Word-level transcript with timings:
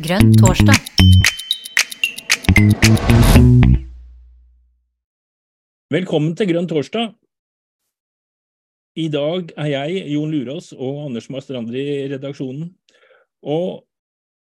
Grønn 0.00 0.32
torsdag. 0.40 0.76
Velkommen 5.90 6.34
til 6.38 6.50
Grønn 6.50 6.68
torsdag. 6.70 7.12
I 8.98 9.06
dag 9.12 9.52
er 9.54 9.70
jeg, 9.70 10.02
Jon 10.14 10.32
Lurås 10.34 10.72
og 10.74 11.04
Anders 11.06 11.30
Mastrander 11.30 11.78
i 11.78 12.08
redaksjonen. 12.10 12.72
Og 13.46 13.84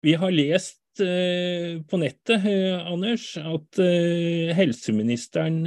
vi 0.01 0.15
har 0.17 0.33
lest 0.33 1.03
eh, 1.03 1.77
på 1.85 2.01
nettet, 2.01 2.47
eh, 2.49 2.75
Anders, 2.81 3.31
at 3.37 3.81
eh, 3.83 4.49
helseministeren 4.57 5.61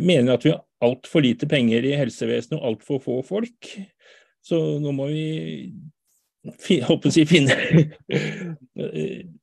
mener 0.00 0.34
at 0.34 0.46
vi 0.46 0.54
har 0.54 0.64
altfor 0.80 1.24
lite 1.24 1.48
penger 1.50 1.84
i 1.84 1.96
helsevesenet 2.00 2.58
og 2.58 2.68
altfor 2.72 3.02
få 3.04 3.20
folk. 3.28 3.74
Så 4.40 4.58
nå 4.80 4.92
må 4.96 5.10
vi 5.12 5.26
håper 6.88 7.10
å 7.10 7.12
si, 7.12 7.26
finne 7.28 7.56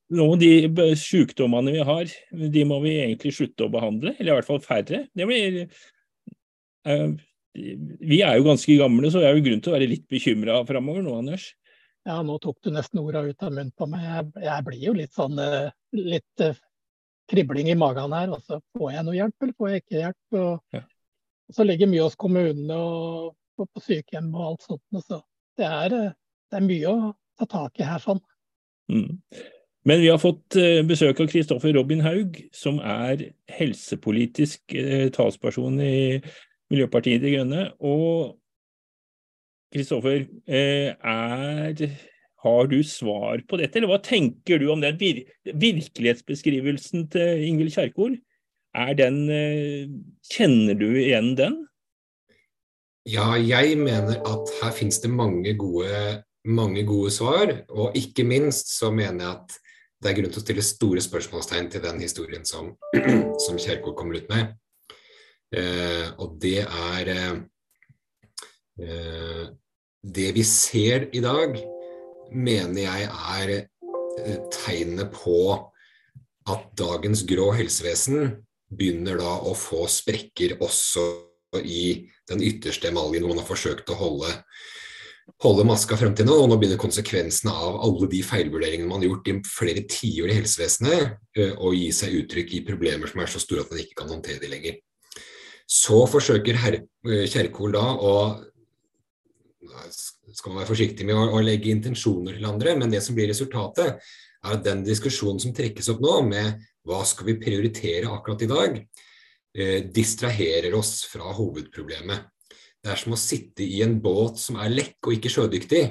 Noen 0.08 0.32
av 0.32 0.40
de 0.40 0.88
sykdommene 0.98 1.74
vi 1.74 1.84
har, 1.84 2.10
de 2.56 2.64
må 2.66 2.80
vi 2.82 2.96
egentlig 3.02 3.34
slutte 3.36 3.66
å 3.66 3.72
behandle, 3.72 4.14
eller 4.16 4.32
i 4.32 4.36
hvert 4.38 4.48
fall 4.48 4.62
færre. 4.64 5.02
Det 5.12 5.26
blir, 5.28 5.58
uh, 6.88 7.10
vi 7.52 8.20
er 8.24 8.38
jo 8.38 8.46
ganske 8.46 8.78
gamle, 8.80 9.10
så 9.12 9.20
vi 9.20 9.28
har 9.28 9.36
jo 9.36 9.44
grunn 9.44 9.60
til 9.62 9.72
å 9.72 9.76
være 9.76 9.90
litt 9.90 10.06
bekymra 10.10 10.62
framover 10.68 11.04
nå, 11.04 11.18
Anders. 11.20 11.50
Ja, 12.08 12.22
nå 12.24 12.38
tok 12.40 12.62
du 12.64 12.70
nesten 12.72 13.02
orda 13.02 13.20
ut 13.26 13.42
av 13.44 13.52
munnen 13.52 13.74
på 13.76 13.88
meg. 13.90 14.04
Jeg, 14.08 14.30
jeg 14.46 14.64
blir 14.68 14.84
jo 14.86 14.94
litt 14.96 15.16
sånn 15.16 15.40
eh, 15.42 15.68
litt 15.98 16.44
eh, 16.44 16.56
kribling 17.28 17.68
i 17.68 17.76
magen 17.76 18.14
her. 18.16 18.30
Og 18.32 18.40
så 18.46 18.60
får 18.78 18.94
jeg 18.94 19.04
noe 19.04 19.18
hjelp, 19.18 19.36
eller 19.42 19.56
får 19.58 19.72
jeg 19.72 19.82
ikke 19.84 19.98
hjelp? 19.98 20.38
Og, 20.40 20.78
Ja. 20.78 20.84
og 21.50 21.58
så 21.58 21.66
ligger 21.68 21.90
mye 21.90 22.06
hos 22.06 22.16
kommunene 22.16 22.78
og, 22.78 23.34
og 23.60 23.68
på 23.74 23.84
sykehjem 23.84 24.30
og 24.32 24.46
alt 24.46 24.64
sånt. 24.70 24.84
og 24.94 25.04
Så 25.04 25.20
det 25.60 25.68
er, 25.68 25.98
det 26.48 26.58
er 26.58 26.66
mye 26.66 26.90
å 26.90 27.12
ta 27.38 27.46
tak 27.48 27.80
i 27.80 27.86
her 27.86 28.02
sånn. 28.02 28.20
Mm. 28.92 29.20
Men 29.88 30.02
vi 30.02 30.10
har 30.10 30.20
fått 30.20 30.56
eh, 30.60 30.82
besøk 30.86 31.22
av 31.22 31.30
Kristoffer 31.30 31.72
Robin 31.76 32.02
Haug, 32.04 32.36
som 32.56 32.80
er 32.84 33.30
helsepolitisk 33.52 34.74
eh, 34.76 35.06
talsperson 35.14 35.78
i 35.80 36.18
Miljøpartiet 36.72 37.22
De 37.22 37.32
Grønne. 37.36 37.64
Og 37.80 38.36
Kristoffer, 39.72 40.26
eh, 40.48 40.92
har 42.44 42.68
du 42.70 42.78
svar 42.84 43.40
på 43.48 43.60
dette, 43.60 43.78
eller 43.78 43.92
hva 43.92 44.00
tenker 44.04 44.60
du 44.60 44.68
om 44.72 44.82
den 44.84 44.98
vir 45.00 45.24
virkelighetsbeskrivelsen 45.48 47.08
til 47.12 47.46
Ingvild 47.48 47.76
Kjerkol? 47.76 48.18
Den 48.98 49.24
Kjenner 50.28 50.76
du 50.78 50.86
igjen 51.00 51.32
den? 51.38 51.56
Ja, 53.08 53.32
jeg 53.40 53.78
mener 53.80 54.20
at 54.20 54.50
her 54.60 54.74
finnes 54.76 55.00
det 55.00 55.10
mange 55.10 55.54
gode, 55.58 55.88
mange 56.48 56.84
gode 56.88 57.12
svar. 57.14 57.52
Og 57.68 57.96
ikke 57.98 58.26
minst 58.28 58.72
så 58.76 58.90
mener 58.94 59.24
jeg 59.24 59.34
at 59.36 59.58
det 59.98 60.10
er 60.10 60.18
grunn 60.20 60.32
til 60.32 60.40
å 60.40 60.44
stille 60.44 60.64
store 60.64 61.02
spørsmålstegn 61.02 61.70
til 61.72 61.82
den 61.82 62.00
historien 62.02 62.44
som, 62.46 62.70
som 63.44 63.58
Kjerkol 63.58 63.96
kommer 63.98 64.20
ut 64.20 64.28
med. 64.30 64.54
Eh, 65.54 66.06
og 66.20 66.36
det 66.42 66.60
er 66.62 67.08
eh, 67.08 67.38
eh, 68.84 69.46
Det 69.98 70.28
vi 70.36 70.44
ser 70.46 71.08
i 71.16 71.20
dag, 71.24 71.56
mener 72.30 72.82
jeg 72.84 73.08
er 73.08 73.54
eh, 73.56 74.36
tegnet 74.52 75.10
på 75.16 75.56
at 76.48 76.68
dagens 76.78 77.24
grå 77.28 77.50
helsevesen 77.56 78.36
begynner 78.68 79.18
da 79.20 79.34
å 79.48 79.54
få 79.56 79.86
sprekker 79.90 80.58
også 80.64 81.04
i 81.64 82.08
den 82.28 82.44
ytterste 82.44 82.90
emaljen 82.90 83.24
hvor 83.24 83.32
man 83.32 83.42
har 83.42 83.48
forsøkt 83.48 83.90
å 83.92 83.98
holde, 83.98 84.30
holde 85.44 85.64
maska 85.68 85.96
frem 85.98 86.14
til 86.16 86.28
nå. 86.28 86.34
Og 86.42 86.50
nå 86.50 86.58
begynner 86.58 86.80
konsekvensene 86.80 87.52
av 87.54 87.78
alle 87.86 88.10
de 88.10 88.22
feilvurderingene 88.26 88.90
man 88.90 89.02
har 89.02 89.12
gjort 89.12 89.30
i 89.32 89.38
flere 89.48 89.86
tiår 89.90 90.32
i 90.32 90.38
helsevesenet, 90.40 91.16
eh, 91.38 91.54
å 91.54 91.72
gi 91.76 91.88
seg 91.94 92.20
uttrykk 92.22 92.54
i 92.58 92.66
problemer 92.66 93.10
som 93.10 93.22
er 93.22 93.32
så 93.32 93.42
store 93.42 93.66
at 93.66 93.72
man 93.72 93.82
ikke 93.84 94.02
kan 94.02 94.12
håndtere 94.12 94.42
de 94.42 94.52
lenger. 94.52 94.78
Så 95.68 96.04
forsøker 96.10 96.58
eh, 96.58 97.26
Kjerkol 97.28 97.74
da 97.76 97.84
å 97.94 98.14
skal 100.34 100.52
man 100.52 100.62
være 100.62 100.70
forsiktig 100.70 101.06
med 101.06 101.16
å 101.18 101.40
legge 101.44 101.70
intensjoner 101.72 102.36
til 102.36 102.48
andre, 102.48 102.74
men 102.78 102.92
det 102.92 103.00
som 103.04 103.16
blir 103.16 103.30
resultatet, 103.30 104.00
er 104.44 104.54
at 104.54 104.64
den 104.64 104.84
diskusjonen 104.86 105.40
som 105.42 105.54
trekkes 105.54 105.90
opp 105.92 106.02
nå, 106.04 106.14
med 106.28 106.64
hva 106.88 107.02
skal 107.06 107.28
vi 107.28 107.38
prioritere 107.40 108.10
akkurat 108.12 108.44
i 108.44 108.50
dag, 108.50 108.78
eh, 109.54 109.80
distraherer 109.84 110.74
oss 110.78 111.02
fra 111.10 111.32
hovedproblemet. 111.36 112.28
Det 112.84 112.92
er 112.92 113.00
som 113.00 113.14
å 113.16 113.20
sitte 113.20 113.64
i 113.66 113.82
en 113.84 113.98
båt 114.02 114.38
som 114.40 114.58
er 114.62 114.72
lekk 114.72 115.08
og 115.08 115.16
ikke 115.16 115.32
sjødyktig, 115.32 115.82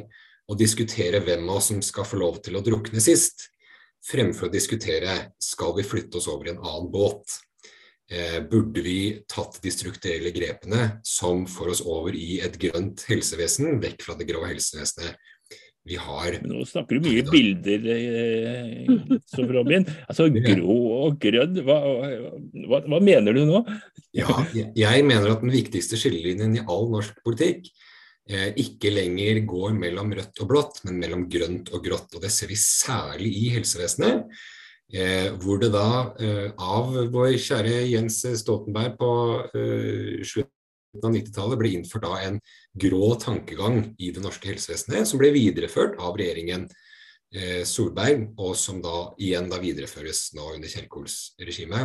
og 0.48 0.60
diskutere 0.60 1.20
hvem 1.24 1.50
av 1.50 1.60
oss 1.60 1.72
som 1.74 1.82
skal 1.84 2.08
få 2.08 2.20
lov 2.22 2.40
til 2.46 2.56
å 2.56 2.64
drukne 2.64 3.02
sist, 3.04 3.50
fremfor 4.08 4.48
å 4.48 4.54
diskutere 4.54 5.18
skal 5.44 5.76
vi 5.76 5.84
flytte 5.84 6.22
oss 6.22 6.30
over 6.32 6.48
i 6.48 6.54
en 6.54 6.64
annen 6.64 6.88
båt. 6.94 7.40
Eh, 8.08 8.40
burde 8.48 8.80
vi 8.86 9.00
tatt 9.28 9.58
de 9.60 9.72
strukturelle 9.74 10.32
grepene 10.32 11.02
som 11.04 11.44
får 11.52 11.74
oss 11.74 11.82
over 11.84 12.16
i 12.16 12.38
et 12.40 12.56
grønt 12.62 13.04
helsevesen, 13.10 13.82
vekk 13.84 14.06
fra 14.06 14.16
det 14.16 14.30
grå 14.30 14.46
helsevesenet 14.48 15.18
vi 15.88 15.98
har 16.02 16.38
Nå 16.44 16.66
snakker 16.68 16.98
du 16.98 17.08
mye 17.08 17.24
bilder, 17.28 17.86
eh, 17.94 18.90
Robin. 19.56 19.86
Altså 20.08 20.28
grå 20.34 20.78
og 21.08 21.20
grønn, 21.24 21.62
hva, 21.68 21.78
hva, 22.68 22.82
hva 22.84 23.02
mener 23.04 23.38
du 23.38 23.46
nå? 23.48 23.64
Ja, 24.18 24.30
jeg, 24.54 25.06
mener 25.08 25.32
at 25.34 25.44
den 25.46 25.54
viktigste 25.54 26.00
skillelinjen 26.00 26.58
i 26.58 26.66
all 26.66 26.90
norsk 26.92 27.22
politikk 27.26 27.70
eh, 28.30 28.52
ikke 28.60 28.92
lenger 28.94 29.42
går 29.48 29.74
mellom 29.78 30.14
rødt 30.18 30.44
og 30.44 30.52
blått, 30.52 30.84
men 30.88 31.00
mellom 31.02 31.26
grønt 31.32 31.72
og 31.72 31.84
grått. 31.86 32.14
Og 32.18 32.24
det 32.24 32.34
ser 32.34 32.52
vi 32.52 32.60
særlig 32.60 33.34
i 33.46 33.50
helsevesenet. 33.56 34.28
Eh, 34.88 35.34
hvor 35.44 35.60
det 35.60 35.74
da 35.74 36.14
eh, 36.24 36.54
av 36.64 36.94
vår 37.12 37.34
kjære 37.44 37.82
Jens 37.92 38.22
Stoltenberg 38.40 38.94
på 38.96 39.10
eh, 39.52 40.22
slutten 40.24 41.04
av 41.04 41.12
90-tallet 41.12 41.60
ble 41.60 41.72
innført 41.76 42.06
da 42.06 42.14
en 42.24 42.38
grå 42.80 43.16
tankegang 43.22 43.82
i 43.98 44.12
det 44.16 44.24
norske 44.24 44.50
helsevesenet, 44.50 45.08
som 45.10 45.22
ble 45.22 45.32
videreført 45.36 45.98
av 46.04 46.18
regjeringen 46.20 46.68
eh, 47.34 47.64
Solberg, 47.68 48.30
og 48.38 48.56
som 48.60 48.82
da 48.84 49.12
igjen 49.22 49.50
da 49.52 49.62
videreføres 49.62 50.32
nå 50.38 50.54
under 50.56 50.72
Kjerkols 50.72 51.38
regime. 51.42 51.84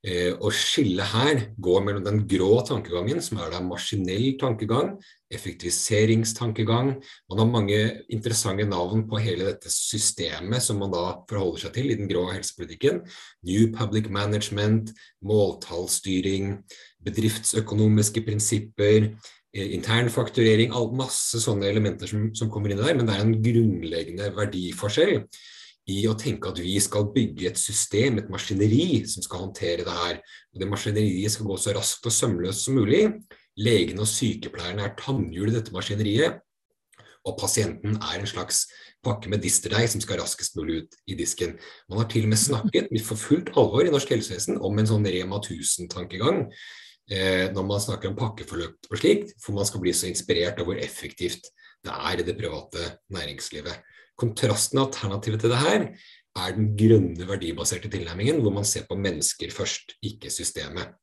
Eh, 0.00 0.32
og 0.40 0.54
skillet 0.56 1.10
her 1.12 1.42
går 1.60 1.82
mellom 1.84 2.04
den 2.06 2.22
grå 2.28 2.62
tankegangen, 2.64 3.18
som 3.20 3.36
er 3.36 3.50
da 3.52 3.58
maskinell 3.60 4.30
tankegang, 4.40 4.94
effektiviseringstankegang. 5.30 6.94
Man 7.28 7.42
har 7.42 7.50
mange 7.50 7.80
interessante 8.08 8.64
navn 8.64 9.04
på 9.10 9.20
hele 9.20 9.50
dette 9.50 9.68
systemet 9.72 10.64
som 10.64 10.80
man 10.80 10.94
da 10.94 11.04
forholder 11.28 11.66
seg 11.66 11.76
til 11.76 11.92
i 11.92 11.98
den 12.00 12.08
grå 12.08 12.24
helsepolitikken. 12.32 13.02
New 13.44 13.68
Public 13.76 14.08
Management, 14.08 14.94
måltallsstyring, 15.20 16.56
bedriftsøkonomiske 17.04 18.24
prinsipper, 18.24 19.12
intern 19.50 19.76
internfakturering, 20.06 20.72
all, 20.72 20.92
masse 20.96 21.40
sånne 21.42 21.66
elementer 21.68 22.08
som, 22.08 22.28
som 22.38 22.48
kommer 22.48 22.72
inn 22.72 22.80
der. 22.80 22.96
Men 22.96 23.08
det 23.08 23.16
er 23.16 23.24
en 23.26 23.40
grunnleggende 23.44 24.32
verdiforskjell 24.36 25.18
i 25.88 26.02
å 26.08 26.16
tenke 26.18 26.50
at 26.50 26.60
vi 26.60 26.76
skal 26.82 27.08
bygge 27.14 27.48
et 27.50 27.58
system, 27.58 28.20
et 28.20 28.28
maskineri, 28.30 29.02
som 29.08 29.24
skal 29.24 29.46
håndtere 29.46 29.86
det 29.86 29.96
her. 29.96 30.20
Og 30.52 30.62
det 30.62 30.68
maskineriet 30.70 31.34
skal 31.34 31.48
gå 31.48 31.56
så 31.58 31.74
raskt 31.76 32.06
og 32.06 32.14
sømløst 32.14 32.66
som 32.66 32.76
mulig. 32.78 33.06
Legene 33.60 34.04
og 34.04 34.10
sykepleierne 34.10 34.84
er 34.86 34.94
tannhjul 34.98 35.50
i 35.50 35.56
dette 35.56 35.74
maskineriet. 35.74 36.40
Og 37.28 37.36
pasienten 37.40 37.98
er 37.98 38.20
en 38.20 38.28
slags 38.28 38.64
pakke 39.04 39.32
med 39.32 39.42
disterdeig 39.44 39.90
som 39.92 40.00
skal 40.04 40.20
raskest 40.22 40.56
mulig 40.56 40.82
ut 40.82 41.00
i 41.10 41.16
disken. 41.18 41.56
Man 41.88 42.00
har 42.00 42.08
til 42.12 42.28
og 42.28 42.32
med 42.32 42.40
snakket 42.40 42.92
for 43.04 43.20
fullt 43.20 43.50
alvor 43.60 43.84
i 43.84 43.92
norsk 43.92 44.12
helsevesen 44.14 44.60
om 44.60 44.78
en 44.78 44.88
sånn 44.88 45.08
Rema 45.08 45.40
1000-tankegang. 45.40 46.46
Eh, 47.10 47.48
når 47.50 47.66
man 47.66 47.82
snakker 47.82 48.12
om 48.12 48.18
pakkeforløp 48.18 48.86
og 48.92 49.00
slikt, 49.00 49.34
for 49.42 49.56
man 49.56 49.66
skal 49.68 49.82
bli 49.82 49.92
så 49.96 50.06
inspirert 50.08 50.60
av 50.62 50.68
hvor 50.68 50.78
effektivt 50.78 51.50
det 51.84 51.92
er 51.92 52.20
i 52.20 52.26
det 52.26 52.36
private 52.38 52.86
næringslivet. 53.12 53.89
Kontrasten 54.20 54.80
og 54.80 54.90
alternativet 54.90 55.42
til 55.42 55.52
det 55.52 55.60
her 55.62 55.86
er 56.38 56.54
den 56.54 56.70
grønne 56.78 57.26
verdibaserte 57.26 57.90
tilnærmingen, 57.90 58.40
hvor 58.44 58.54
man 58.54 58.68
ser 58.68 58.86
på 58.88 58.98
mennesker 58.98 59.50
først, 59.54 59.96
ikke 60.02 60.30
systemet. 60.30 60.94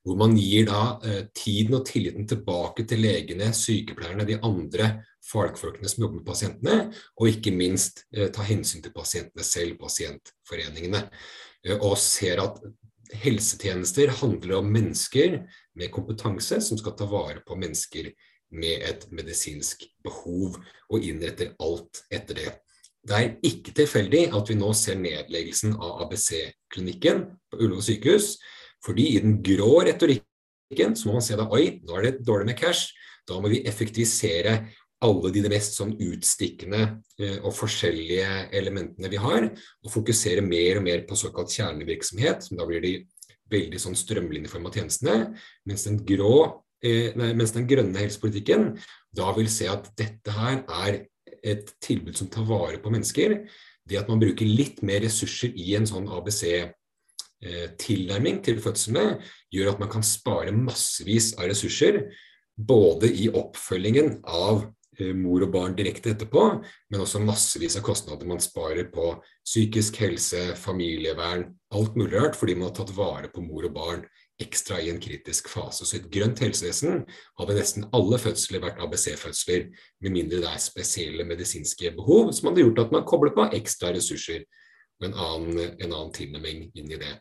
Hvor 0.00 0.16
man 0.16 0.32
gir 0.38 0.64
da 0.70 0.82
eh, 1.04 1.24
tiden 1.36 1.76
og 1.76 1.84
tilliten 1.88 2.24
tilbake 2.28 2.86
til 2.88 3.02
legene, 3.04 3.50
sykepleierne, 3.52 4.24
de 4.24 4.38
andre 4.40 4.88
fagfolkene 5.28 5.90
som 5.92 6.06
jobber 6.06 6.22
med 6.22 6.28
pasientene, 6.30 6.76
og 7.20 7.28
ikke 7.28 7.52
minst 7.52 8.06
eh, 8.14 8.30
ta 8.32 8.46
hensyn 8.48 8.80
til 8.80 8.94
pasientene 8.96 9.44
selv, 9.44 9.76
pasientforeningene. 9.82 11.04
Eh, 11.66 11.76
og 11.76 11.98
ser 12.00 12.40
at 12.46 12.62
helsetjenester 13.20 14.14
handler 14.22 14.60
om 14.60 14.72
mennesker 14.72 15.42
med 15.76 15.92
kompetanse 15.92 16.60
som 16.64 16.78
skal 16.80 16.96
ta 16.96 17.08
vare 17.10 17.42
på 17.44 17.58
mennesker 17.58 18.12
med 18.50 18.84
et 18.86 19.06
medisinsk 19.14 19.84
behov, 20.04 20.58
og 20.90 21.06
innretter 21.06 21.54
alt 21.62 22.02
etter 22.10 22.38
det. 22.38 22.54
Det 23.06 23.16
er 23.16 23.36
ikke 23.46 23.72
tilfeldig 23.76 24.26
at 24.36 24.50
vi 24.50 24.58
nå 24.58 24.72
ser 24.76 24.98
nedleggelsen 25.00 25.76
av 25.78 26.02
ABC-klinikken 26.04 27.22
på 27.50 27.60
Ullevål 27.60 27.86
sykehus, 27.86 28.34
fordi 28.84 29.14
i 29.14 29.22
den 29.22 29.38
grå 29.44 29.80
retorikken 29.86 30.96
så 30.96 31.08
må 31.08 31.16
man 31.18 31.24
se 31.24 31.38
da 31.38 31.48
oi, 31.48 31.80
nå 31.86 31.96
er 31.96 32.08
det 32.08 32.26
dårlig 32.26 32.50
med 32.50 32.60
cash, 32.60 32.92
da 33.28 33.38
må 33.40 33.52
vi 33.52 33.62
effektivisere 33.68 34.58
alle 35.00 35.30
de 35.32 35.42
mest 35.48 35.78
sånn 35.78 35.94
utstikkende 35.96 36.80
eh, 37.20 37.38
og 37.38 37.54
forskjellige 37.56 38.50
elementene 38.56 39.08
vi 39.12 39.20
har, 39.20 39.46
og 39.80 39.94
fokusere 39.94 40.44
mer 40.44 40.80
og 40.80 40.84
mer 40.84 41.06
på 41.08 41.16
såkalt 41.16 41.52
kjernevirksomhet, 41.56 42.44
som 42.44 42.60
da 42.60 42.66
blir 42.68 42.84
de 42.84 42.94
veldig 43.50 43.80
sånn 43.80 43.96
strømlinjeforma 43.98 44.72
tjenestene, 44.74 45.32
mens 45.66 45.86
den, 45.88 46.02
grå, 46.06 46.60
mens 46.80 47.50
den 47.52 47.66
grønne 47.68 48.00
helsepolitikken 48.00 48.70
da 49.16 49.32
vil 49.36 49.48
se 49.52 49.66
at 49.68 49.90
dette 49.98 50.32
her 50.32 50.62
er 50.86 50.94
et 51.42 51.74
tilbud 51.82 52.14
som 52.18 52.28
tar 52.32 52.44
vare 52.48 52.78
på 52.82 52.90
mennesker. 52.92 53.38
Det 53.88 53.98
at 53.98 54.08
man 54.10 54.20
bruker 54.22 54.46
litt 54.46 54.82
mer 54.86 55.00
ressurser 55.04 55.50
i 55.56 55.74
en 55.78 55.86
sånn 55.88 56.08
ABC-tilnærming 56.12 58.36
eh, 58.38 58.42
til 58.46 58.58
fødslene, 58.62 59.06
gjør 59.52 59.68
at 59.72 59.80
man 59.82 59.92
kan 59.92 60.04
spare 60.06 60.52
massevis 60.54 61.26
av 61.38 61.44
ressurser. 61.50 61.94
Både 62.56 63.06
i 63.08 63.28
oppfølgingen 63.32 64.08
av 64.28 64.64
eh, 65.00 65.14
mor 65.16 65.42
og 65.46 65.52
barn 65.56 65.74
direkte 65.78 66.10
etterpå, 66.14 66.42
men 66.92 67.02
også 67.02 67.18
massevis 67.24 67.76
av 67.80 67.84
kostnader 67.86 68.26
man 68.28 68.40
sparer 68.44 68.86
på 68.92 69.04
psykisk 69.40 69.92
helse, 70.04 70.40
familievern, 70.60 71.42
alt 71.74 71.92
mulig 71.98 72.14
rart, 72.18 72.36
fordi 72.38 72.54
man 72.58 72.66
har 72.68 72.76
tatt 72.82 72.96
vare 72.96 73.28
på 73.32 73.40
mor 73.46 73.64
og 73.66 73.74
barn 73.74 74.02
ekstra 74.40 74.80
i 74.80 74.90
en 74.92 75.00
kritisk 75.02 75.48
fase. 75.52 75.86
Så 75.86 75.96
i 75.96 76.00
et 76.00 76.10
grønt 76.12 76.40
helsevesen 76.42 77.04
hadde 77.38 77.56
nesten 77.58 77.88
alle 77.96 78.18
fødsler 78.20 78.62
vært 78.64 78.80
ABC-fødsler, 78.82 79.68
med 80.00 80.14
mindre 80.16 80.42
det 80.42 80.50
er 80.50 80.62
spesielle 80.62 81.26
medisinske 81.28 81.92
behov, 81.96 82.32
som 82.36 82.50
hadde 82.50 82.64
gjort 82.64 82.84
at 82.84 82.94
man 82.96 83.06
kobler 83.08 83.34
på 83.36 83.50
ekstra 83.58 83.92
ressurser 83.96 84.46
og 85.00 85.08
en 85.08 85.16
annen, 85.16 85.60
en 85.80 85.90
annen 85.92 86.14
tilnærming 86.16 86.68
inn 86.74 86.92
i 86.92 87.00
det. 87.00 87.16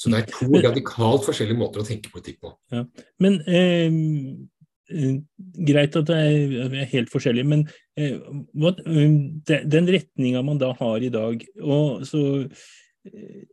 Så 0.00 0.08
det 0.08 0.22
er 0.22 0.32
to 0.32 0.48
radikalt 0.64 1.26
forskjellige 1.26 1.60
måter 1.60 1.82
å 1.82 1.86
tenke 1.86 2.12
politikk 2.12 2.40
på. 2.46 2.54
Ja. 2.72 2.86
Men 3.20 3.40
eh, 3.44 3.92
eh 4.90 5.20
Greit 5.68 5.94
at 5.94 6.08
det 6.08 6.16
er 6.18 6.88
helt 6.90 7.12
forskjellig, 7.12 7.44
men 7.46 7.60
eh, 8.00 8.16
hva, 8.58 8.72
eh, 8.80 9.60
den 9.70 9.90
retninga 9.92 10.42
man 10.42 10.58
da 10.58 10.72
har 10.80 11.04
i 11.04 11.12
dag, 11.12 11.44
og 11.62 12.02
så 12.08 12.22
eh, 13.06 13.44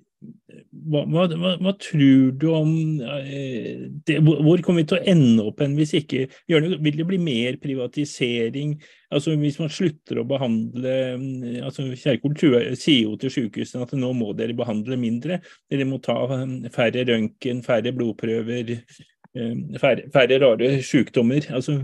hva, 0.87 1.03
hva, 1.07 1.25
hva, 1.59 1.73
tror 1.81 2.31
du 2.39 2.45
om 2.51 2.71
eh, 3.03 3.87
det, 4.07 4.17
Hvor 4.23 4.61
kommer 4.65 4.83
vi 4.83 4.87
til 4.91 4.99
å 4.99 5.09
ende 5.13 5.45
opp 5.49 5.61
hen 5.63 5.75
hvis 5.77 5.93
ikke 5.99 6.25
Vil 6.49 6.99
det 6.99 7.07
bli 7.07 7.19
mer 7.21 7.59
privatisering? 7.61 8.75
Altså 9.13 9.35
Hvis 9.39 9.59
man 9.61 9.71
slutter 9.73 10.21
å 10.21 10.27
behandle 10.27 10.95
mm, 11.19 11.59
altså 11.67 11.89
Kjerkol 11.95 12.37
sier 12.39 13.03
jo 13.05 13.17
til 13.19 13.33
sykehusene 13.33 13.87
at 13.87 13.95
nå 13.99 14.11
må 14.17 14.33
dere 14.37 14.55
behandle 14.57 14.97
mindre. 14.99 15.39
Dere 15.71 15.87
må 15.87 16.01
ta 16.03 16.17
mm, 16.27 16.67
færre 16.75 17.05
røntgen, 17.07 17.63
færre 17.65 17.93
blodprøver, 17.95 18.73
eh, 18.75 19.55
færre, 19.79 20.07
færre 20.13 20.41
rare 20.43 20.73
sykdommer. 20.85 21.47
Altså, 21.55 21.79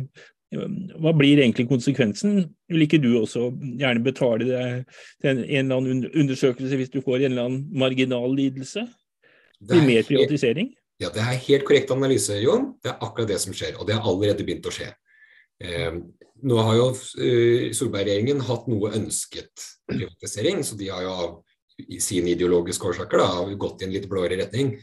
hva 0.54 1.14
blir 1.18 1.40
egentlig 1.42 1.68
konsekvensen? 1.70 2.44
Vil 2.72 2.86
ikke 2.86 3.02
du 3.02 3.12
også 3.20 3.50
gjerne 3.80 4.04
betale 4.06 4.48
deg 4.48 4.98
til 5.22 5.32
en, 5.32 5.44
eller 5.44 5.80
annen 5.80 6.06
undersøkelse 6.12 6.80
hvis 6.80 6.94
du 6.94 7.02
får 7.02 7.22
en 7.24 7.32
eller 7.32 7.50
annen 7.50 7.64
marginal 7.84 8.34
lidelse? 8.38 8.86
Blir 9.64 9.86
mer 9.88 10.04
privatisering? 10.08 10.74
Ja, 11.02 11.10
Det 11.10 11.24
er 11.24 11.40
helt 11.48 11.66
korrekt 11.68 11.92
analyse, 11.92 12.36
Jon. 12.40 12.74
Det 12.84 12.92
er 12.92 13.02
akkurat 13.02 13.32
det 13.32 13.40
som 13.42 13.56
skjer. 13.56 13.80
Og 13.80 13.88
det 13.88 13.96
har 13.98 14.06
allerede 14.08 14.46
begynt 14.46 14.68
å 14.70 14.74
skje. 14.74 14.92
Eh, 15.64 15.96
nå 16.44 16.60
har 16.68 16.78
jo 16.78 16.90
eh, 16.94 17.72
Solberg-regjeringen 17.76 18.44
hatt 18.48 18.68
noe 18.72 18.94
ønsket 18.98 19.66
privatisering, 19.90 20.62
så 20.64 20.78
de 20.80 20.92
har 20.92 21.04
jo 21.06 21.14
av 21.14 21.34
sine 22.04 22.34
ideologiske 22.36 22.92
årsaker 22.92 23.22
da, 23.22 23.30
gått 23.60 23.82
i 23.82 23.88
en 23.88 23.96
litt 23.96 24.08
blåere 24.12 24.38
retning. 24.40 24.76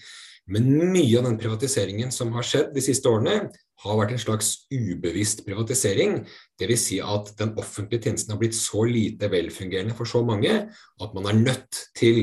Men 0.50 0.66
mye 0.92 1.18
av 1.20 1.28
den 1.28 1.38
privatiseringen 1.38 2.10
som 2.14 2.32
har 2.34 2.46
skjedd 2.46 2.72
de 2.74 2.82
siste 2.82 3.10
årene, 3.10 3.50
har 3.80 3.96
vært 3.96 4.12
en 4.12 4.20
slags 4.20 4.50
ubevisst 4.68 5.44
privatisering. 5.46 6.18
Dvs. 6.60 6.82
Si 6.84 6.98
at 7.00 7.30
den 7.38 7.54
offentlige 7.60 8.08
tjenesten 8.08 8.34
har 8.34 8.40
blitt 8.42 8.58
så 8.58 8.84
lite 8.88 9.30
velfungerende 9.32 9.96
for 9.96 10.10
så 10.10 10.20
mange 10.26 10.52
at 10.68 11.16
man 11.16 11.30
er 11.30 11.38
nødt 11.38 11.84
til 11.96 12.22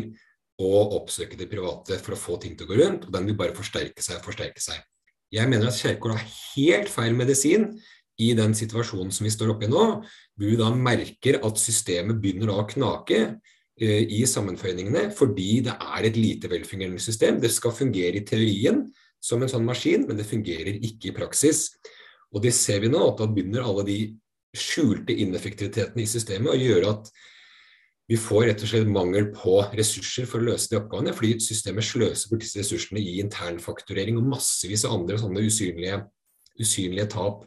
å 0.62 0.84
oppsøke 1.00 1.38
det 1.38 1.50
private 1.50 2.00
for 2.02 2.16
å 2.16 2.20
få 2.20 2.38
ting 2.42 2.58
til 2.58 2.68
å 2.68 2.72
gå 2.72 2.80
rundt, 2.80 3.08
og 3.08 3.14
den 3.14 3.28
vil 3.30 3.38
bare 3.38 3.58
forsterke 3.58 4.04
seg 4.04 4.20
og 4.20 4.26
forsterke 4.26 4.62
seg. 4.62 4.80
Jeg 5.34 5.50
mener 5.50 5.70
at 5.70 5.78
Kjerkol 5.78 6.16
har 6.16 6.24
helt 6.56 6.90
feil 6.90 7.18
medisin 7.18 7.72
i 8.18 8.32
den 8.38 8.56
situasjonen 8.58 9.12
som 9.14 9.28
vi 9.28 9.34
står 9.34 9.54
oppe 9.54 9.68
i 9.68 9.72
nå. 9.72 9.84
Vi 10.40 10.56
da 10.58 10.72
merker 10.74 11.40
at 11.46 11.62
systemet 11.62 12.20
begynner 12.22 12.54
å 12.54 12.66
knake 12.70 13.38
i 13.78 14.24
sammenføyningene 14.26 15.04
fordi 15.14 15.60
det 15.68 15.76
er 15.78 16.08
et 16.08 16.16
lite 16.18 16.50
velfungerende 16.50 17.02
system. 17.02 17.38
Det 17.42 17.52
skal 17.54 17.76
fungere 17.78 18.18
i 18.18 18.26
teorien, 18.26 18.86
som 19.22 19.42
en 19.42 19.52
sånn 19.52 19.66
maskin, 19.68 20.06
men 20.08 20.18
det 20.18 20.26
fungerer 20.30 20.80
ikke 20.80 21.12
i 21.12 21.16
praksis. 21.16 21.68
Og 22.34 22.42
det 22.44 22.54
ser 22.58 22.82
vi 22.84 22.92
nå, 22.92 23.02
at 23.12 23.22
da 23.22 23.28
begynner 23.30 23.66
alle 23.66 23.86
de 23.88 23.98
skjulte 24.58 25.14
ineffektivitetene 25.14 26.04
i 26.04 26.10
systemet 26.10 26.54
å 26.54 26.60
gjøre 26.60 26.94
at 26.96 27.12
vi 28.08 28.16
får 28.16 28.46
rett 28.48 28.62
og 28.64 28.70
slett 28.72 28.88
mangel 28.88 29.28
på 29.36 29.58
ressurser 29.76 30.28
for 30.30 30.40
å 30.40 30.48
løse 30.54 30.72
de 30.72 30.78
oppgavene, 30.80 31.12
fordi 31.16 31.42
systemet 31.44 31.84
sløser 31.84 32.32
bort 32.32 32.46
disse 32.46 32.62
ressursene 32.62 33.02
i 33.04 33.18
internfakturering 33.20 34.20
og 34.22 34.30
massevis 34.32 34.86
av 34.88 34.96
andre 34.96 35.20
sånne 35.20 35.44
usynlige, 35.44 36.00
usynlige 36.56 37.10
tap 37.12 37.44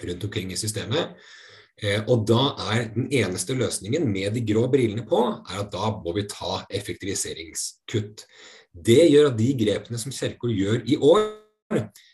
rundt 0.00 0.24
omkring 0.24 0.54
i 0.54 0.58
systemet. 0.58 1.12
Eh, 1.82 2.02
og 2.06 2.26
da 2.30 2.52
er 2.70 2.88
den 2.94 3.08
eneste 3.10 3.56
løsningen 3.58 4.06
med 4.06 4.36
de 4.36 4.44
grå 4.46 4.68
brillene 4.70 5.02
på, 5.08 5.20
er 5.42 5.62
at 5.64 5.72
da 5.74 5.90
må 5.98 6.14
vi 6.14 6.28
ta 6.30 6.62
effektiviseringskutt. 6.70 8.26
Det 8.72 9.00
gjør 9.10 9.32
at 9.32 9.38
de 9.38 9.52
grepene 9.58 9.98
som 10.00 10.14
Kjerkol 10.14 10.54
gjør 10.54 10.84
i 10.86 10.98
år, 11.02 11.24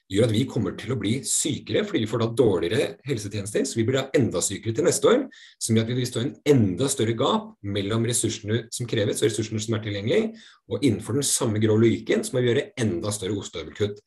gjør 0.08 0.24
at 0.24 0.32
vi 0.32 0.44
kommer 0.48 0.72
til 0.78 0.94
å 0.94 0.96
bli 0.98 1.18
sykere 1.26 1.82
fordi 1.84 2.00
vi 2.04 2.08
får 2.08 2.22
da 2.22 2.28
dårligere 2.38 2.84
helsetjenester. 3.04 3.66
Så 3.68 3.76
vi 3.76 3.84
blir 3.84 3.98
da 3.98 4.06
enda 4.16 4.40
sykere 4.44 4.72
til 4.74 4.86
neste 4.86 5.10
år, 5.10 5.26
som 5.60 5.76
gjør 5.76 5.84
at 5.84 5.92
vi 5.92 5.98
vil 5.98 6.08
stå 6.08 6.22
i 6.22 6.28
en 6.28 6.36
enda 6.54 6.88
større 6.88 7.16
gap 7.18 7.50
mellom 7.76 8.06
ressursene 8.08 8.62
som 8.74 8.88
kreves 8.88 9.20
og 9.20 9.28
ressursene 9.28 9.60
som 9.60 9.76
er 9.76 9.84
tilgjengelige. 9.84 10.30
Og 10.72 10.80
innenfor 10.80 11.18
den 11.18 11.28
samme 11.28 11.60
grå 11.60 11.76
lyken 11.82 12.24
så 12.24 12.34
må 12.34 12.44
vi 12.44 12.54
gjøre 12.54 12.70
enda 12.80 13.12
større 13.12 13.36
ostehøvelkutt 13.42 14.00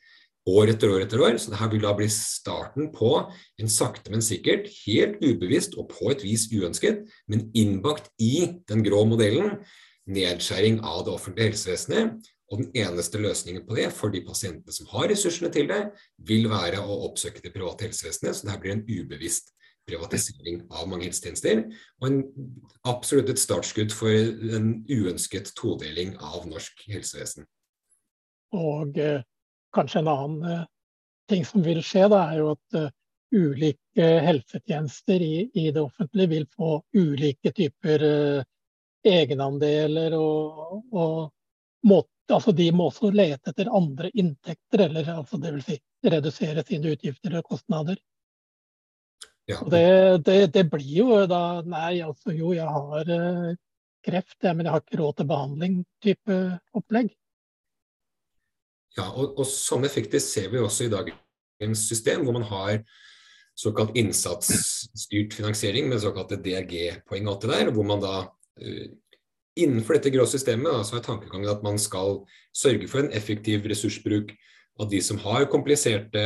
år 0.49 0.73
etter 0.73 0.91
år 0.93 1.05
etter 1.05 1.21
år. 1.21 1.37
Så 1.37 1.53
dette 1.53 1.69
vil 1.73 1.85
da 1.85 1.93
bli 1.97 2.07
starten 2.11 2.89
på 2.95 3.13
en 3.61 3.71
sakte, 3.71 4.11
men 4.13 4.25
sikkert, 4.25 4.69
helt 4.85 5.21
ubevisst 5.21 5.77
og 5.77 5.91
på 5.93 6.11
et 6.13 6.25
vis 6.25 6.47
uønsket, 6.53 7.05
men 7.31 7.49
innbakt 7.57 8.11
i 8.21 8.61
den 8.69 8.85
grå 8.85 9.03
modellen, 9.09 9.59
nedskjæring 10.11 10.81
av 10.81 11.05
det 11.05 11.13
offentlige 11.13 11.51
helsevesenet 11.51 12.31
og 12.51 12.59
den 12.59 12.71
eneste 12.83 13.19
løsningen 13.21 13.63
på 13.67 13.77
det 13.77 13.87
for 13.95 14.11
de 14.11 14.23
pasientene 14.25 14.73
som 14.75 14.89
har 14.91 15.07
ressursene 15.11 15.51
til 15.53 15.69
det, 15.69 15.81
vil 16.27 16.49
være 16.51 16.81
å 16.83 16.97
oppsøke 17.07 17.43
det 17.43 17.53
private 17.53 17.87
helsevesenet. 17.87 18.35
Så 18.35 18.47
det 18.47 18.55
her 18.55 18.63
blir 18.63 18.75
en 18.75 18.83
ubevisst 18.89 19.53
privatisering 19.87 20.65
av 20.69 20.89
mange 20.89 21.07
helsetjenester. 21.07 21.63
Og 22.01 22.07
en, 22.09 22.19
absolutt 22.87 23.31
et 23.31 23.41
startskudd 23.41 23.95
for 23.95 24.11
en 24.11 24.73
uønsket 24.89 25.53
todeling 25.57 26.17
av 26.19 26.43
norsk 26.49 26.83
helsevesen. 26.91 27.47
Og 28.57 28.99
eh, 28.99 29.21
kanskje 29.73 29.99
en 29.99 30.11
annen 30.11 30.51
eh, 30.51 30.63
ting 31.29 31.45
som 31.45 31.63
vil 31.63 31.81
skje, 31.85 32.07
da, 32.11 32.25
er 32.31 32.41
jo 32.41 32.53
at 32.55 32.77
uh, 32.77 32.89
ulike 33.31 34.07
helsetjenester 34.25 35.23
i, 35.23 35.35
i, 35.53 35.69
det 35.71 35.79
offentlige 35.79 36.31
vil 36.33 36.47
få 36.51 36.81
ulike 36.97 37.53
typer 37.55 38.03
uh, 38.03 38.41
egenandeler 39.07 40.17
og, 40.17 40.81
og 40.91 41.87
må, 41.87 42.01
altså 42.27 42.51
de 42.57 42.67
må 42.75 42.89
også 42.89 43.13
lete 43.15 43.53
etter 43.53 43.71
andre 43.71 44.11
inntekter, 44.11 44.85
eller 44.89 45.13
altså 45.15 45.39
dvs. 45.39 45.69
Si, 45.69 45.79
redusere 46.11 46.65
sine 46.67 46.91
utgifter 46.97 47.37
og 47.39 47.47
kostnader. 47.47 47.95
Ja. 49.47 49.61
Det, 49.71 49.87
det, 50.25 50.37
det, 50.53 50.63
blir 50.69 50.91
jo 50.97 51.23
da 51.29 51.61
Nei, 51.65 52.01
altså 52.05 52.33
jo, 52.35 52.51
jeg 52.57 52.67
har 52.67 53.07
kreft, 54.05 54.37
men 54.43 54.65
jeg 54.65 54.73
har 54.73 54.83
ikke 54.83 54.99
råd 54.99 55.17
til 55.17 55.31
behandling-type 55.31 56.37
opplegg. 56.77 57.11
Ja, 58.97 59.07
og, 59.07 59.37
og 59.39 59.47
sånne 59.47 59.87
effekter 59.87 60.19
ser 60.23 60.49
vi 60.51 60.59
også 60.59 60.87
i 60.87 60.91
dagens 60.91 61.85
system, 61.87 62.25
hvor 62.25 62.35
man 62.35 62.47
har 62.49 62.81
såkalt 63.57 63.95
innsatsstyrt 63.99 65.35
finansiering 65.35 65.87
med 65.89 66.01
såkalte 66.03 66.39
DRG-poeng 66.41 67.27
og 67.27 67.35
alt 67.35 67.45
det 67.45 67.51
der, 67.53 67.71
hvor 67.75 67.87
man 67.87 68.03
da 68.03 68.15
uh, 68.27 68.89
Innenfor 69.59 69.97
dette 69.97 70.13
grå 70.13 70.23
systemet 70.31 70.71
da, 70.71 70.79
så 70.87 70.95
er 70.95 71.03
tankegangen 71.03 71.49
at 71.51 71.59
man 71.59 71.75
skal 71.75 72.21
sørge 72.55 72.87
for 72.87 73.03
en 73.03 73.11
effektiv 73.11 73.65
ressursbruk. 73.67 74.29
At 74.79 74.87
de 74.93 75.01
som 75.03 75.19
har 75.19 75.49
kompliserte 75.51 76.21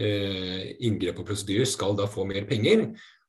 eh, 0.00 0.70
inngrep 0.80 1.20
og 1.20 1.26
prosedyrer, 1.28 1.68
skal 1.68 1.92
da 1.98 2.08
få 2.08 2.24
mer 2.24 2.46
penger. 2.48 2.86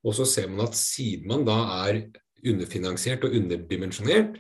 Og 0.08 0.16
så 0.16 0.24
ser 0.32 0.48
man 0.48 0.64
at 0.64 0.80
siden 0.80 1.28
man 1.28 1.44
da 1.44 1.58
er 1.84 2.06
underfinansiert 2.40 3.28
og 3.28 3.36
underdimensjonert, 3.36 4.40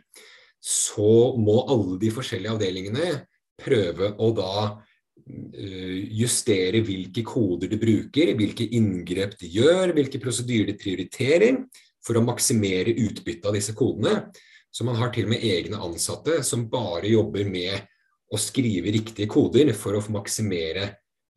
så 0.63 1.35
må 1.35 1.59
alle 1.67 1.99
de 1.99 2.11
forskjellige 2.15 2.55
avdelingene 2.55 3.11
prøve 3.59 4.13
å 4.17 4.29
da 4.35 4.55
eh, 4.69 5.99
justere 6.19 6.83
hvilke 6.85 7.23
koder 7.27 7.71
de 7.71 7.79
bruker, 7.81 8.33
hvilke 8.37 8.67
inngrep 8.77 9.37
de 9.41 9.51
gjør, 9.57 9.93
hvilke 9.95 10.21
prosedyrer 10.23 10.71
de 10.71 10.77
prioriterer, 10.79 11.61
for 12.03 12.19
å 12.19 12.25
maksimere 12.25 12.95
utbyttet 12.99 13.47
av 13.47 13.55
disse 13.55 13.75
kodene. 13.77 14.27
Så 14.73 14.85
man 14.87 14.97
har 14.99 15.13
til 15.13 15.27
og 15.27 15.35
med 15.35 15.45
egne 15.45 15.79
ansatte 15.85 16.41
som 16.43 16.65
bare 16.71 17.11
jobber 17.11 17.47
med 17.47 17.85
å 18.33 18.39
skrive 18.41 18.91
riktige 18.91 19.29
koder 19.29 19.69
for 19.77 19.95
å 19.95 20.03
maksimere 20.11 20.87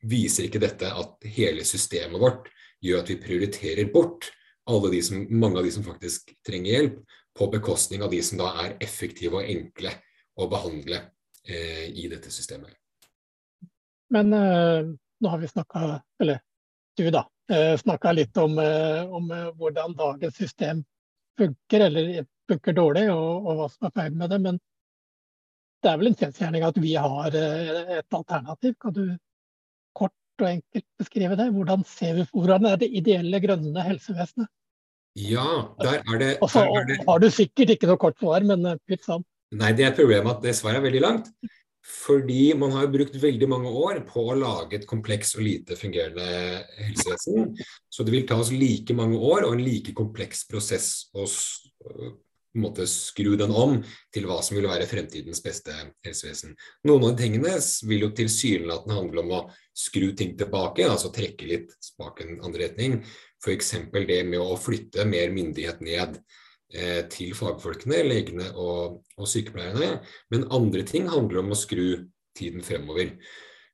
viser 0.05 0.43
ikke 0.47 0.59
dette 0.61 0.87
at 0.89 1.25
hele 1.37 1.63
systemet 1.65 2.21
vårt 2.21 2.49
gjør 2.81 2.99
at 3.03 3.09
vi 3.09 3.21
prioriterer 3.21 3.93
bort 3.93 4.31
alle 4.69 4.91
de 4.93 5.01
som, 5.05 5.25
mange 5.29 5.59
av 5.59 5.65
de 5.65 5.73
som 5.73 5.85
faktisk 5.85 6.33
trenger 6.45 6.71
hjelp, 6.75 6.97
på 7.37 7.47
bekostning 7.47 8.03
av 8.03 8.11
de 8.11 8.21
som 8.23 8.41
da 8.41 8.51
er 8.65 8.77
effektive 8.83 9.39
og 9.39 9.49
enkle 9.49 9.93
å 10.39 10.47
behandle 10.51 10.99
eh, 11.47 11.87
i 11.89 12.07
dette 12.11 12.31
systemet. 12.33 12.73
Men 14.11 14.33
eh, 14.35 14.91
nå 15.21 15.29
har 15.29 15.39
vi 15.39 15.47
snakka, 15.47 16.01
eller 16.19 16.41
du 16.97 17.09
da, 17.11 17.23
eh, 17.51 17.77
snakka 17.79 18.11
litt 18.11 18.37
om, 18.37 18.59
eh, 18.59 19.03
om, 19.07 19.31
eh, 19.31 19.51
hvordan 19.55 19.95
dagens 19.95 20.35
system 20.35 20.83
funker, 21.39 21.87
eller 21.87 22.25
funker 22.51 22.75
dårlig, 22.75 23.07
og, 23.13 23.45
og, 23.45 23.57
hva 23.57 23.69
som 23.71 23.87
er 23.87 23.95
feil 23.95 24.17
med 24.19 24.33
det. 24.33 24.39
Men 24.43 24.59
det 25.81 25.91
er 25.91 25.99
vel 26.01 26.11
en 26.11 26.17
kjensgjerning 26.19 26.65
at 26.67 26.79
vi 26.83 26.95
har 26.99 27.37
eh, 27.37 27.99
et 27.99 28.17
alternativ. 28.17 28.75
Kan 28.81 28.97
du 28.97 29.05
kort 29.97 30.43
og 30.43 30.49
enkelt 30.49 30.87
beskrive 30.99 31.37
det? 31.39 31.51
Hvordan 31.55 31.85
ser 31.87 32.19
vi 32.19 32.27
er 32.27 32.81
det 32.81 32.91
ideelle 32.91 33.39
grønne 33.43 33.87
helsevesenet? 33.87 34.51
Ja, 35.19 35.73
der 35.81 35.99
er 36.07 36.19
det, 36.21 36.29
Og 36.41 36.49
så 36.51 36.63
har 36.63 37.19
du 37.19 37.27
sikkert 37.33 37.73
ikke 37.75 37.89
noe 37.89 37.99
kort 37.99 38.19
svar, 38.21 38.45
men 38.47 38.63
eh, 38.65 38.79
pytt 38.87 39.03
sann. 39.03 39.25
Nei, 39.51 39.73
det 39.75 39.89
er 39.89 39.97
problemet 39.97 40.37
at 40.37 40.45
det 40.45 40.55
svaret 40.55 40.79
er 40.79 40.87
veldig 40.87 41.03
langt. 41.03 41.33
Fordi 41.81 42.53
man 42.55 42.71
har 42.75 42.91
brukt 42.93 43.15
veldig 43.19 43.47
mange 43.49 43.69
år 43.73 44.03
på 44.07 44.23
å 44.29 44.37
lage 44.37 44.77
et 44.77 44.87
kompleks 44.87 45.33
og 45.35 45.43
lite 45.43 45.75
fungerende 45.75 46.61
helsevesen. 46.77 47.55
Så 47.89 48.05
det 48.05 48.13
vil 48.13 48.27
ta 48.29 48.37
oss 48.39 48.53
like 48.53 48.93
mange 48.95 49.17
år 49.17 49.47
og 49.47 49.55
en 49.57 49.63
like 49.65 49.95
kompleks 49.97 50.45
prosess 50.47 51.09
å 51.17 51.25
måte 52.61 52.85
skru 52.89 53.33
den 53.39 53.51
om 53.55 53.77
til 54.13 54.27
hva 54.27 54.41
som 54.43 54.57
vil 54.57 54.67
være 54.69 54.87
fremtidens 54.89 55.41
beste 55.43 55.73
helsevesen. 56.05 56.55
Noen 56.87 57.07
av 57.07 57.15
de 57.15 57.25
tingene 57.25 57.55
vil 57.87 58.05
jo 58.05 58.11
tilsynelatende 58.15 58.97
handle 58.97 59.23
om 59.23 59.35
å 59.37 59.41
skru 59.73 60.11
ting 60.17 60.35
tilbake, 60.39 60.85
altså 60.87 61.13
trekke 61.15 61.47
litt 61.47 61.75
spaken 61.81 62.41
andre 62.43 62.67
retning. 62.67 62.99
F.eks. 63.41 63.75
det 63.93 64.21
med 64.27 64.41
å 64.41 64.57
flytte 64.59 65.05
mer 65.09 65.31
myndighet 65.33 65.81
ned 65.81 66.17
eh, 66.73 67.01
til 67.09 67.33
fagfolkene, 67.37 68.03
legene 68.05 68.51
og, 68.53 68.99
og, 69.17 69.29
sykepleierne. 69.29 70.01
Men 70.33 70.49
andre 70.53 70.85
ting 70.87 71.09
handler 71.09 71.41
om 71.41 71.55
å 71.55 71.57
skru 71.57 71.87
tiden 72.37 72.61
fremover. 72.65 73.15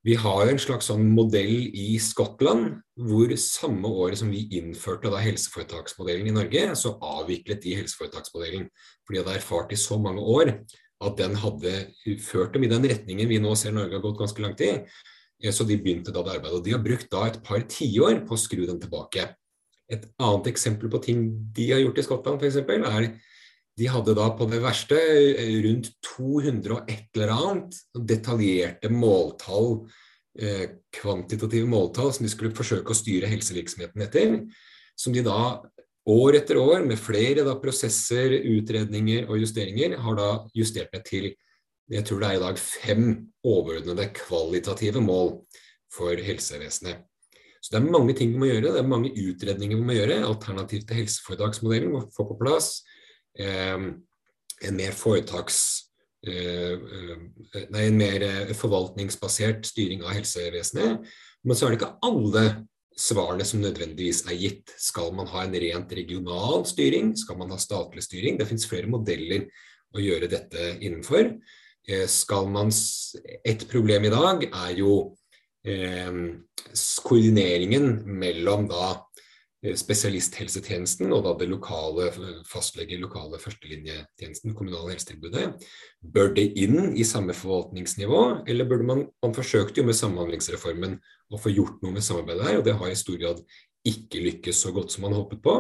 Vi 0.08 0.16
har 0.16 0.48
en 0.48 0.60
slags 0.62 0.88
sånn 0.88 1.04
modell 1.12 1.68
i 1.76 1.98
Skottland 2.00 2.78
hvor 3.10 3.34
samme 3.42 3.90
året 3.92 4.22
som 4.22 4.30
vi 4.32 4.46
innførte 4.56 5.12
da 5.12 5.20
helseforetaksmodellen 5.20 6.30
i 6.30 6.36
Norge, 6.36 6.64
så 6.80 6.94
avviklet 7.04 7.60
de 7.66 7.76
helseforetaksmodellen. 7.82 8.70
For 9.04 9.14
de 9.14 9.24
hadde 9.24 9.36
erfart 9.42 9.74
i 9.76 9.80
så 9.82 9.98
mange 10.00 10.24
år 10.24 10.54
at 11.04 11.20
den 11.20 11.36
hadde 11.38 11.74
ført 12.24 12.56
dem 12.56 12.66
i 12.66 12.72
den 12.72 12.88
retningen 12.88 13.30
vi 13.30 13.42
nå 13.44 13.52
ser 13.60 13.76
Norge 13.76 13.98
har 13.98 14.06
gått 14.06 14.22
ganske 14.22 14.46
langt 14.46 14.64
i. 14.64 14.72
Så 15.54 15.68
de 15.68 15.76
begynte 15.78 16.14
da 16.14 16.24
det 16.26 16.38
arbeidet. 16.38 16.56
Og 16.58 16.64
de 16.66 16.74
har 16.74 16.82
brukt 16.82 17.12
da 17.12 17.28
et 17.28 17.42
par 17.46 17.68
tiår 17.70 18.24
på 18.26 18.38
å 18.38 18.42
skru 18.42 18.64
den 18.64 18.80
tilbake. 18.82 19.28
Et 19.92 20.04
annet 20.20 20.50
eksempel 20.52 20.92
på 20.92 21.02
ting 21.04 21.24
de 21.56 21.72
har 21.72 21.82
gjort 21.84 22.02
i 22.02 22.06
Skottland, 22.06 22.44
f.eks., 22.44 22.60
er 22.68 23.10
de 23.78 23.90
hadde 23.94 24.16
da 24.18 24.26
på 24.34 24.48
det 24.50 24.60
verste 24.64 24.98
rundt 25.68 25.92
200 26.06 26.74
og 26.74 26.90
et 26.90 27.14
eller 27.14 27.34
annet 27.36 27.76
detaljerte 28.10 28.90
måltall, 28.90 29.84
eh, 30.42 30.66
kvantitative 30.98 31.70
måltall, 31.70 32.10
som 32.14 32.26
de 32.26 32.32
skulle 32.34 32.58
forsøke 32.58 32.90
å 32.90 32.98
styre 32.98 33.30
helsevirksomheten 33.30 34.02
etter. 34.02 34.40
Som 34.98 35.14
de 35.14 35.22
da 35.26 35.62
år 36.10 36.40
etter 36.40 36.58
år, 36.58 36.88
med 36.90 36.98
flere 36.98 37.46
da, 37.46 37.54
prosesser, 37.62 38.34
utredninger 38.50 39.30
og 39.30 39.44
justeringer, 39.44 40.00
har 40.02 40.18
da 40.18 40.32
justert 40.58 40.96
ned 40.96 41.06
til 41.06 41.36
jeg 41.88 42.04
tror 42.04 42.20
det 42.20 42.30
er 42.30 42.36
i 42.36 42.44
dag 42.44 42.58
fem 42.60 43.04
overordnede 43.48 44.10
kvalitative 44.16 45.00
mål 45.00 45.38
for 45.94 46.20
helsevesenet. 46.20 47.06
Så 47.62 47.74
det 47.74 47.80
er 47.80 47.92
mange 47.92 48.16
ting 48.18 48.34
vi 48.34 48.42
må 48.42 48.50
gjøre, 48.50 48.74
det 48.76 48.82
er 48.82 48.92
mange 48.92 49.12
utredninger 49.12 49.80
vi 49.80 49.88
må 49.90 49.98
gjøre. 49.98 50.22
Alternativ 50.28 50.86
til 50.86 51.02
helseforetaksmodellen 51.02 51.94
må 51.96 52.06
få 52.16 52.28
på 52.30 52.40
plass 52.42 52.78
eh, 53.40 53.92
en 54.68 54.80
mer 54.80 54.96
foretaks... 54.98 55.60
Eh, 56.28 56.74
eh, 56.74 57.68
nei, 57.72 57.84
en 57.88 58.00
mer 58.00 58.24
eh, 58.26 58.56
forvaltningsbasert 58.58 59.68
styring 59.70 60.02
av 60.04 60.16
helsevesenet. 60.18 61.06
Men 61.46 61.56
så 61.58 61.68
er 61.68 61.74
det 61.74 61.80
ikke 61.82 61.94
alle 62.08 62.46
svarene 62.98 63.46
som 63.46 63.62
nødvendigvis 63.62 64.24
er 64.28 64.38
gitt. 64.40 64.74
Skal 64.82 65.14
man 65.16 65.30
ha 65.32 65.46
en 65.46 65.56
rent 65.62 65.94
regional 65.94 66.66
styring? 66.68 67.14
Skal 67.20 67.38
man 67.40 67.54
ha 67.54 67.60
statlig 67.62 68.04
styring? 68.06 68.40
Det 68.40 68.50
finnes 68.50 68.68
flere 68.70 68.90
modeller 68.92 69.46
å 69.96 70.04
gjøre 70.04 70.30
dette 70.32 70.74
innenfor. 70.82 71.36
Eh, 71.88 72.08
skal 72.12 72.50
man 72.52 72.74
Et 73.46 73.64
problem 73.70 74.06
i 74.06 74.12
dag 74.12 74.44
er 74.50 74.74
jo 74.82 75.16
koordineringen 77.08 78.02
mellom 78.20 78.68
da 78.72 78.86
eh, 79.64 79.76
spesialisthelsetjenesten 79.78 81.12
og 81.16 81.26
da 81.26 81.36
det 81.40 81.50
lokale 81.52 82.10
fastlege, 82.48 83.00
lokale 83.02 83.40
førstelinjetjenesten, 83.42 84.56
kommunale 84.58 84.96
helsetilbudet. 84.96 85.68
Bør 86.02 86.34
det 86.38 86.50
inn 86.62 86.94
i 86.96 87.06
samme 87.08 87.36
forvaltningsnivå, 87.38 88.24
eller 88.48 88.70
burde 88.70 88.88
man 88.88 89.08
Man 89.24 89.36
forsøkte 89.36 89.82
jo 89.82 89.88
med 89.88 89.98
Samhandlingsreformen 89.98 91.00
å 91.34 91.40
få 91.42 91.52
gjort 91.52 91.82
noe 91.84 91.98
med 91.98 92.06
samarbeidet 92.06 92.48
her, 92.48 92.60
og 92.60 92.68
det 92.68 92.78
har 92.80 92.92
i 92.92 93.00
stor 93.00 93.18
grad 93.20 93.44
ikke 93.88 94.24
lykkes 94.24 94.62
så 94.64 94.72
godt 94.76 94.92
som 94.92 95.08
man 95.08 95.16
håpet 95.16 95.42
på. 95.44 95.56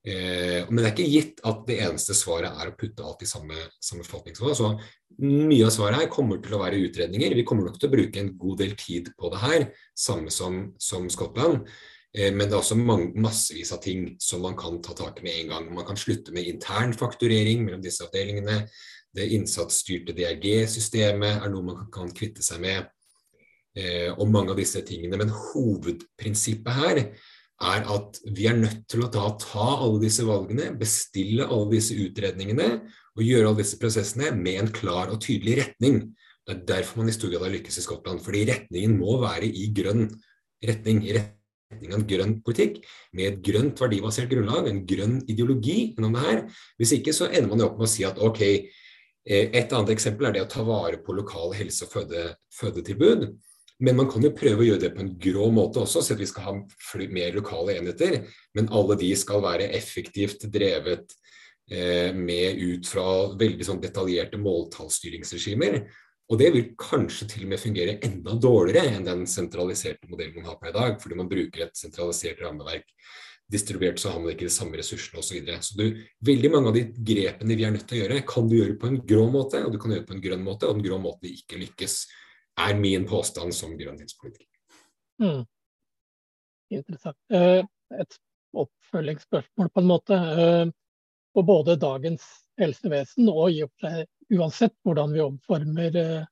Eh, 0.00 0.64
men 0.70 0.80
det 0.80 0.86
er 0.88 0.94
ikke 0.94 1.12
gitt 1.12 1.42
at 1.44 1.62
det 1.68 1.76
eneste 1.84 2.16
svaret 2.16 2.56
er 2.56 2.70
å 2.70 2.76
putte 2.78 3.04
alt 3.04 3.20
i 3.24 3.28
samme, 3.28 3.56
samme 3.84 4.04
forvaltningsnivå. 4.06 4.54
Så 4.56 4.70
mye 5.20 5.66
av 5.66 5.72
svaret 5.74 6.00
her 6.00 6.12
kommer 6.12 6.40
til 6.40 6.56
å 6.56 6.62
være 6.62 6.80
utredninger. 6.86 7.36
Vi 7.36 7.44
kommer 7.48 7.68
nok 7.68 7.80
til 7.80 7.90
å 7.90 7.94
bruke 7.94 8.22
en 8.22 8.34
god 8.40 8.62
del 8.62 8.76
tid 8.80 9.10
på 9.20 9.32
det 9.32 9.40
her, 9.42 9.66
samme 10.08 10.32
som, 10.32 10.62
som 10.80 11.08
Skottland. 11.12 11.66
Eh, 12.16 12.30
men 12.32 12.46
det 12.46 12.56
er 12.56 12.62
også 12.62 12.78
mange, 12.80 13.12
massevis 13.20 13.74
av 13.76 13.82
ting 13.84 14.14
som 14.22 14.42
man 14.46 14.56
kan 14.58 14.80
ta 14.84 14.96
tak 14.98 15.20
i 15.20 15.26
med 15.26 15.42
en 15.42 15.52
gang. 15.54 15.68
Man 15.76 15.88
kan 15.88 16.00
slutte 16.00 16.32
med 16.36 16.48
intern 16.48 16.96
fakturering 16.96 17.66
mellom 17.66 17.84
disse 17.84 18.06
avdelingene. 18.06 18.62
Det 19.12 19.26
innsatsstyrte 19.34 20.14
DRG-systemet 20.14 21.42
er 21.42 21.52
noe 21.52 21.66
man 21.66 21.84
kan 21.92 22.08
kvitte 22.14 22.46
seg 22.46 22.62
med. 22.62 22.88
Eh, 23.78 24.08
og 24.16 24.30
mange 24.32 24.54
av 24.54 24.58
disse 24.58 24.80
tingene. 24.86 25.18
Men 25.20 25.34
hovedprinsippet 25.34 26.80
her 26.80 27.04
er 27.60 27.84
at 27.92 28.20
vi 28.24 28.46
er 28.48 28.56
nødt 28.56 28.86
til 28.88 29.04
å 29.04 29.10
ta, 29.12 29.26
ta, 29.40 29.66
alle 29.84 30.00
disse 30.02 30.24
valgene, 30.24 30.70
bestille 30.80 31.44
alle 31.46 31.68
disse 31.74 31.96
utredningene 31.98 32.70
og 33.16 33.26
gjøre 33.26 33.50
alle 33.50 33.60
disse 33.60 33.78
prosessene 33.80 34.30
med 34.36 34.62
en 34.62 34.72
klar 34.72 35.12
og 35.12 35.20
tydelig 35.24 35.58
retning. 35.60 36.00
Det 36.46 36.54
er 36.54 36.62
derfor 36.70 37.02
man 37.02 37.10
i 37.12 37.14
stor 37.14 37.32
grad 37.32 37.44
har 37.46 37.52
lykkes 37.52 37.76
i 37.78 37.84
Skottland. 37.84 38.22
Fordi 38.24 38.46
retningen 38.48 38.96
må 38.98 39.18
være 39.20 39.50
i 39.50 39.68
grønn 39.76 40.08
retning. 40.64 41.04
i 41.04 41.14
retning 41.14 41.92
av 41.92 42.00
en 42.00 42.06
grønn 42.08 42.32
politikk 42.42 42.80
med 43.14 43.26
et 43.28 43.42
grønt 43.44 43.78
verdibasert 43.78 44.30
grunnlag, 44.32 44.66
en 44.66 44.82
grønn 44.86 45.20
ideologi 45.30 45.92
gjennom 45.92 46.16
det 46.16 46.24
her. 46.24 46.40
Hvis 46.80 46.96
ikke 46.96 47.14
så 47.14 47.28
ender 47.28 47.50
man 47.52 47.62
jo 47.62 47.68
opp 47.68 47.78
med 47.78 47.86
å 47.86 47.92
si 47.92 48.06
at 48.08 48.18
ok, 48.18 48.40
eh, 48.42 49.46
et 49.52 49.72
annet 49.76 49.92
eksempel 49.94 50.26
er 50.26 50.32
det 50.34 50.46
å 50.46 50.50
ta 50.50 50.64
vare 50.66 50.98
på 51.04 51.14
lokale 51.14 51.60
helse- 51.60 51.86
og 51.86 51.92
føde, 51.92 52.24
fødetilbud. 52.56 53.28
Men 53.80 53.96
man 53.96 54.10
kan 54.12 54.24
jo 54.24 54.32
prøve 54.36 54.60
å 54.60 54.66
gjøre 54.66 54.82
det 54.82 54.92
på 54.92 55.00
en 55.04 55.14
grå 55.20 55.46
måte 55.56 55.80
også, 55.80 56.02
så 56.04 56.16
vi 56.18 56.28
skal 56.28 56.46
ha 56.50 56.54
mer 57.08 57.32
lokale 57.36 57.78
enheter. 57.78 58.20
Men 58.56 58.68
alle 58.76 58.98
de 59.00 59.08
skal 59.16 59.40
være 59.44 59.70
effektivt 59.76 60.44
drevet 60.52 61.14
eh, 61.72 62.12
med 62.16 62.60
ut 62.60 62.90
fra 62.90 63.06
veldig 63.40 63.66
sånn 63.66 63.80
detaljerte 63.80 64.40
måltallsstyringsregimer. 64.42 65.80
Og 66.30 66.38
det 66.38 66.52
vil 66.54 66.68
kanskje 66.78 67.26
til 67.32 67.46
og 67.46 67.54
med 67.54 67.62
fungere 67.62 67.96
enda 68.06 68.36
dårligere 68.38 68.92
enn 68.94 69.08
den 69.08 69.24
sentraliserte 69.26 70.06
modellen 70.12 70.38
man 70.38 70.52
har 70.52 70.60
på 70.60 70.68
i 70.70 70.76
dag, 70.76 71.00
fordi 71.02 71.18
man 71.18 71.30
bruker 71.30 71.64
et 71.64 71.80
sentralisert 71.80 72.44
rammeverk. 72.44 72.86
Distribuert 73.50 73.98
så 73.98 74.12
har 74.12 74.20
man 74.22 74.30
ikke 74.30 74.46
de 74.46 74.54
samme 74.54 74.78
ressursene 74.78 75.18
osv. 75.18 75.26
Så, 75.26 75.34
videre. 75.40 75.58
så 75.64 75.74
du, 75.80 76.04
veldig 76.22 76.52
mange 76.52 76.70
av 76.70 76.76
de 76.76 76.84
grepene 76.94 77.56
vi 77.58 77.66
er 77.66 77.74
nødt 77.74 77.88
til 77.90 77.98
å 77.98 78.04
gjøre, 78.04 78.22
kan 78.28 78.46
du 78.46 78.60
gjøre 78.60 78.76
på 78.78 78.92
en 78.92 79.00
grå 79.08 79.24
måte, 79.32 79.64
og 79.64 79.72
du 79.74 79.80
kan 79.82 79.96
gjøre 79.96 80.06
på 80.06 80.14
en 80.18 80.22
grønn 80.28 80.44
måte, 80.46 80.68
og 80.68 80.78
den 80.78 80.86
grå 80.86 81.00
måten 81.02 81.32
ikke 81.32 81.58
lykkes 81.64 81.96
er 82.60 82.76
min 82.78 83.06
påstand 83.08 83.54
som 83.56 83.76
grønnhetspolitiker. 83.78 84.48
Mm. 85.22 85.44
Interessant. 86.70 87.18
Eh, 87.32 87.64
et 88.00 88.20
oppfølgingsspørsmål, 88.56 89.70
på 89.70 89.82
en 89.82 89.90
måte. 89.90 90.14
Eh, 90.44 90.66
på 91.34 91.42
både 91.42 91.76
dagens 91.76 92.24
helsevesen 92.58 93.28
og 93.30 93.50
i 93.52 93.62
og 93.64 93.70
for 93.70 93.86
seg 93.86 94.38
uansett 94.38 94.74
hvordan 94.86 95.14
vi 95.14 95.22
omformer, 95.22 95.96
eh, 95.96 96.28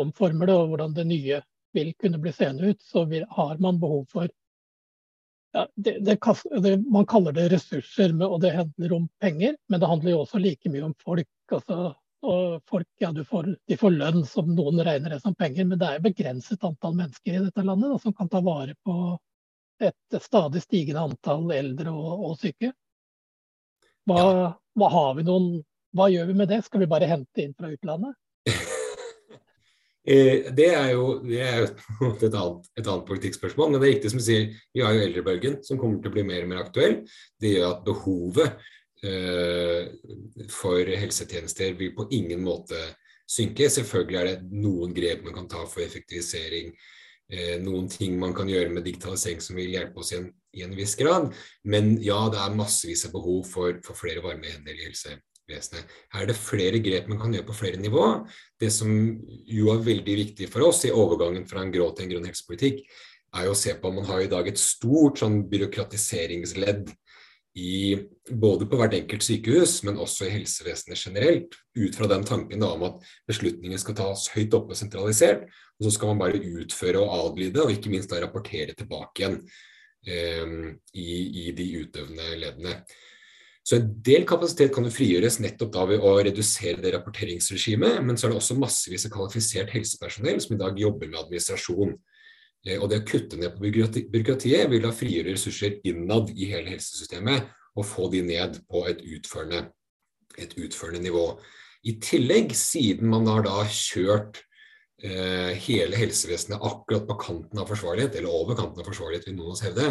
omformer, 0.00 0.48
det 0.48 0.56
og 0.56 0.72
hvordan 0.72 0.94
det 0.96 1.06
nye 1.08 1.40
vil 1.76 1.92
kunne 2.00 2.20
bli 2.20 2.32
seende 2.34 2.72
ut, 2.72 2.82
så 2.82 3.04
har 3.30 3.58
man 3.58 3.80
behov 3.80 4.06
for 4.10 4.28
ja, 5.52 5.66
det, 5.74 5.98
det, 6.06 6.18
det, 6.62 6.76
Man 6.90 7.06
kaller 7.06 7.32
det 7.32 7.48
ressurser, 7.52 8.12
og 8.22 8.40
det 8.40 8.52
handler 8.54 8.92
om 8.94 9.08
penger, 9.20 9.56
men 9.68 9.80
det 9.80 9.88
handler 9.88 10.10
jo 10.10 10.20
også 10.22 10.38
like 10.38 10.70
mye 10.70 10.84
om 10.86 10.94
folk. 11.02 11.28
Altså, 11.50 11.94
og 12.20 12.60
folk 12.68 12.86
ja, 13.00 13.10
får, 13.24 13.48
de 13.66 13.76
får 13.80 13.94
lønn 13.96 14.24
som 14.28 14.50
noen 14.52 14.82
regner 14.84 15.14
det 15.14 15.22
som 15.22 15.34
penger, 15.34 15.64
men 15.64 15.80
det 15.80 15.88
er 15.88 16.04
begrenset 16.04 16.64
antall 16.66 16.96
mennesker 16.98 17.36
i 17.36 17.42
dette 17.46 17.64
landet 17.64 17.92
da, 17.94 17.98
som 18.02 18.16
kan 18.16 18.28
ta 18.28 18.42
vare 18.44 18.76
på 18.84 18.96
et 19.80 20.20
stadig 20.20 20.60
stigende 20.60 21.06
antall 21.08 21.48
eldre 21.56 21.92
og, 21.94 22.26
og 22.28 22.34
syke. 22.40 22.74
Hva, 24.08 24.24
hva, 24.76 24.90
har 24.92 25.14
vi 25.16 25.24
noen, 25.24 25.48
hva 25.96 26.10
gjør 26.12 26.28
vi 26.28 26.36
med 26.42 26.50
det? 26.52 26.60
Skal 26.66 26.84
vi 26.84 26.90
bare 26.90 27.08
hente 27.08 27.44
inn 27.44 27.56
fra 27.56 27.72
utlandet? 27.72 28.18
Eh, 30.10 30.46
det 30.56 30.70
er 30.72 30.94
jo, 30.94 31.18
det 31.20 31.42
er 31.44 31.58
jo 31.60 31.66
et, 32.24 32.32
annet, 32.32 32.68
et 32.80 32.86
annet 32.86 33.04
politikkspørsmål, 33.06 33.68
men 33.68 33.82
det 33.82 33.84
er 33.84 33.92
riktig 33.92 34.10
som 34.10 34.18
du 34.18 34.24
sier, 34.24 34.46
vi 34.72 34.80
har 34.80 34.94
jo 34.96 35.02
eldrebølgen 35.04 35.58
som 35.62 35.78
kommer 35.78 36.00
til 36.00 36.08
å 36.08 36.14
bli 36.14 36.24
mer 36.24 36.46
og 36.46 36.48
mer 36.50 36.62
aktuell. 36.62 36.94
Det 37.36 37.52
gjør 37.52 37.66
at 37.68 37.82
behovet 37.84 38.46
eh, 38.48 38.70
for 40.52 40.84
helsetjenester 40.84 41.72
vil 41.78 41.94
på 41.96 42.04
ingen 42.12 42.42
måte 42.44 42.76
synke. 43.30 43.68
Selvfølgelig 43.70 44.20
er 44.20 44.30
det 44.30 44.62
noen 44.62 44.94
grep 44.96 45.24
man 45.26 45.36
kan 45.36 45.48
ta 45.50 45.64
for 45.70 45.84
effektivisering, 45.84 46.72
eh, 47.30 47.56
noen 47.62 47.88
ting 47.90 48.18
man 48.20 48.34
kan 48.36 48.50
gjøre 48.50 48.72
med 48.74 48.86
digitalisering 48.86 49.42
som 49.44 49.58
vil 49.58 49.74
hjelpe 49.74 50.02
oss 50.02 50.12
i 50.14 50.20
en, 50.20 50.30
i 50.56 50.64
en 50.66 50.76
viss 50.76 50.96
grad. 50.98 51.30
Men 51.64 51.96
ja, 52.02 52.22
det 52.32 52.40
er 52.42 52.56
massevis 52.58 53.06
av 53.08 53.14
behov 53.16 53.44
for, 53.50 53.78
for 53.86 53.98
flere 53.98 54.24
varme 54.24 54.50
hender 54.50 54.74
i 54.74 54.88
helsevesenet. 54.88 55.94
Her 56.14 56.24
er 56.24 56.30
det 56.30 56.38
flere 56.38 56.82
grep 56.82 57.08
man 57.10 57.20
kan 57.22 57.34
gjøre 57.34 57.48
på 57.50 57.60
flere 57.62 57.80
nivå. 57.80 58.08
Det 58.60 58.72
som 58.74 58.90
jo 59.50 59.70
er 59.74 59.86
veldig 59.86 60.18
viktig 60.24 60.50
for 60.50 60.66
oss 60.68 60.84
i 60.86 60.94
overgangen 60.94 61.46
fra 61.50 61.64
en 61.64 61.72
grå 61.74 61.92
til 61.94 62.06
en 62.06 62.14
grønn 62.14 62.28
helsepolitikk, 62.30 62.84
er 63.30 63.46
jo 63.46 63.54
å 63.54 63.58
se 63.58 63.76
på 63.78 63.86
om 63.86 64.00
man 64.00 64.08
har 64.08 64.24
i 64.24 64.30
dag 64.30 64.48
et 64.50 64.58
stort 64.58 65.20
sånn 65.22 65.44
byråkratiseringsledd 65.50 66.88
i, 67.58 67.98
både 68.30 68.66
på 68.70 68.78
hvert 68.78 68.94
enkelt 68.94 69.24
sykehus, 69.26 69.80
men 69.86 69.98
også 69.98 70.28
i 70.28 70.34
helsevesenet 70.36 71.00
generelt, 71.00 71.56
ut 71.78 71.96
fra 71.98 72.06
den 72.10 72.24
tanken 72.26 72.62
da, 72.62 72.70
om 72.76 72.84
at 72.86 73.10
beslutninger 73.30 73.80
skal 73.82 73.96
tas 73.98 74.28
høyt 74.36 74.54
oppe 74.54 74.76
og 74.76 74.78
sentralisert, 74.78 75.48
og 75.78 75.86
så 75.86 75.94
skal 75.96 76.12
man 76.12 76.22
bare 76.22 76.42
utføre 76.60 77.02
og 77.02 77.14
adlyde, 77.16 77.64
og 77.64 77.74
ikke 77.74 77.92
minst 77.92 78.12
da 78.12 78.20
rapportere 78.22 78.76
tilbake 78.78 79.24
igjen 79.24 79.38
eh, 80.06 80.56
i, 80.94 81.08
i, 81.46 81.46
de 81.56 81.70
utøvende 81.82 82.36
leddene. 82.38 82.76
Så 83.66 83.76
en 83.76 83.90
del 84.02 84.24
kapasitet 84.28 84.72
kan 84.74 84.86
jo 84.86 84.94
frigjøres 84.94 85.40
nettopp 85.42 85.74
da 85.74 85.82
ved 85.90 86.04
å 86.06 86.14
redusere 86.22 86.80
det 86.82 86.94
rapporteringsregimet, 86.94 87.98
men 88.06 88.16
så 88.16 88.26
er 88.26 88.32
det 88.32 88.40
også 88.40 88.56
massevis 88.58 89.04
av 89.06 89.14
kvalifisert 89.14 89.74
helsepersonell 89.74 90.40
som 90.42 90.54
i 90.56 90.62
dag 90.62 90.78
jobber 90.80 91.10
med 91.10 91.20
administrasjon. 91.20 91.98
Eh, 92.66 92.76
og 92.76 92.90
det 92.90 93.00
å 93.00 93.06
kutte 93.08 93.38
ned 93.40 93.54
på 93.54 93.70
byråkratiet 93.70 94.68
vil 94.70 94.84
da 94.84 94.92
frigjøre 94.94 95.34
ressurser 95.34 95.78
innad 95.88 96.32
i 96.36 96.50
hele 96.52 96.74
helsesystemet 96.74 97.48
og 97.78 97.86
få 97.86 98.10
de 98.12 98.22
ned 98.26 98.60
på 98.68 98.84
et 98.90 99.00
utførende, 99.06 99.64
et 100.36 100.56
utførende 100.58 101.02
nivå. 101.04 101.24
I 101.88 101.96
tillegg, 102.02 102.52
siden 102.56 103.08
man 103.08 103.28
har 103.30 103.46
da 103.46 103.62
kjørt 103.64 104.42
eh, 105.00 105.56
hele 105.64 105.96
helsevesenet 105.96 106.60
akkurat 106.60 107.06
på 107.08 107.16
kanten 107.22 107.62
av 107.62 107.70
forsvarlighet, 107.70 108.18
eller 108.18 108.34
over 108.42 108.58
kanten 108.58 108.82
av 108.82 108.90
forsvarlighet, 108.90 109.30
vil 109.30 109.38
noen 109.38 109.52
av 109.52 109.54
oss 109.54 109.64
hevde, 109.64 109.86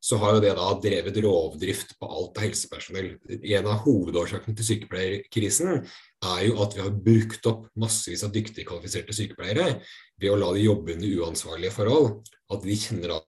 så 0.00 0.16
har 0.16 0.36
jo 0.36 0.42
det 0.42 0.52
da 0.56 0.68
drevet 0.80 1.18
rovdrift 1.20 1.96
på 2.00 2.08
alt 2.08 2.38
av 2.38 2.44
helsepersonell. 2.46 3.10
En 3.28 3.68
av 3.68 3.82
hovedårsakene 3.84 4.56
til 4.56 4.68
sykepleierkrisen 4.70 5.74
er 5.76 6.44
jo 6.46 6.60
at 6.64 6.76
vi 6.76 6.84
har 6.84 6.94
brukt 7.08 7.48
opp 7.50 7.66
massevis 7.80 8.24
av 8.24 8.32
dyktige, 8.32 8.64
kvalifiserte 8.68 9.16
sykepleiere 9.16 9.74
ved 10.20 10.30
å 10.32 10.38
la 10.40 10.54
de 10.56 10.64
jobbe 10.64 10.96
under 10.96 11.18
uansvarlige 11.20 11.76
forhold. 11.76 12.14
At 12.50 12.64
de 12.64 12.78
kjenner 12.80 13.20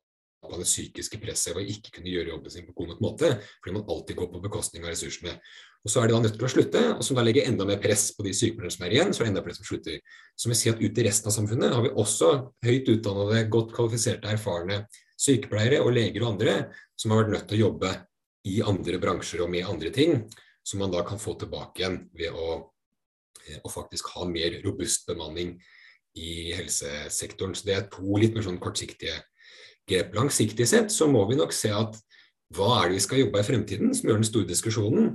på 0.43 0.57
det 0.59 0.67
psykiske 0.67 1.21
presset 1.23 1.55
ved 1.57 1.69
ikke 1.71 1.99
kunne 1.99 2.11
gjøre 2.11 2.33
jobben 2.33 2.55
sin 2.55 2.65
på 2.67 2.75
god 2.81 2.95
nok 2.95 3.05
måte, 3.05 3.31
fordi 3.61 3.77
man 3.77 3.87
alltid 3.93 4.19
går 4.19 4.33
på 4.33 4.43
bekostning 4.49 4.87
av 4.87 4.95
ressursene. 4.95 5.37
Og 5.83 5.91
Så 5.91 6.01
er 6.01 6.09
de 6.09 6.15
da 6.15 6.23
nødt 6.23 6.37
til 6.39 6.47
å 6.47 6.51
slutte, 6.51 6.83
og 6.95 7.05
som 7.05 7.19
da 7.19 7.25
legger 7.27 7.49
enda 7.51 7.67
mer 7.67 7.81
press 7.83 8.11
på 8.17 8.25
de 8.25 8.33
sykepleierne 8.39 8.75
som 8.75 8.85
er 8.87 8.97
igjen, 8.97 9.13
så 9.13 9.23
er 9.23 9.27
det 9.27 9.33
enda 9.33 9.45
flere 9.45 9.59
som 9.59 9.67
slutter. 9.67 9.97
Så 10.39 10.51
vi 10.51 10.59
sier 10.59 10.77
at 10.77 10.83
ute 10.83 11.03
i 11.03 11.07
resten 11.09 11.31
av 11.31 11.35
samfunnet 11.37 11.75
har 11.75 11.83
vi 11.85 11.95
også 11.99 12.29
høyt 12.65 12.91
utdannede, 12.95 13.49
godt 13.51 13.75
kvalifiserte, 13.75 14.31
erfarne 14.31 14.85
sykepleiere 15.23 15.83
og 15.83 15.93
leger 15.95 16.25
og 16.25 16.35
andre 16.35 16.57
som 16.99 17.13
har 17.13 17.23
vært 17.23 17.35
nødt 17.37 17.49
til 17.51 17.61
å 17.61 17.67
jobbe 17.67 17.93
i 18.51 18.59
andre 18.67 18.99
bransjer 19.03 19.45
og 19.45 19.51
med 19.53 19.69
andre 19.69 19.93
ting, 19.95 20.25
som 20.67 20.83
man 20.83 20.93
da 20.93 21.03
kan 21.07 21.21
få 21.23 21.37
tilbake 21.39 21.83
igjen 21.83 21.99
ved 22.19 22.35
å, 22.35 22.59
eh, 23.47 23.61
å 23.63 23.71
faktisk 23.71 24.11
ha 24.17 24.27
mer 24.27 24.61
robust 24.65 25.07
bemanning 25.07 25.57
i 26.19 26.53
helsesektoren. 26.57 27.55
Så 27.55 27.67
det 27.67 27.77
er 27.77 27.91
to 27.91 28.19
litt 28.19 28.35
mer 28.35 28.47
sånn 28.47 28.61
kortsiktige 28.63 29.21
grep. 29.89 30.15
Langsiktig 30.15 30.67
sett 30.69 30.93
så 30.95 31.09
må 31.11 31.25
vi 31.31 31.39
nok 31.39 31.55
se 31.55 31.71
at 31.75 31.99
hva 32.53 32.83
er 32.83 32.91
det 32.91 32.99
vi 32.99 33.07
skal 33.07 33.23
jobbe 33.23 33.41
i 33.41 33.47
fremtiden, 33.47 33.95
som 33.95 34.09
gjør 34.11 34.21
den 34.21 34.29
store 34.29 34.51
diskusjonen. 34.51 35.13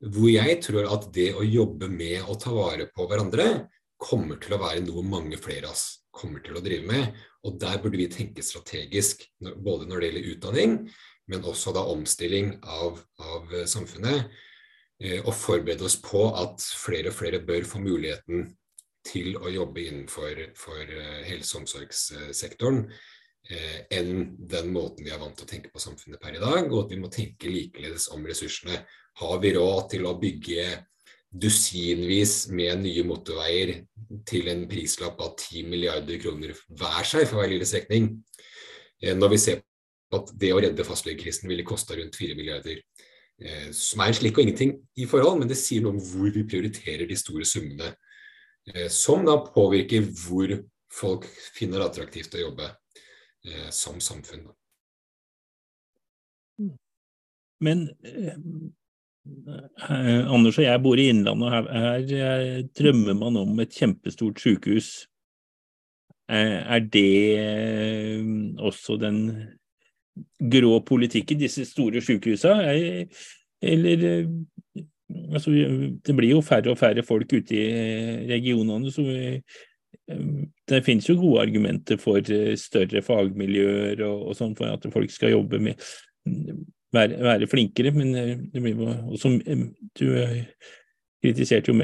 Hvor 0.00 0.28
jeg 0.28 0.60
tror 0.62 0.86
at 0.92 1.08
det 1.12 1.32
å 1.34 1.42
jobbe 1.42 1.88
med 1.88 2.28
å 2.28 2.36
ta 2.38 2.52
vare 2.54 2.86
på 2.92 3.08
hverandre 3.08 3.66
kommer 3.96 4.36
til 4.36 4.54
å 4.54 4.60
være 4.60 4.84
noe 4.84 5.02
mange 5.02 5.40
flere 5.40 5.70
av 5.70 5.72
oss 5.72 6.05
kommer 6.16 6.42
til 6.44 6.56
å 6.58 6.64
drive 6.64 6.88
med. 6.88 7.20
Og 7.46 7.60
der 7.62 7.78
burde 7.82 8.00
vi 8.00 8.08
tenke 8.10 8.44
strategisk, 8.44 9.22
både 9.40 9.86
når 9.86 10.00
det 10.00 10.10
gjelder 10.10 10.30
utdanning, 10.32 10.76
men 11.30 11.46
også 11.46 11.74
da 11.74 11.84
omstilling 11.92 12.56
av, 12.62 13.00
av 13.22 13.56
samfunnet. 13.68 14.30
Eh, 15.02 15.20
og 15.20 15.34
forberede 15.36 15.84
oss 15.84 15.98
på 16.00 16.22
at 16.40 16.62
flere 16.64 17.10
og 17.12 17.18
flere 17.18 17.42
bør 17.44 17.66
få 17.68 17.82
muligheten 17.84 18.48
til 19.06 19.36
å 19.36 19.52
jobbe 19.52 19.84
innenfor 19.84 20.40
eh, 20.40 21.20
helse- 21.28 21.58
og 21.58 21.64
omsorgssektoren 21.66 22.86
eh, 23.50 23.82
enn 23.92 24.38
den 24.40 24.72
måten 24.72 25.04
vi 25.04 25.12
er 25.12 25.20
vant 25.20 25.36
til 25.36 25.44
å 25.44 25.50
tenke 25.50 25.72
på 25.72 25.82
samfunnet 25.82 26.22
per 26.22 26.38
i 26.38 26.42
dag, 26.42 26.70
og 26.72 26.86
at 26.86 26.94
vi 26.94 27.00
må 27.02 27.12
tenke 27.12 27.52
likeledes 27.52 28.08
om 28.16 28.24
ressursene. 28.26 28.80
Har 29.20 29.36
vi 29.44 29.52
råd 29.56 29.90
til 29.92 30.08
å 30.08 30.16
bygge 30.20 30.64
dusinvis 31.42 32.46
med 32.52 32.82
nye 32.84 33.04
motorveier 33.06 33.72
til 34.28 34.48
en 34.52 34.64
prislapp 34.70 35.20
av 35.22 35.34
10 35.34 35.66
milliarder 35.70 36.20
kroner 36.22 36.54
hver 36.78 37.08
seg 37.08 37.26
for 37.26 37.40
hver 37.40 37.50
lille 37.52 37.68
strekning. 37.68 38.10
Eh, 39.02 39.16
når 39.16 39.34
vi 39.34 39.40
ser 39.42 39.62
at 40.16 40.32
det 40.38 40.52
å 40.54 40.60
redde 40.62 40.86
fastlegekrisen 40.86 41.50
ville 41.50 41.66
kosta 41.66 41.96
rundt 41.98 42.16
4 42.16 42.36
milliarder. 42.38 42.80
Eh, 43.40 43.68
som 43.76 44.00
er 44.00 44.12
en 44.12 44.18
slikk 44.18 44.38
og 44.38 44.46
ingenting 44.46 44.76
i 44.96 45.08
forhold, 45.10 45.40
men 45.40 45.50
det 45.50 45.58
sier 45.60 45.84
noe 45.84 45.96
om 45.96 46.02
hvor 46.02 46.30
vi 46.32 46.46
prioriterer 46.48 47.08
de 47.08 47.18
store 47.18 47.48
summene. 47.48 47.92
Eh, 48.72 48.86
som 48.92 49.26
da 49.26 49.36
påvirker 49.44 50.06
hvor 50.24 50.54
folk 50.92 51.26
finner 51.56 51.82
det 51.82 51.90
attraktivt 51.90 52.38
å 52.38 52.46
jobbe 52.48 52.72
som 53.70 54.00
samfunn. 54.02 54.48
Men 57.62 57.84
Eh, 58.16 58.34
Anders 59.88 60.58
og 60.58 60.64
jeg 60.64 60.82
bor 60.82 61.00
i 61.00 61.08
Innlandet, 61.10 61.46
og 61.46 61.52
her, 61.52 61.68
her 62.14 62.40
eh, 62.40 62.64
drømmer 62.78 63.18
man 63.18 63.38
om 63.40 63.60
et 63.62 63.74
kjempestort 63.74 64.40
sykehus. 64.42 64.90
Eh, 66.30 66.58
er 66.62 66.82
det 66.92 68.58
også 68.58 68.98
den 69.00 69.20
grå 70.52 70.80
politikken, 70.86 71.40
disse 71.40 71.66
store 71.68 72.02
sykehusene? 72.02 73.06
Eller 73.62 74.26
altså, 75.32 75.50
Det 76.06 76.16
blir 76.16 76.30
jo 76.30 76.40
færre 76.40 76.70
og 76.72 76.78
færre 76.78 77.02
folk 77.06 77.32
ute 77.32 77.56
i 77.56 77.66
regionene. 78.30 78.92
så 78.92 79.02
det 80.68 80.84
finnes 80.84 81.08
jo 81.08 81.16
gode 81.18 81.42
argumenter 81.42 81.96
for 81.98 82.20
større 82.56 83.02
fagmiljøer 83.02 84.02
og, 84.06 84.28
og 84.28 84.36
sånn 84.38 84.54
for 84.54 84.70
at 84.70 84.86
folk 84.92 85.10
skal 85.10 85.32
jobbe 85.34 85.58
med 85.58 85.82
være, 86.94 87.20
være 87.22 87.48
flinkere. 87.50 87.92
Men 87.96 88.14
eh, 88.14 88.34
det 88.52 88.62
blir 88.62 88.82
også 88.86 89.36
eh, 89.46 89.66
Du 89.98 90.06
eh, 90.14 90.42
kritiserte 91.24 91.72
jo 91.72 91.78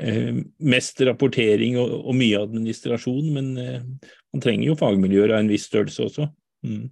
mest 0.60 1.00
rapportering 1.02 1.78
og, 1.80 1.94
og, 2.06 2.14
mye 2.14 2.42
administrasjon, 2.44 3.32
men 3.34 3.54
man 3.56 4.42
trenger 4.44 4.68
jo 4.68 4.76
fagmiljøer 4.78 5.32
av 5.32 5.40
en 5.42 5.48
viss 5.50 5.64
størrelse 5.66 6.04
også. 6.04 6.26
Mm. 6.62 6.90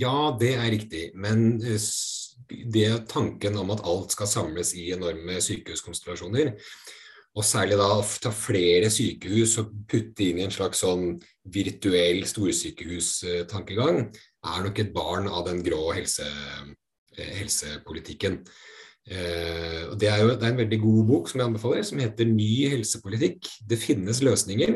Ja, 0.00 0.32
det 0.40 0.54
er 0.56 0.70
riktig. 0.72 1.04
Men 1.14 1.60
det 1.60 2.88
tanken 3.12 3.60
om 3.60 3.70
at 3.74 3.84
alt 3.86 4.16
skal 4.16 4.30
samles 4.30 4.72
i 4.74 4.88
enorme 4.96 5.38
sykehuskonstellasjoner, 5.44 6.50
og 7.36 7.44
særlig 7.44 7.76
da 7.78 7.90
ta 8.24 8.32
flere 8.32 8.88
sykehus 8.90 9.58
og 9.60 9.74
putte 9.90 10.24
inn 10.24 10.40
i 10.40 10.46
en 10.46 10.54
slags 10.54 10.80
sånn 10.82 11.12
virtuell 11.52 12.24
storsykehustankegang, 12.26 14.06
er 14.46 14.66
nok 14.66 14.82
et 14.82 14.92
barn 14.96 15.28
av 15.28 15.44
den 15.50 15.60
grå 15.66 15.92
helse, 15.92 16.26
helsepolitikken. 17.16 18.40
Eh, 19.06 19.82
det 19.94 20.08
er 20.10 20.22
jo 20.22 20.32
det 20.34 20.42
er 20.42 20.50
en 20.50 20.62
veldig 20.64 20.78
god 20.82 21.02
bok 21.06 21.28
som 21.30 21.40
jeg 21.40 21.46
anbefaler, 21.46 21.82
som 21.86 21.98
heter 22.02 22.26
'Ny 22.26 22.68
helsepolitikk'. 22.74 23.50
Det 23.68 23.78
finnes 23.78 24.22
løsninger 24.22 24.72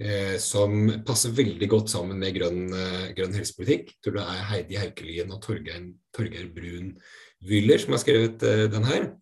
eh, 0.00 0.38
som 0.38 1.02
passer 1.06 1.36
veldig 1.36 1.68
godt 1.68 1.90
sammen 1.90 2.18
med 2.18 2.34
grønn, 2.34 2.70
grønn 3.16 3.34
helsepolitikk. 3.36 3.92
Jeg 3.92 4.00
tror 4.02 4.16
det 4.16 4.22
er 4.22 4.46
Heidi 4.50 4.74
Haukelien 4.80 5.32
og 5.32 5.42
Torgeir 5.42 6.48
Brun 6.54 6.96
Wyller 7.44 7.78
som 7.78 7.92
har 7.92 8.00
skrevet 8.00 8.40
den 8.40 8.84
her. 8.84 9.16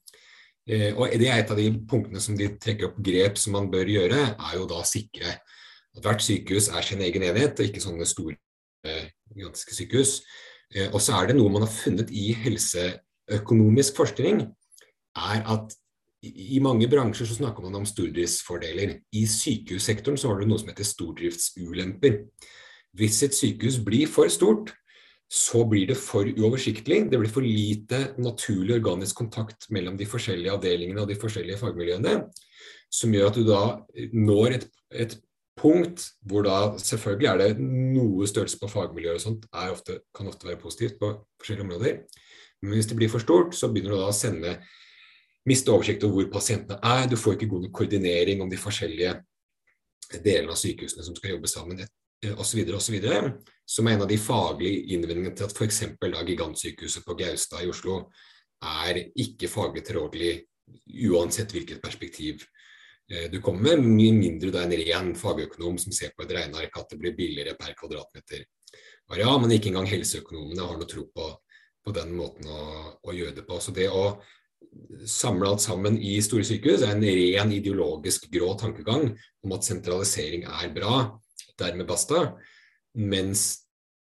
og 0.94 1.08
det 1.18 1.26
er 1.26 1.40
et 1.40 1.50
av 1.50 1.56
de 1.56 1.72
punktene 1.88 2.20
som 2.20 2.36
de 2.36 2.46
trekker 2.46 2.86
opp 2.86 2.98
grep 3.02 3.38
som 3.38 3.52
man 3.52 3.70
bør 3.70 3.88
gjøre, 3.88 4.36
er 4.38 4.52
jo 4.54 4.66
da 4.68 4.84
sikre 4.84 5.40
at 5.96 6.02
hvert 6.04 6.22
sykehus 6.22 6.68
er 6.68 6.82
sin 6.82 7.00
egen 7.00 7.22
enhet, 7.22 7.58
og 7.58 7.66
ikke 7.66 7.80
sånne 7.80 8.06
store 8.06 8.36
gigantiske 9.34 9.74
sykehus. 9.74 10.20
Og 10.92 11.00
så 11.02 11.16
er 11.18 11.30
det 11.30 11.36
noe 11.38 11.50
man 11.50 11.64
har 11.66 11.72
funnet 11.72 12.12
i 12.14 12.30
helseøkonomisk 12.44 13.96
forskning, 13.98 14.44
er 15.18 15.46
at 15.50 15.74
i 16.22 16.60
mange 16.60 16.88
bransjer 16.90 17.26
så 17.26 17.38
snakker 17.38 17.64
man 17.64 17.80
om 17.80 17.86
stordriftsfordeler. 17.88 18.98
I 19.16 19.22
sykehussektoren 19.26 20.18
så 20.20 20.30
har 20.30 20.40
du 20.40 20.50
noe 20.50 20.60
som 20.60 20.68
heter 20.70 20.86
stordriftsulemper. 20.86 22.20
Hvis 22.98 23.22
et 23.24 23.36
sykehus 23.36 23.80
blir 23.86 24.10
for 24.10 24.28
stort, 24.32 24.74
så 25.30 25.62
blir 25.70 25.86
det 25.92 25.96
for 25.96 26.26
uoversiktlig. 26.26 27.04
Det 27.10 27.18
blir 27.18 27.32
for 27.32 27.46
lite 27.46 28.02
naturlig 28.20 28.76
organisk 28.80 29.22
kontakt 29.22 29.68
mellom 29.70 29.96
de 29.96 30.08
forskjellige 30.10 30.52
avdelingene 30.58 31.04
og 31.04 31.08
de 31.08 31.18
forskjellige 31.22 31.60
fagmiljøene, 31.62 32.16
som 32.90 33.14
gjør 33.14 33.30
at 33.30 33.38
du 33.38 33.44
da 33.46 33.62
når 34.12 34.58
et, 34.58 34.66
et 34.90 35.16
punkt 35.60 36.06
hvor 36.26 36.44
da 36.46 36.56
selvfølgelig 36.80 37.28
er 37.30 37.40
det 37.40 37.62
noe 37.62 38.28
størrelse 38.28 38.58
på 38.60 38.70
fagmiljøet 38.72 39.20
og 39.20 39.24
sånt, 39.24 39.46
ofte, 39.52 40.00
kan 40.16 40.30
ofte 40.30 40.48
være 40.48 40.60
positivt 40.62 40.98
på 41.00 41.12
forskjellige 41.40 41.66
områder. 41.68 41.98
Men 42.62 42.76
hvis 42.76 42.90
det 42.90 42.98
blir 42.98 43.12
for 43.12 43.22
stort, 43.22 43.54
så 43.56 43.70
begynner 43.72 43.94
du 43.94 44.00
da 44.00 44.10
å 44.10 44.16
sende 44.16 44.58
miste 45.48 45.72
oversikt 45.72 46.04
over 46.04 46.20
hvor 46.20 46.34
pasientene 46.34 46.80
er, 46.84 47.06
du 47.08 47.16
får 47.16 47.36
ikke 47.36 47.48
god 47.52 47.66
nok 47.66 47.76
koordinering 47.78 48.42
om 48.44 48.50
de 48.50 48.60
forskjellige 48.60 49.14
delene 50.24 50.52
av 50.52 50.58
sykehusene 50.60 51.06
som 51.06 51.16
skal 51.16 51.36
jobbe 51.36 51.48
sammen, 51.50 51.80
osv. 52.36 52.60
osv. 52.76 52.98
Som 53.64 53.88
er 53.88 53.96
en 53.96 54.04
av 54.04 54.10
de 54.10 54.18
faglige 54.20 54.94
innvendingene 54.94 55.32
til 55.36 55.46
at 55.46 55.54
f.eks. 55.56 55.82
gigantsykehuset 56.28 57.06
på 57.06 57.16
Gaustad 57.20 57.64
i 57.64 57.70
Oslo 57.70 58.02
er 58.60 59.00
ikke 59.16 59.48
faglig 59.48 59.86
tilrådelig 59.86 60.34
uansett 61.08 61.52
hvilket 61.54 61.80
perspektiv 61.82 62.44
du 63.10 63.40
kommer 63.42 63.74
med, 63.74 63.82
mye 63.82 64.14
mindre 64.14 64.52
er 64.54 64.68
en 64.68 64.74
ren 64.78 65.08
fagøkonom 65.18 65.78
som 65.82 65.94
ser 65.94 66.12
på 66.14 66.22
et 66.22 66.34
regneark 66.36 66.76
at 66.78 66.92
det 66.92 66.98
blir 67.00 67.16
billigere 67.18 67.56
per 67.58 67.74
kvadratmeter 67.78 68.44
Ja, 69.18 69.32
men 69.42 69.50
ikke 69.50 69.72
engang 69.72 69.88
helseøkonomene 69.90 70.62
har 70.62 70.76
noe 70.78 70.86
tro 70.86 71.08
på, 71.10 71.30
på 71.82 71.94
den 71.96 72.12
måten 72.14 72.46
å, 72.46 72.60
å, 73.02 73.14
gjøre 73.16 73.40
det 73.40 73.46
på. 73.48 73.58
Så 73.58 73.74
det 73.74 73.88
å 73.90 74.20
samle 75.02 75.50
alt 75.50 75.64
sammen 75.64 75.96
i 75.98 76.12
store 76.22 76.46
sykehus 76.46 76.84
er 76.86 76.94
en 76.94 77.02
ren 77.02 77.50
ideologisk 77.56 78.28
grå 78.30 78.52
tankegang 78.60 79.08
om 79.42 79.56
at 79.56 79.66
sentralisering 79.66 80.46
er 80.46 80.70
bra, 80.76 81.00
dermed 81.58 81.88
basta. 81.90 82.36
Mens 82.94 83.64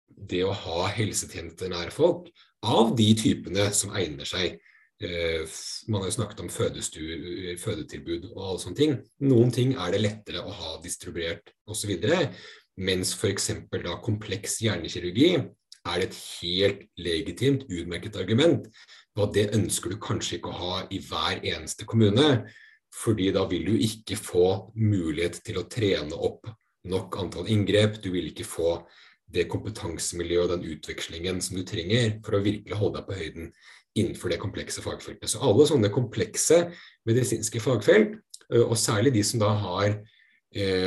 det 0.09 0.43
å 0.43 0.57
ha 0.65 0.89
helsetjenester 0.91 1.71
nær 1.71 1.95
folk, 1.95 2.27
av 2.67 2.97
de 2.99 3.13
typene 3.15 3.69
som 3.71 3.95
egner 3.95 4.27
seg 4.27 4.57
eh, 4.57 4.68
Man 5.01 6.01
har 6.01 6.09
jo 6.09 6.15
snakket 6.17 6.41
om 6.43 6.51
fødetilbud 6.51 8.25
og 8.33 8.41
alle 8.43 8.63
sånne 8.63 8.79
ting. 8.79 8.97
Noen 9.31 9.53
ting 9.55 9.77
er 9.79 9.95
det 9.95 10.03
lettere 10.03 10.43
å 10.43 10.55
ha 10.55 10.73
distribuert 10.83 11.53
osv. 11.71 11.95
Mens 12.79 13.15
f.eks. 13.15 13.53
da 13.71 13.95
kompleks 14.03 14.59
hjernekirurgi 14.65 15.31
er 15.89 16.03
et 16.03 16.17
helt 16.43 16.83
legitimt, 16.99 17.69
utmerket 17.71 18.19
argument 18.19 18.67
og 19.19 19.35
det 19.35 19.51
ønsker 19.57 19.93
du 19.93 19.99
kanskje 20.03 20.39
ikke 20.39 20.53
å 20.53 20.59
ha 20.59 20.81
i 20.95 21.01
hver 21.03 21.43
eneste 21.43 21.87
kommune, 21.89 22.47
fordi 22.95 23.31
da 23.35 23.45
vil 23.51 23.67
du 23.67 23.75
ikke 23.75 24.19
få 24.19 24.49
mulighet 24.79 25.41
til 25.47 25.61
å 25.61 25.67
trene 25.71 26.15
opp 26.15 26.47
nok 26.89 27.19
antall 27.21 27.51
inngrep. 27.53 27.99
Du 28.03 28.11
vil 28.15 28.31
ikke 28.31 28.47
få 28.47 28.79
det 29.33 29.49
kompetansemiljøet 29.53 30.47
og 30.47 30.55
den 30.55 30.77
utvekslingen 30.77 31.43
som 31.45 31.59
du 31.59 31.65
trenger 31.69 32.17
for 32.25 32.39
å 32.39 32.45
virkelig 32.45 32.79
holde 32.79 33.01
deg 33.01 33.09
på 33.09 33.19
høyden 33.19 33.51
innenfor 33.99 34.33
det 34.33 34.41
komplekse 34.41 34.85
fagfeltet. 34.85 35.29
Så 35.33 35.43
alle 35.45 35.67
sånne 35.69 35.91
komplekse 35.93 36.69
medisinske 37.09 37.61
fagfelt, 37.63 38.17
og 38.49 38.77
særlig 38.81 39.13
de 39.17 39.25
som 39.27 39.43
da 39.43 39.51
har 39.61 39.99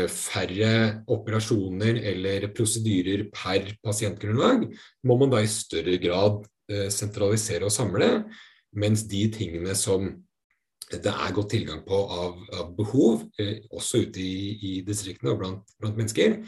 færre 0.10 0.72
operasjoner 1.12 2.00
eller 2.12 2.48
prosedyrer 2.56 3.28
per 3.36 3.76
pasientgrunnlag, 3.86 4.66
må 5.06 5.18
man 5.22 5.30
da 5.34 5.44
i 5.44 5.52
større 5.52 6.00
grad 6.02 6.42
sentralisere 6.90 7.68
og 7.68 7.74
samle, 7.76 8.10
mens 8.74 9.04
de 9.12 9.26
tingene 9.34 9.76
som 9.78 10.08
det 10.92 11.12
er 11.12 11.34
godt 11.36 11.52
tilgang 11.54 11.82
på 11.88 11.98
av, 11.98 12.38
av 12.60 12.72
behov, 12.78 13.26
eh, 13.40 13.60
også 13.72 14.04
ute 14.06 14.22
i, 14.22 14.36
i 14.68 14.72
distriktene 14.86 15.34
og 15.34 15.42
blant, 15.42 15.76
blant, 15.80 15.98
mennesker, 16.00 16.40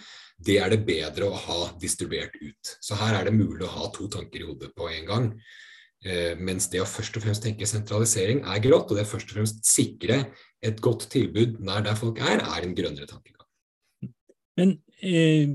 det 0.44 0.58
er 0.60 0.74
det 0.74 0.82
bedre 0.88 1.30
å 1.30 1.42
ha 1.46 1.60
distribuert 1.80 2.36
ut. 2.42 2.74
Så 2.84 2.98
her 3.00 3.20
er 3.20 3.30
det 3.30 3.36
mulig 3.38 3.64
å 3.68 3.74
ha 3.76 3.92
to 3.96 4.10
tanker 4.12 4.42
i 4.42 4.48
hodet 4.48 4.74
på 4.76 4.90
en 4.92 5.06
gang. 5.10 5.30
Eh, 6.04 6.34
mens 6.36 6.68
det 6.72 6.82
å 6.84 6.90
først 6.90 7.16
og 7.16 7.24
fremst 7.24 7.46
tenke 7.46 7.68
sentralisering 7.70 8.44
er 8.44 8.64
grått, 8.64 8.92
og 8.92 9.00
det 9.00 9.06
å 9.08 9.12
først 9.14 9.32
og 9.32 9.40
fremst 9.40 9.62
sikre 9.68 10.26
et 10.64 10.82
godt 10.84 11.08
tilbud 11.14 11.62
nær 11.64 11.86
der 11.86 12.00
folk 12.00 12.20
er, 12.20 12.44
er 12.44 12.66
en 12.66 12.76
grønnere 12.76 13.08
tankegang. 13.08 13.48
Men 14.60 14.76
eh, 15.00 15.54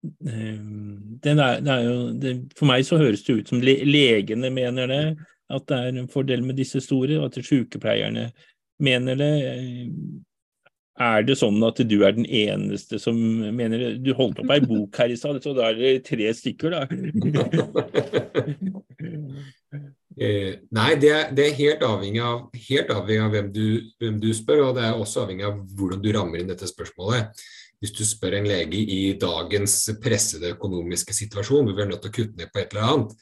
det 0.00 1.34
er, 1.34 1.60
er 1.60 1.82
jo, 1.84 1.96
det, 2.16 2.32
for 2.56 2.70
meg 2.70 2.86
så 2.88 2.96
høres 3.00 3.20
det 3.26 3.36
ut 3.36 3.52
som 3.52 3.60
le, 3.60 3.76
legene 3.84 4.48
mener 4.54 4.88
det, 4.88 5.02
at 5.50 5.68
det 5.70 5.76
er 5.76 6.00
en 6.00 6.10
fordel 6.10 6.42
med 6.46 6.58
disse 6.60 6.80
store, 6.84 7.18
og 7.20 7.30
at 7.30 7.44
sykepleierne 7.44 8.30
mener 8.82 9.14
det. 9.20 9.34
Er 11.00 11.22
det 11.24 11.38
sånn 11.40 11.62
at 11.64 11.78
du 11.88 12.02
er 12.04 12.12
den 12.12 12.26
eneste 12.26 12.98
som 13.00 13.16
mener 13.16 13.78
det? 13.80 13.90
Du 14.04 14.12
holdt 14.16 14.40
opp 14.42 14.50
ei 14.52 14.60
bok 14.60 14.98
her 15.00 15.12
i 15.12 15.16
stad, 15.16 15.38
så 15.40 15.54
da 15.56 15.70
er 15.70 15.78
det 15.78 15.92
tre 16.10 16.28
stykker, 16.36 16.74
da? 16.74 16.80
eh, 20.20 20.52
nei, 20.76 20.90
det 21.00 21.12
er, 21.14 21.32
det 21.32 21.46
er, 21.46 21.56
helt, 21.56 21.86
avhengig 21.86 22.20
av, 22.20 22.42
helt 22.68 22.92
avhengig 22.92 23.24
av 23.24 23.32
hvem 23.36 23.48
du, 23.54 23.64
hvem 24.02 24.20
du 24.20 24.28
spør, 24.36 24.66
og 24.68 24.76
det 24.76 24.84
er 24.90 25.00
også 25.00 25.24
avhengig 25.24 25.48
av 25.48 25.56
hvordan 25.78 26.04
du 26.04 26.10
rammer 26.18 26.42
inn 26.42 26.52
dette 26.52 26.68
spørsmålet 26.68 27.48
hvis 27.80 27.94
du 27.96 28.02
spør 28.04 28.36
en 28.36 28.48
lege 28.48 28.76
i 28.76 29.14
dagens 29.20 29.74
pressede 30.04 30.52
økonomiske 30.52 31.14
situasjon, 31.16 31.64
hvor 31.64 31.76
vi 31.76 31.84
er 31.84 31.88
nødt 31.88 32.02
til 32.04 32.12
å 32.12 32.16
kutte 32.18 32.36
ned 32.36 32.50
på 32.52 32.60
et 32.60 32.74
eller 32.74 32.88
annet, 32.90 33.14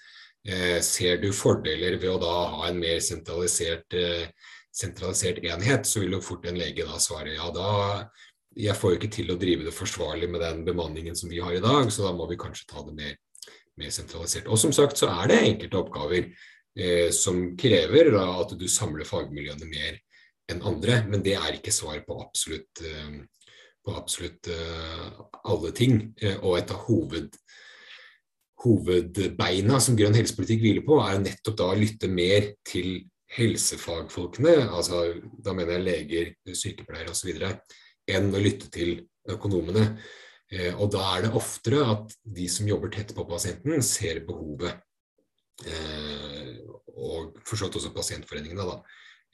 ser 0.85 1.19
du 1.21 1.29
fordeler 1.35 1.99
ved 1.99 2.09
å 2.09 2.21
da 2.23 2.35
ha 2.55 2.69
en 2.69 2.79
mer 2.81 3.01
sentralisert, 3.05 3.93
eh, 3.93 4.31
sentralisert 4.73 5.43
enhet, 5.45 5.87
så 5.87 6.01
vil 6.01 6.17
jo 6.17 6.25
fort 6.25 6.47
en 6.47 6.59
lege 6.59 6.87
da 6.87 7.01
svare 7.03 7.35
ja, 7.35 7.51
da 7.53 8.07
jeg 8.59 8.75
får 8.75 8.93
jo 8.93 8.99
ikke 8.99 9.13
til 9.13 9.33
å 9.33 9.39
drive 9.39 9.67
det 9.67 9.75
forsvarlig 9.75 10.29
med 10.31 10.43
den 10.43 10.65
bemanningen 10.67 11.17
som 11.17 11.31
vi 11.31 11.41
har 11.43 11.55
i 11.55 11.63
dag, 11.63 11.91
så 11.93 12.09
da 12.09 12.13
må 12.17 12.27
vi 12.31 12.39
kanskje 12.41 12.67
ta 12.71 12.83
det 12.87 12.95
mer, 12.97 13.17
mer 13.79 13.91
sentralisert. 13.95 14.49
Og 14.49 14.59
som 14.59 14.73
sagt 14.75 14.99
så 14.99 15.11
er 15.13 15.31
det 15.31 15.43
enkelte 15.45 15.79
oppgaver 15.79 16.25
eh, 16.27 17.11
som 17.15 17.57
krever 17.61 18.11
da, 18.17 18.25
at 18.41 18.57
du 18.59 18.67
samler 18.71 19.07
fagmiljøene 19.07 19.69
mer 19.69 20.01
enn 20.49 20.65
andre, 20.65 21.03
men 21.07 21.23
det 21.23 21.37
er 21.39 21.59
ikke 21.59 21.75
svar 21.75 22.01
på 22.07 22.19
absolutt 22.25 22.83
eh, 22.89 23.21
på 23.89 23.97
absolutt 23.97 24.49
eh, 24.53 25.09
alle 25.45 25.73
ting. 25.73 26.01
Uh, 26.23 26.37
og 26.43 26.59
et 26.59 26.73
av 26.75 26.85
hoved, 26.89 27.37
hovedbeina 28.65 29.79
som 29.83 29.97
grønn 29.99 30.17
helsepolitikk 30.19 30.65
hviler 30.65 30.87
på, 30.87 30.99
er 31.05 31.21
nettopp 31.23 31.59
da 31.61 31.69
å 31.71 31.79
lytte 31.79 32.11
mer 32.11 32.53
til 32.67 33.05
helsefagfolkene, 33.37 34.55
altså 34.73 35.03
da 35.45 35.53
mener 35.57 35.77
jeg 35.77 35.87
leger, 35.87 36.33
sykepleiere 36.57 37.13
osv., 37.13 37.31
enn 38.09 38.33
å 38.33 38.41
lytte 38.41 38.71
til 38.73 38.95
økonomene. 39.29 39.85
Eh, 40.49 40.73
og 40.73 40.89
da 40.95 41.05
er 41.13 41.27
det 41.27 41.35
oftere 41.37 41.83
at 41.93 42.15
de 42.25 42.47
som 42.49 42.69
jobber 42.69 42.93
tett 42.95 43.13
på 43.17 43.27
pasienten, 43.29 43.85
ser 43.85 44.23
behovet. 44.29 44.81
Eh, 45.69 46.57
og 46.97 47.37
for 47.45 47.59
så 47.59 47.69
vidt 47.69 47.77
også 47.83 47.93
pasientforeningene, 47.95 48.65
da, 48.65 48.79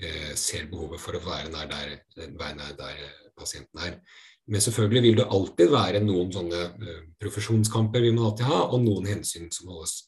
eh, 0.02 0.34
ser 0.34 0.66
behovet 0.72 1.00
for 1.00 1.14
å 1.14 1.22
være 1.22 1.52
nær 1.54 1.70
der, 1.70 1.94
være 2.34 2.58
nær 2.58 2.74
der 2.80 3.04
pasienten 3.38 3.86
er. 3.86 4.00
Men 4.46 4.60
selvfølgelig 4.60 5.02
vil 5.06 5.20
det 5.20 5.30
alltid 5.32 5.70
være 5.72 6.00
noen 6.04 6.32
sånne 6.32 6.64
uh, 6.76 7.04
profesjonskamper 7.20 8.02
vi 8.04 8.12
må 8.12 8.26
alltid 8.28 8.48
ha, 8.50 8.64
og 8.66 8.82
noen 8.84 9.08
hensyn 9.08 9.48
som 9.52 9.70
holdes, 9.72 10.02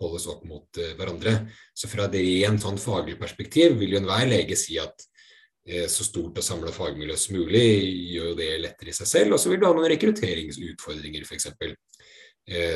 holdes 0.00 0.26
opp 0.28 0.42
mot 0.48 0.80
uh, 0.80 0.90
hverandre. 0.98 1.36
Så 1.72 1.88
fra 1.88 2.08
et 2.08 2.18
rent 2.20 2.60
sånn 2.60 2.80
faglig 2.80 3.16
perspektiv 3.20 3.78
vil 3.80 3.96
jo 3.96 4.02
enhver 4.02 4.26
lege 4.28 4.58
si 4.60 4.76
at 4.80 5.06
uh, 5.06 5.86
så 5.88 6.04
stort 6.04 6.42
og 6.42 6.44
samla 6.44 6.74
fagmiljø 6.76 7.16
som 7.16 7.38
mulig 7.40 7.64
gjør 8.16 8.34
jo 8.34 8.40
det 8.42 8.50
lettere 8.66 8.92
i 8.92 8.98
seg 9.00 9.12
selv. 9.14 9.36
Og 9.36 9.40
så 9.40 9.52
vil 9.52 9.62
du 9.62 9.68
ha 9.70 9.72
noen 9.76 9.92
rekrutteringsutfordringer 9.94 11.24
f.eks. 11.24 11.52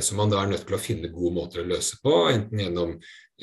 Som 0.06 0.20
man 0.20 0.30
da 0.30 0.38
er 0.38 0.50
nødt 0.52 0.62
til 0.68 0.76
å 0.76 0.78
finne 0.78 1.08
gode 1.10 1.34
måter 1.34 1.62
å 1.62 1.66
løse 1.66 1.96
på, 2.04 2.12
enten 2.30 2.60
gjennom 2.60 2.92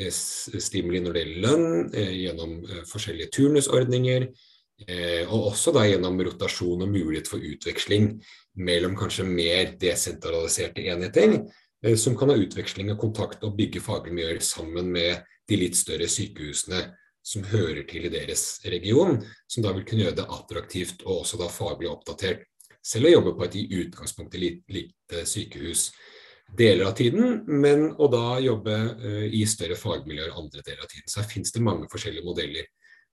stimuli 0.08 1.02
når 1.04 1.17
det 1.17 1.24
gjelder 1.26 1.41
lønn, 1.43 1.89
gjennom 1.91 2.54
forskjellige 2.88 3.34
turnusordninger, 3.36 4.30
Eh, 4.30 4.50
og 5.30 5.52
også 5.52 5.74
da 5.76 5.84
gjennom 5.86 6.20
rotasjon 6.26 6.86
og 6.86 6.89
mulighet 6.89 7.30
for 7.30 7.44
utveksling 7.44 8.15
mellom 8.54 8.96
kanskje 9.00 9.26
mer 9.28 9.76
desentraliserte 9.80 10.84
enheter, 10.91 11.38
eh, 11.86 11.96
som 11.96 12.17
kan 12.17 12.30
ha 12.30 12.39
utveksling 12.39 12.91
og 12.91 13.00
kontakt 13.00 13.44
og 13.44 13.56
bygge 13.58 13.84
fagmiljøer 13.84 14.41
sammen 14.44 14.91
med 14.91 15.24
de 15.48 15.60
litt 15.60 15.78
større 15.80 16.08
sykehusene 16.12 16.84
som 17.24 17.46
hører 17.46 17.84
til 17.89 18.08
i 18.08 18.13
deres 18.13 18.62
region, 18.65 19.20
som 19.48 19.63
da 19.63 19.74
vil 19.76 19.86
kunne 19.86 20.08
gjøre 20.08 20.17
det 20.22 20.30
attraktivt 20.30 21.04
og 21.06 21.22
også 21.22 21.38
da 21.41 21.52
faglig 21.52 21.91
oppdatert. 21.91 22.48
Selv 22.82 23.08
å 23.08 23.13
jobbe 23.13 23.36
på 23.38 23.46
et 23.46 23.58
i 23.60 23.67
utgangspunktet 23.84 24.41
lite 24.41 25.26
sykehus 25.30 25.91
deler 26.58 26.88
av 26.89 26.96
tiden, 26.98 27.44
men 27.46 27.91
å 27.94 28.08
da 28.12 28.39
jobbe 28.41 28.74
uh, 28.74 29.28
i 29.30 29.44
større 29.48 29.78
fagmiljøer 29.78 30.34
andre 30.34 30.63
deler 30.65 30.82
av 30.82 30.89
tiden. 30.89 31.06
Så 31.08 31.22
her 31.22 31.30
finnes 31.30 31.54
det 31.54 31.62
mange 31.63 31.86
forskjellige 31.91 32.26
modeller 32.26 32.65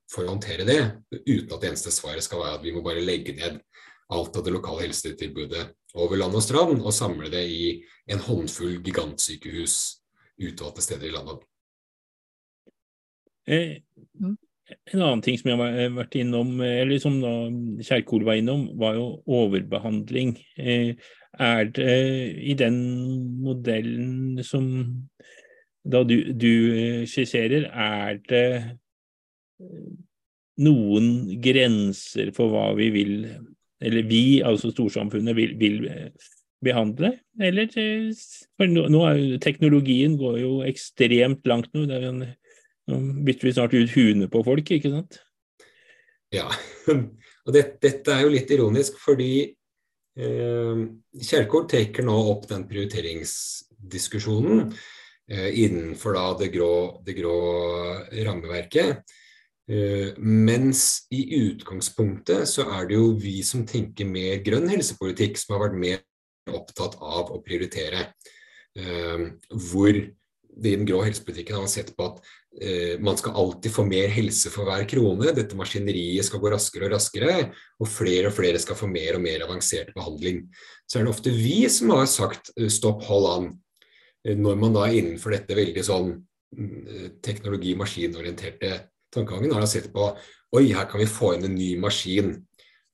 for 0.09 0.25
å 0.25 0.33
håndtere 0.33 0.65
det, 0.69 0.81
uten 1.27 1.53
at 1.53 1.61
det 1.61 1.71
eneste 1.73 1.93
svaret 1.93 2.25
skal 2.25 2.43
være 2.43 2.59
at 2.59 2.65
vi 2.65 2.73
må 2.75 2.83
bare 2.85 3.05
legge 3.05 3.37
ned 3.37 3.61
alt 4.09 4.39
av 4.41 4.45
det 4.45 4.55
lokale 4.55 4.87
helsetilbudet 4.87 5.67
over 6.01 6.21
land 6.21 6.37
og 6.37 6.45
strand 6.45 6.81
og 6.81 6.95
samle 6.97 7.29
det 7.33 7.45
i 7.53 7.63
en 8.09 8.23
håndfull 8.25 8.79
gigantsykehus 8.85 9.77
utvalgte 10.49 10.85
steder 10.85 11.09
i 11.09 11.13
landet. 11.13 11.45
Eh, 13.49 13.77
en 14.93 15.03
annen 15.03 15.23
ting 15.25 15.39
som 15.41 15.51
jeg 15.51 15.61
har 15.61 15.95
vært 15.97 16.17
innom, 16.21 16.59
eller 16.61 17.01
som 17.01 17.21
da 17.23 17.33
Kjerkol 17.85 18.27
var 18.29 18.41
innom, 18.41 18.67
var 18.81 18.99
jo 18.99 19.07
overbehandling. 19.25 20.37
Eh, 20.61 20.93
er 21.39 21.71
det 21.73 21.97
i 22.51 22.55
den 22.59 22.79
modellen 23.45 24.43
som 24.45 24.69
da 25.89 26.03
du, 26.05 26.33
du 26.37 26.53
skisserer, 27.09 27.69
er 27.73 28.21
det 28.29 28.47
noen 30.59 31.07
grenser 31.43 32.33
for 32.37 32.51
hva 32.53 32.67
vi 32.79 32.89
vil, 32.95 33.15
eller 33.85 34.09
vi, 34.11 34.41
altså 34.47 34.73
storsamfunnet, 34.73 35.37
vil, 35.39 35.55
vil 35.61 35.79
behandle? 36.65 37.13
Eller 37.41 37.71
for 37.71 38.67
nå, 38.71 38.89
nå 38.91 39.05
er 39.07 39.21
jo, 39.21 39.39
teknologien 39.43 40.19
går 40.19 40.41
jo 40.43 40.53
ekstremt 40.67 41.47
langt 41.49 41.71
nå. 41.75 41.87
det 41.87 42.01
er 42.01 42.11
en 42.11 42.23
nå 42.89 42.99
bytter 43.27 43.49
vi 43.49 43.53
snart 43.53 43.75
ut 43.77 43.93
huene 43.93 44.29
på 44.33 44.41
folk, 44.47 44.71
ikke 44.73 44.91
sant? 44.95 45.19
Ja, 46.33 46.49
og 47.45 47.51
det, 47.55 47.63
dette 47.85 48.15
er 48.15 48.25
jo 48.25 48.33
litt 48.33 48.51
ironisk, 48.53 48.99
fordi 49.03 49.33
eh, 49.45 50.79
Kjerkol 51.31 51.67
trekker 51.69 52.03
nå 52.09 52.17
opp 52.33 52.49
den 52.51 52.65
prioriteringsdiskusjonen 52.69 54.59
eh, 54.73 55.51
innenfor 55.65 56.17
da 56.17 56.27
det 56.41 56.49
grå, 56.55 56.73
det 57.05 57.15
grå 57.21 57.37
rammeverket. 58.25 59.05
Eh, 59.69 60.15
mens 60.17 61.05
i 61.13 61.27
utgangspunktet 61.37 62.49
så 62.49 62.65
er 62.73 62.87
det 62.89 62.97
jo 62.97 63.11
vi 63.21 63.43
som 63.45 63.67
tenker 63.69 64.09
mer 64.09 64.41
grønn 64.45 64.69
helsepolitikk, 64.71 65.37
som 65.37 65.57
har 65.57 65.67
vært 65.67 65.83
mer 65.83 66.57
opptatt 66.57 66.97
av 67.05 67.35
å 67.35 67.43
prioritere. 67.45 68.07
Eh, 68.79 69.29
hvor 69.69 69.93
det 70.59 70.73
i 70.73 70.79
den 70.79 70.89
grå 70.89 71.03
helsepolitikken 71.05 71.59
har 71.59 71.67
man 71.67 71.71
sett 71.71 71.93
på 71.95 72.07
at 72.09 72.23
eh, 72.65 72.97
man 73.05 73.19
skal 73.21 73.37
alltid 73.39 73.75
få 73.75 73.85
mer 73.87 74.09
helse 74.11 74.51
for 74.51 74.67
hver 74.67 74.89
krone. 74.89 75.37
Dette 75.37 75.59
maskineriet 75.59 76.27
skal 76.27 76.41
gå 76.43 76.51
raskere 76.55 76.89
og 76.89 76.97
raskere, 76.97 77.37
og 77.79 77.93
flere 77.93 78.33
og 78.33 78.39
flere 78.41 78.59
skal 78.63 78.79
få 78.79 78.89
mer 78.91 79.21
og 79.21 79.25
mer 79.27 79.45
avansert 79.45 79.93
behandling. 79.95 80.47
Så 80.89 80.99
er 80.99 81.07
det 81.07 81.13
ofte 81.13 81.35
vi 81.35 81.61
som 81.71 81.93
har 81.93 82.09
sagt 82.11 82.55
stopp, 82.73 83.05
hold 83.07 83.29
an. 83.35 83.51
Når 84.29 84.57
man 84.61 84.75
da 84.75 84.89
er 84.89 84.97
innenfor 84.99 85.37
dette 85.37 85.55
veldig 85.55 85.85
sånn 85.85 86.09
mm, 86.57 87.21
teknologi-maskinorienterte 87.25 88.73
tankegangen, 89.15 89.55
har 89.55 89.65
å 89.65 89.71
sett 89.71 89.93
på 89.95 90.11
oi, 90.57 90.65
her 90.73 90.89
kan 90.89 91.03
vi 91.03 91.09
få 91.11 91.35
inn 91.37 91.47
en 91.49 91.57
ny 91.57 91.75
maskin 91.81 92.35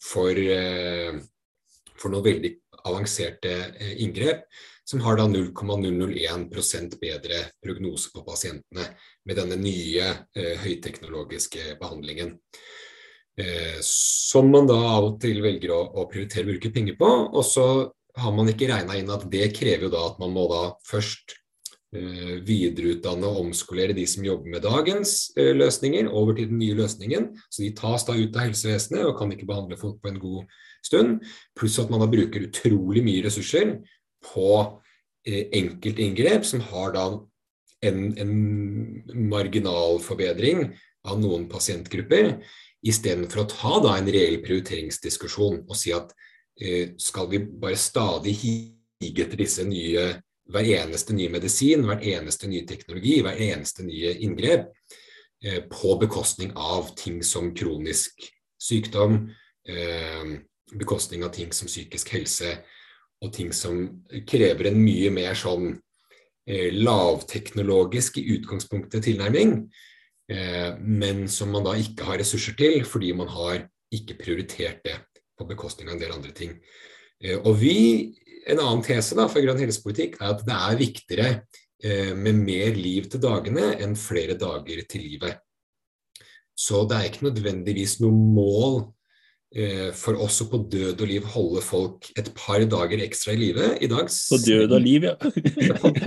for, 0.03 0.31
eh, 0.31 1.15
for 1.95 2.13
noen 2.13 2.27
veldig 2.27 2.55
avanserte 2.85 3.53
eh, 3.79 3.97
inngrep 4.05 4.47
som 4.85 5.01
har 5.01 5.17
da 5.17 5.25
0,001% 5.25 6.99
bedre 7.01 7.41
prognose 7.65 8.13
på 8.13 8.25
pasientene 8.27 8.91
med 9.25 9.39
denne 9.41 9.57
nye 9.57 10.11
eh, 10.37 10.59
høyteknologiske 10.61 11.79
behandlingen. 11.81 12.35
Eh, 13.41 13.81
som 13.83 14.51
man 14.53 14.69
da 14.69 14.77
av 14.77 15.09
og 15.09 15.17
til 15.23 15.41
velger 15.43 15.73
å, 15.75 15.81
å 16.03 16.05
prioritere 16.11 16.45
å 16.45 16.53
bruke 16.53 16.73
penger 16.75 16.99
på. 17.01 17.11
Og 17.33 17.47
så 17.49 17.67
har 18.21 18.37
man 18.37 18.51
ikke 18.53 18.69
regna 18.71 18.99
inn 18.99 19.11
at 19.11 19.25
det 19.33 19.49
krever 19.57 19.89
jo 19.89 19.95
da 19.95 20.05
at 20.11 20.21
man 20.23 20.35
må 20.37 20.45
da 20.53 20.67
først 20.87 21.39
videreutdanne 21.95 23.29
og 23.29 23.45
omskolere 23.45 23.95
de 23.97 24.07
som 24.09 24.25
jobber 24.27 24.51
med 24.51 24.65
dagens 24.67 25.33
eh, 25.39 25.53
løsninger, 25.57 26.09
over 26.11 26.35
til 26.35 26.49
den 26.51 26.59
nye 26.59 26.77
løsningen. 26.79 27.29
Så 27.51 27.63
de 27.63 27.75
tas 27.77 28.07
da 28.07 28.17
ut 28.19 28.35
av 28.37 28.49
helsevesenet 28.49 29.05
og 29.07 29.19
kan 29.19 29.33
ikke 29.35 29.49
behandle 29.49 29.79
folk 29.81 30.01
på 30.03 30.11
en 30.11 30.23
god 30.23 30.57
stund. 30.85 31.21
Pluss 31.59 31.79
at 31.83 31.93
man 31.93 32.03
da 32.03 32.11
bruker 32.11 32.49
utrolig 32.49 33.05
mye 33.07 33.23
ressurser 33.27 33.77
på 34.27 34.51
eh, 35.27 35.47
enkeltinngrep 35.61 36.47
som 36.49 36.65
har 36.73 36.93
da 36.97 37.07
en, 37.85 38.05
en 38.19 38.35
marginalforbedring 39.31 40.67
av 41.05 41.19
noen 41.21 41.49
pasientgrupper, 41.53 42.39
istedenfor 42.85 43.43
å 43.43 43.49
ta 43.49 43.81
da 43.85 43.97
en 43.99 44.09
reell 44.13 44.39
prioriteringsdiskusjon 44.45 45.63
og 45.65 45.77
si 45.77 45.93
at 45.97 46.13
eh, 46.61 46.95
skal 47.01 47.29
vi 47.31 47.45
bare 47.45 47.81
stadig 47.81 48.35
hige 48.41 49.27
etter 49.27 49.41
disse 49.41 49.65
nye 49.69 50.15
hver 50.53 50.69
eneste 50.83 51.15
nye 51.17 51.31
medisin, 51.33 51.85
hver 51.89 52.03
eneste 52.05 52.49
nye 52.51 52.67
teknologi, 52.69 53.21
hver 53.25 53.41
eneste 53.41 53.85
nye 53.87 54.13
inngrep, 54.27 54.71
eh, 55.45 55.63
på 55.71 55.97
bekostning 56.01 56.53
av 56.57 56.95
ting 56.97 57.23
som 57.23 57.55
kronisk 57.55 58.31
sykdom, 58.65 59.31
eh, 59.69 60.41
bekostning 60.75 61.25
av 61.25 61.33
ting 61.33 61.53
som 61.53 61.69
psykisk 61.69 62.09
helse, 62.17 62.59
og 63.23 63.33
ting 63.33 63.53
som 63.53 64.05
krever 64.27 64.69
en 64.69 64.81
mye 64.81 65.11
mer 65.11 65.37
sånn 65.39 65.79
eh, 66.47 66.73
lavteknologisk 66.73 68.19
i 68.21 68.27
utgangspunktet 68.37 69.05
tilnærming, 69.07 69.71
eh, 70.29 70.77
men 70.81 71.29
som 71.29 71.53
man 71.55 71.65
da 71.65 71.77
ikke 71.79 72.05
har 72.05 72.21
ressurser 72.21 72.57
til 72.59 72.85
fordi 72.85 73.15
man 73.17 73.31
har 73.33 73.63
ikke 73.95 74.19
prioritert 74.19 74.83
det 74.85 74.99
på 75.39 75.47
bekostning 75.49 75.89
av 75.89 75.97
en 75.97 76.03
del 76.03 76.13
andre 76.13 76.35
ting. 76.37 76.59
Og 77.47 77.55
vi, 77.57 78.13
En 78.51 78.61
annen 78.61 78.83
tese 78.85 79.17
da 79.19 79.29
for 79.31 79.45
grønn 79.45 79.63
helsepolitikk 79.63 80.19
er 80.21 80.33
at 80.33 80.45
det 80.47 80.57
er 80.57 80.81
viktigere 80.81 81.29
eh, 81.83 82.13
med 82.17 82.43
mer 82.45 82.77
liv 82.77 83.09
til 83.13 83.23
dagene 83.23 83.73
enn 83.81 83.97
flere 83.99 84.37
dager 84.41 84.85
til 84.91 85.07
livet. 85.07 85.41
Så 86.55 86.85
det 86.89 86.99
er 86.99 87.09
ikke 87.09 87.29
nødvendigvis 87.31 87.99
noe 88.05 88.15
mål 88.15 88.83
Eh, 89.55 89.93
for 89.95 90.19
oss 90.19 90.41
å 90.43 90.49
på 90.51 90.59
død 90.67 91.03
og 91.05 91.07
liv 91.07 91.27
holde 91.31 91.61
folk 91.63 92.09
et 92.19 92.27
par 92.35 92.59
dager 92.67 92.99
ekstra 93.05 93.37
i 93.37 93.39
live 93.39 93.69
i 93.87 93.89
dag. 93.91 94.09
På 94.11 94.39
død 94.43 94.73
og 94.75 94.83
liv, 94.83 95.07
ja. 95.07 95.15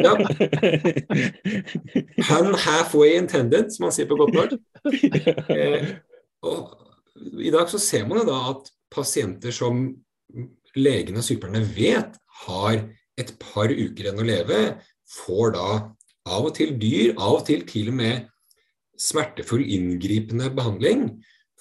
ja. 0.03 0.15
Hun 2.27 2.57
halfway 2.65 3.13
intended, 3.15 3.71
som 3.71 3.87
man 3.87 3.95
sier 3.95 4.09
på 4.09 4.19
godt 4.19 4.35
norsk. 4.35 4.59
Eh, 5.47 5.95
og 6.43 6.75
I 7.39 7.53
dag 7.55 7.71
så 7.71 7.79
ser 7.79 8.03
man 8.09 8.19
jo 8.19 8.27
da 8.27 8.41
at 8.51 8.67
pasienter 8.91 9.55
som 9.55 9.85
legene 10.75 11.23
og 11.23 11.25
sykepleierne 11.25 11.71
vet 11.71 12.19
har 12.45 12.81
et 13.17 13.33
par 13.41 13.71
uker 13.71 14.05
igjen 14.05 14.21
å 14.21 14.27
leve, 14.27 14.59
får 15.07 15.55
da 15.55 15.69
av 16.27 16.49
og 16.49 16.53
til 16.57 16.75
dyr, 16.79 17.15
av 17.15 17.39
og 17.39 17.47
til 17.47 17.63
til 17.67 17.91
og 17.93 17.97
med 18.01 18.27
smertefull, 18.97 19.63
inngripende 19.63 20.49
behandling 20.53 21.07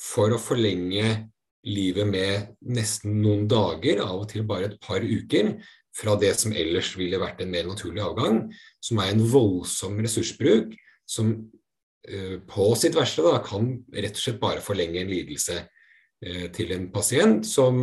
for 0.00 0.32
å 0.32 0.40
forlenge 0.40 1.30
livet 1.66 2.06
med 2.08 2.54
nesten 2.66 3.18
noen 3.22 3.46
dager, 3.50 4.00
av 4.04 4.22
og 4.22 4.30
til 4.30 4.46
bare 4.48 4.70
et 4.70 4.80
par 4.82 5.02
uker, 5.02 5.56
fra 5.96 6.16
det 6.20 6.34
som 6.36 6.52
ellers 6.52 6.92
ville 6.98 7.20
vært 7.20 7.40
en 7.40 7.52
mer 7.52 7.68
naturlig 7.68 8.02
avgang, 8.04 8.42
som 8.84 9.00
er 9.00 9.14
en 9.14 9.22
voldsom 9.32 9.96
ressursbruk 10.04 10.74
som 11.08 11.30
uh, 11.32 12.36
på 12.50 12.66
sitt 12.76 12.96
verste 12.98 13.24
da, 13.24 13.38
kan 13.44 13.70
rett 13.94 14.18
og 14.18 14.22
slett 14.22 14.42
bare 14.42 14.64
forlenge 14.64 15.00
en 15.00 15.12
lidelse 15.12 15.56
uh, 15.62 16.46
til 16.52 16.74
en 16.76 16.90
pasient. 16.92 17.48
Som 17.48 17.80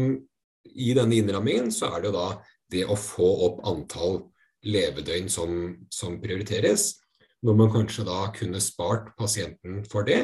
i 0.64 0.94
denne 0.96 1.18
innrammingen 1.18 1.72
så 1.74 1.90
er 1.90 2.04
det 2.04 2.12
jo 2.12 2.18
da 2.20 2.28
det 2.74 2.86
å 2.90 2.98
få 3.00 3.30
opp 3.48 3.64
antall 3.70 4.20
levedøgn 4.64 5.30
som, 5.32 5.74
som 5.92 6.20
prioriteres, 6.24 6.94
når 7.44 7.58
man 7.60 7.72
kanskje 7.72 8.06
da 8.08 8.20
kunne 8.36 8.62
spart 8.64 9.12
pasienten 9.20 9.82
for 9.90 10.08
det. 10.08 10.22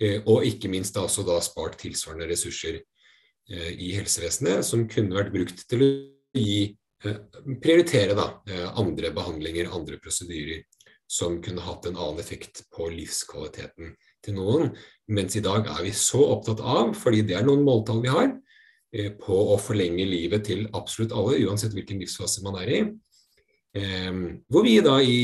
Eh, 0.00 0.20
og 0.26 0.46
ikke 0.48 0.70
minst 0.72 0.96
da 0.96 1.06
også 1.06 1.24
da 1.26 1.38
spart 1.44 1.78
tilsvarende 1.82 2.26
ressurser 2.30 2.80
eh, 2.80 3.70
i 3.76 3.92
helsevesenet 3.98 4.66
som 4.66 4.86
kunne 4.90 5.18
vært 5.18 5.32
brukt 5.34 5.64
til 5.70 5.84
å 5.84 5.90
gi, 6.38 6.72
eh, 7.04 7.18
prioritere 7.62 8.16
da, 8.18 8.28
andre 8.80 9.12
behandlinger, 9.14 9.70
andre 9.70 10.00
prosedyrer 10.02 10.64
som 11.12 11.42
kunne 11.44 11.62
hatt 11.62 11.86
en 11.86 11.98
annen 11.98 12.22
effekt 12.22 12.64
på 12.72 12.88
livskvaliteten 12.94 13.92
til 14.24 14.38
noen. 14.38 14.70
Mens 15.12 15.36
i 15.36 15.44
dag 15.44 15.68
er 15.68 15.82
vi 15.84 15.92
så 15.94 16.22
opptatt 16.32 16.62
av, 16.64 16.94
fordi 16.96 17.20
det 17.28 17.36
er 17.36 17.44
noen 17.44 17.66
måltall 17.66 18.00
vi 18.00 18.12
har, 18.14 18.30
på 18.92 19.36
å 19.54 19.56
forlenge 19.56 20.04
livet 20.04 20.44
til 20.50 20.66
absolutt 20.76 21.14
alle, 21.16 21.38
uansett 21.46 21.72
hvilken 21.72 22.00
livsfase 22.02 22.42
man 22.44 22.58
er 22.60 22.72
i. 22.72 22.80
Um, 23.72 24.24
hvor 24.52 24.66
vi 24.66 24.74
da 24.84 24.98
i, 25.00 25.20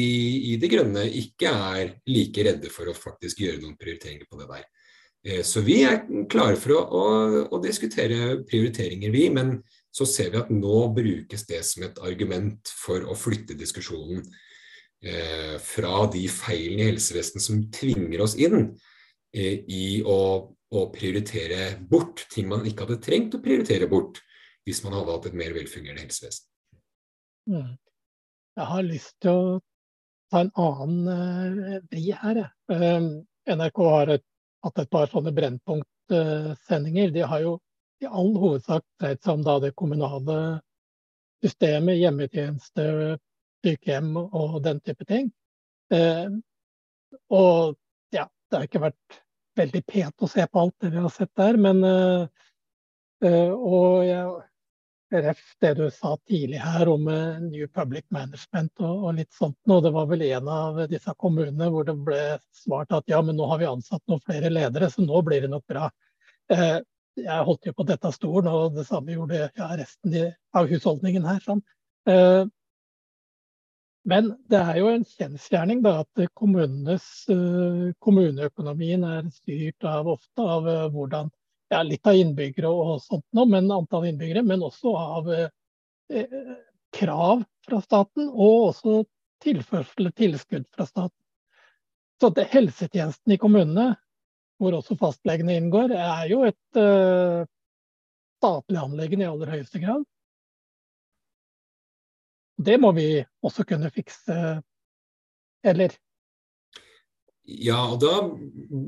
i 0.48 0.56
Det 0.56 0.70
Grønne 0.72 1.02
ikke 1.20 1.50
er 1.52 1.90
like 2.08 2.44
redde 2.46 2.70
for 2.72 2.88
å 2.88 2.96
faktisk 2.96 3.42
gjøre 3.42 3.60
noen 3.60 3.76
prioriteringer 3.76 4.24
på 4.24 4.40
det 4.40 4.46
der. 4.48 4.62
Uh, 5.28 5.42
så 5.44 5.60
vi 5.66 5.82
er 5.84 6.00
klare 6.32 6.56
for 6.56 6.78
å, 6.78 6.80
å, 6.80 7.42
å, 7.52 7.60
diskutere 7.60 8.38
prioriteringer, 8.48 9.12
vi. 9.12 9.26
Men 9.36 9.58
så 9.92 10.08
ser 10.08 10.32
vi 10.32 10.40
at 10.40 10.52
nå 10.54 10.80
brukes 10.96 11.44
det 11.48 11.60
som 11.68 11.84
et 11.84 12.00
argument 12.08 12.72
for 12.72 13.04
å 13.04 13.16
flytte 13.18 13.56
diskusjonen 13.58 14.22
eh, 15.02 15.56
fra 15.64 16.04
de 16.12 16.24
feilene 16.30 16.84
i 16.84 16.90
helsevesenet 16.92 17.42
som 17.44 17.62
tvinger 17.74 18.22
oss 18.22 18.36
inn 18.38 18.60
eh, 19.34 19.64
i 19.64 20.00
å, 20.06 20.18
å, 20.68 20.88
prioritere 20.92 21.78
bort 21.90 22.26
ting 22.32 22.48
man 22.50 22.66
ikke 22.68 22.86
hadde 22.86 23.02
trengt 23.04 23.36
å 23.36 23.42
prioritere 23.44 23.88
bort 23.90 24.20
hvis 24.68 24.82
man 24.84 24.98
hadde 24.98 25.14
hatt 25.14 25.28
et 25.30 25.38
mer 25.38 25.54
velfungerende 25.56 26.04
helsevesen. 26.04 26.44
Mm. 27.48 27.76
Jeg 28.58 28.66
har 28.72 28.84
lyst 28.84 29.14
til 29.24 29.38
å 29.38 29.60
ta 30.28 30.42
en 30.44 30.50
annen 30.60 31.06
uh, 31.08 31.78
vri 31.88 32.10
her. 32.12 32.42
Uh, 32.68 33.22
NRK 33.48 33.80
har 33.88 34.12
et, 34.18 34.24
hatt 34.66 34.82
et 34.82 34.90
par 34.92 35.08
sånne 35.08 35.32
Brennpunkt-sendinger. 35.36 37.14
De 37.14 37.24
har 37.30 37.44
jo 37.46 37.54
i 38.04 38.10
all 38.10 38.34
hovedsak 38.36 38.84
dreid 39.00 39.22
seg 39.24 39.38
om 39.38 39.46
da, 39.46 39.56
det 39.62 39.72
kommunale 39.78 40.36
systemet, 41.42 41.96
hjemmetjeneste, 42.02 42.84
sykehjem 43.64 44.12
og 44.18 44.60
den 44.62 44.82
type 44.84 45.06
ting. 45.06 45.30
og 47.32 47.74
ja, 48.14 48.24
det 48.26 48.58
har 48.58 48.66
ikke 48.68 48.82
vært 48.82 49.18
veldig 49.58 49.82
pent 49.86 50.24
å 50.24 50.30
se 50.30 50.46
på 50.46 50.60
alt 50.62 50.76
det 50.84 50.92
vi 50.94 51.02
har 51.02 51.14
sett 51.14 51.32
der, 51.38 51.58
men 51.60 51.82
og 53.18 54.04
jeg, 54.06 54.26
ref 55.10 55.40
det 55.60 55.72
du 55.78 55.86
sa 55.90 56.16
tidlig 56.28 56.60
her 56.60 56.88
om 56.88 57.08
New 57.48 57.66
Public 57.74 58.04
Management 58.14 58.72
og, 58.78 59.06
og 59.08 59.16
litt 59.16 59.32
sånt. 59.34 59.56
Og 59.66 59.82
det 59.84 59.92
var 59.94 60.06
vel 60.10 60.22
en 60.28 60.50
av 60.52 60.78
disse 60.90 61.14
kommunene 61.18 61.70
hvor 61.72 61.88
det 61.88 61.96
ble 62.04 62.20
svart 62.54 62.92
at 62.94 63.08
ja, 63.10 63.22
men 63.24 63.38
nå 63.38 63.48
har 63.50 63.62
vi 63.62 63.70
ansatt 63.70 64.04
noen 64.06 64.22
flere 64.26 64.52
ledere, 64.52 64.90
så 64.92 65.04
nå 65.04 65.22
blir 65.26 65.44
det 65.44 65.50
nok 65.52 65.64
bra. 65.70 65.88
Eh, 66.52 66.78
jeg 67.18 67.46
holdt 67.48 67.66
jo 67.66 67.74
på 67.74 67.86
dette 67.88 68.12
stolen, 68.14 68.50
og 68.52 68.76
det 68.76 68.86
samme 68.86 69.16
gjorde 69.16 69.48
ja, 69.48 69.72
resten 69.80 70.14
av 70.54 70.68
husholdningen 70.70 71.26
her. 71.26 71.42
Sånn. 71.42 71.64
Eh, 74.08 74.14
men 74.14 74.36
det 74.48 74.56
er 74.56 74.78
jo 74.80 74.88
en 74.88 75.04
kjensgjerning 75.04 75.86
at 75.86 76.18
eh, 76.18 76.28
kommuneøkonomien 78.04 79.04
er 79.04 79.30
styrt 79.30 79.84
av 79.84 80.08
ofte 80.08 80.42
av 80.42 80.68
eh, 80.68 80.88
hvordan 80.92 81.30
ja, 81.70 81.82
litt 81.82 82.06
av 82.06 82.14
innbyggere 82.16 82.68
og 82.68 83.02
sånt 83.02 83.24
nå, 83.36 83.44
men 83.44 83.70
antall 83.70 84.06
innbyggere, 84.08 84.42
men 84.42 84.62
også 84.64 84.96
av 84.96 85.28
eh, 85.32 85.48
krav 86.96 87.44
fra 87.68 87.80
staten, 87.84 88.28
og 88.32 88.70
også 88.70 89.04
tilførsel 89.44 90.12
tilskudd 90.16 90.64
fra 90.74 90.86
staten. 90.88 91.14
Så 92.20 92.30
det, 92.34 92.48
helsetjenesten 92.50 93.32
i 93.32 93.38
kommunene, 93.38 93.92
hvor 94.58 94.74
også 94.74 94.96
fastlegene 94.98 95.58
inngår, 95.60 95.92
er 95.92 96.26
jo 96.32 96.40
et 96.48 96.80
eh, 96.80 97.44
statlig 98.40 98.80
anliggende 98.80 99.26
i 99.26 99.28
aller 99.28 99.52
høyeste 99.58 99.78
grad. 99.82 100.02
Det 102.58 102.74
må 102.82 102.90
vi 102.96 103.08
også 103.46 103.64
kunne 103.68 103.90
fikse, 103.94 104.34
eller 105.62 105.94
ja, 107.48 107.78
og 107.94 107.96
da 108.02 108.10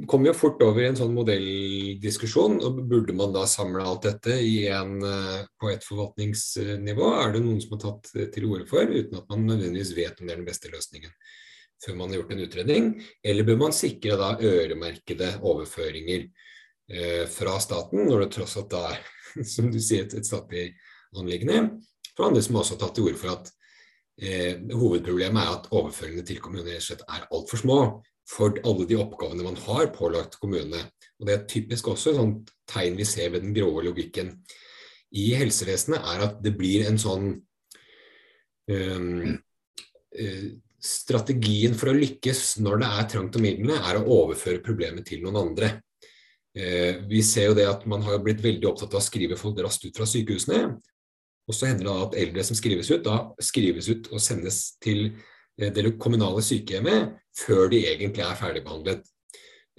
kommer 0.04 0.26
vi 0.26 0.28
jo 0.28 0.37
fort 0.37 0.61
over 0.61 0.83
i 0.83 0.88
en 0.90 0.98
sånn 0.98 1.14
modelldiskusjon. 1.16 2.59
og 2.61 2.83
Burde 2.90 3.14
man 3.16 3.33
da 3.33 3.46
samle 3.48 3.87
alt 3.88 4.04
dette 4.04 4.35
en, 4.68 4.98
eh, 5.00 5.46
på 5.56 5.70
et 5.72 5.87
forvaltningsnivå? 5.87 7.06
Er 7.22 7.33
det 7.33 7.40
noen 7.40 7.62
som 7.62 7.72
har 7.72 7.80
tatt 7.87 8.11
til 8.35 8.48
orde 8.50 8.66
for, 8.68 8.85
uten 8.85 9.16
at 9.16 9.33
man 9.33 9.46
nødvendigvis 9.48 9.94
vet 9.96 10.20
om 10.20 10.28
det 10.28 10.35
er 10.35 10.42
den 10.42 10.50
beste 10.50 10.68
løsningen 10.68 11.14
før 11.80 11.96
man 11.96 12.12
har 12.12 12.20
gjort 12.20 12.35
en 12.35 12.44
utredning? 12.44 12.90
Eller 13.24 13.48
bør 13.48 13.56
man 13.62 13.72
sikre 13.72 14.18
da 14.20 14.35
øremerkede 14.37 15.30
overføringer 15.40 16.26
eh, 16.92 17.24
fra 17.33 17.56
staten, 17.64 18.04
når 18.11 18.26
det 18.26 18.33
tross 18.37 18.59
alt 18.61 18.76
er, 18.76 19.00
som 19.54 19.72
du 19.72 19.80
sier, 19.80 20.04
et, 20.04 20.18
et 20.20 20.28
statlig 20.28 20.74
anliggende? 21.16 21.80
For 22.12 22.28
andre 22.28 22.44
som 22.44 22.61
også 22.61 22.76
har 22.76 22.85
tatt 22.85 23.00
til 23.00 23.09
orde 23.09 23.22
for 23.24 23.38
at 23.38 23.48
eh, 24.20 24.61
hovedproblemet 24.76 25.42
er 25.42 25.56
at 25.56 25.68
overføringene 25.72 26.26
til 26.28 26.40
kommunene 26.42 26.76
rett 26.76 26.85
og 26.85 26.88
slett 26.90 27.04
er 27.09 27.28
altfor 27.30 27.62
små 27.62 27.80
for 28.30 28.56
alle 28.66 28.87
de 28.87 28.98
oppgavene 29.00 29.44
man 29.46 29.59
har 29.66 29.90
pålagt 29.94 30.38
kommunene. 30.42 30.85
Og 31.20 31.26
Det 31.26 31.35
er 31.35 31.46
typisk 31.50 31.88
også 31.90 32.14
et 32.14 32.50
tegn 32.70 32.96
vi 32.96 33.04
ser 33.09 33.30
ved 33.35 33.44
den 33.44 33.54
grove 33.56 33.85
logikken 33.85 34.37
i 35.11 35.33
helsevesenet, 35.35 35.98
er 35.98 36.26
at 36.28 36.42
det 36.42 36.54
blir 36.59 36.87
en 36.87 36.98
sånn 37.00 37.30
um, 38.70 39.38
Strategien 40.80 41.74
for 41.76 41.90
å 41.90 41.94
lykkes 41.98 42.56
når 42.64 42.80
det 42.80 42.87
er 42.88 43.09
trangt 43.12 43.35
om 43.37 43.42
midlene, 43.44 43.76
er 43.85 43.98
å 43.98 44.06
overføre 44.22 44.62
problemet 44.64 45.04
til 45.11 45.20
noen 45.24 45.37
andre. 45.42 45.74
Uh, 46.56 47.02
vi 47.11 47.20
ser 47.26 47.50
jo 47.50 47.59
det 47.59 47.66
at 47.68 47.85
Man 47.90 48.02
har 48.06 48.22
blitt 48.22 48.40
veldig 48.42 48.70
opptatt 48.70 48.94
av 48.94 49.02
å 49.02 49.04
skrive 49.04 49.38
folk 49.38 49.61
raskt 49.61 49.85
ut 49.90 49.98
fra 49.98 50.09
sykehusene. 50.09 50.78
Og 51.50 51.56
så 51.56 51.66
hender 51.66 51.88
det 51.88 51.98
at 52.06 52.16
eldre 52.22 52.46
som 52.46 52.58
skrives 52.58 52.92
ut, 52.92 53.02
da 53.02 53.24
skrives 53.42 53.90
ut 53.90 54.08
og 54.14 54.22
sendes 54.22 54.62
til 54.82 55.08
Eh, 55.60 55.72
det 55.72 55.96
kommunale 56.00 56.42
sykehjemmet 56.44 57.16
før 57.36 57.70
de 57.72 57.84
egentlig 57.86 58.24
er 58.24 58.38
ferdigbehandlet. 58.38 59.04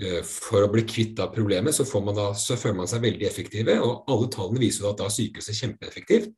Eh, 0.01 0.21
for 0.25 0.65
å 0.65 0.71
bli 0.71 0.85
kvitt 0.87 1.19
av 1.21 1.33
problemet, 1.35 1.75
så, 1.75 1.85
man 2.03 2.17
da, 2.17 2.31
så, 2.37 2.57
føler 2.59 2.81
man 2.81 2.89
seg 2.89 3.03
veldig 3.05 3.27
effektive. 3.27 3.77
og 3.81 4.09
Alle 4.11 4.29
tallene 4.33 4.63
viser 4.63 4.89
at 4.89 5.01
da 5.01 5.09
er 5.09 5.17
sykehuset 5.17 5.59
kjempeeffektivt. 5.61 6.31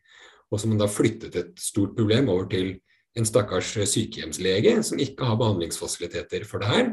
Og 0.52 0.60
så 0.60 0.68
har 0.68 0.76
man 0.76 0.84
da 0.84 0.92
flyttet 0.92 1.38
et 1.40 1.56
stort 1.60 1.96
problem 1.98 2.30
over 2.30 2.50
til 2.52 2.76
en 3.18 3.26
stakkars 3.26 3.76
sykehjemslege 3.90 4.80
som 4.86 5.02
ikke 5.02 5.26
har 5.26 5.38
behandlingsfasiliteter 5.38 6.46
for 6.50 6.62
det 6.62 6.70
her. 6.70 6.92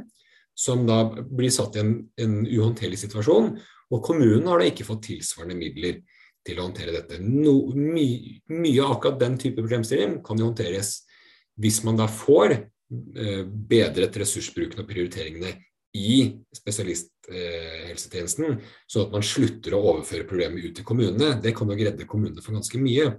Som 0.56 0.84
da 0.88 1.02
blir 1.24 1.52
satt 1.52 1.76
i 1.76 1.82
en, 1.82 1.92
en 2.20 2.40
uhåndterlig 2.44 2.98
situasjon. 3.00 3.54
Og 3.90 4.02
kommunen 4.04 4.48
har 4.48 4.60
da 4.60 4.68
ikke 4.68 4.86
fått 4.86 5.06
tilsvarende 5.08 5.58
midler 5.58 6.00
til 6.50 6.60
å 6.60 6.66
håndtere 6.66 6.94
dette. 6.96 7.20
No, 7.22 7.54
my, 7.74 8.06
mye 8.52 8.84
av 8.84 8.96
akkurat 8.96 9.20
den 9.22 9.38
type 9.40 9.60
problemstilling 9.62 10.20
kan 10.26 10.40
jo 10.40 10.50
håndteres 10.50 11.00
hvis 11.60 11.82
man 11.86 11.98
da 11.98 12.06
får 12.10 12.56
eh, 12.56 13.42
bedret 13.46 14.16
ressursbruken 14.20 14.82
og 14.82 14.88
prioriteringene 14.90 15.54
i 15.98 16.20
spesialisthelsetjenesten, 16.54 18.52
eh, 18.54 18.76
så 18.86 19.06
at 19.06 19.14
man 19.14 19.26
slutter 19.26 19.74
å 19.74 19.82
overføre 19.94 20.28
problemet 20.28 20.64
ut 20.64 20.78
til 20.78 20.86
kommunene, 20.86 21.34
det 21.42 21.54
kan 21.56 21.68
nok 21.70 21.82
redde 21.82 22.08
kommunene 22.08 22.44
for 22.44 22.56
ganske 22.56 22.80
mye 22.80 23.10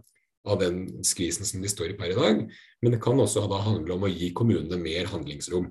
av 0.48 0.58
den 0.62 1.04
skvisen 1.06 1.46
som 1.46 1.62
de 1.62 1.70
står 1.70 1.94
i 1.94 1.98
per 2.00 2.14
i 2.14 2.18
dag. 2.18 2.44
Men 2.82 2.96
det 2.96 3.02
kan 3.04 3.20
også 3.20 3.46
da 3.52 3.62
handle 3.62 3.98
om 3.98 4.08
å 4.08 4.12
gi 4.12 4.32
kommunene 4.34 4.80
mer 4.82 5.12
handlingsrom 5.12 5.70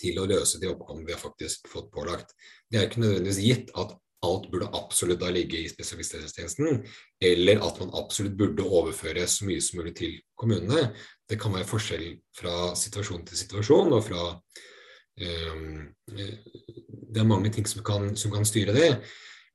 til 0.00 0.20
å 0.20 0.26
løse 0.28 0.60
de 0.60 0.68
oppgavene 0.70 1.08
de 1.08 1.16
har 1.16 1.22
faktisk 1.22 1.68
fått 1.72 1.88
pålagt. 1.94 2.34
Det 2.70 2.78
er 2.78 2.88
ikke 2.88 3.02
nødvendigvis 3.02 3.42
gitt 3.42 3.72
at 3.80 3.96
alt 4.24 4.48
burde 4.50 4.68
absolutt 4.72 5.20
da 5.20 5.28
ligge 5.32 5.58
i 5.60 5.68
spesialisthelsetjenesten, 5.68 6.80
eller 7.22 7.60
at 7.64 7.80
man 7.82 7.92
absolutt 7.98 8.36
burde 8.38 8.64
overføre 8.64 9.26
så 9.28 9.46
mye 9.48 9.62
som 9.62 9.80
mulig 9.80 9.94
til 9.98 10.16
kommunene. 10.38 10.90
Det 11.28 11.38
kan 11.40 11.54
være 11.54 11.68
forskjell 11.68 12.06
fra 12.36 12.72
situasjon 12.78 13.26
til 13.28 13.40
situasjon, 13.42 13.92
og 13.92 14.04
fra 14.06 14.28
um, 14.32 15.86
Det 16.06 17.22
er 17.22 17.28
mange 17.28 17.50
ting 17.52 17.66
som 17.68 17.84
kan, 17.84 18.14
som 18.16 18.32
kan, 18.32 18.44
styre 18.44 18.74
det. 18.76 18.90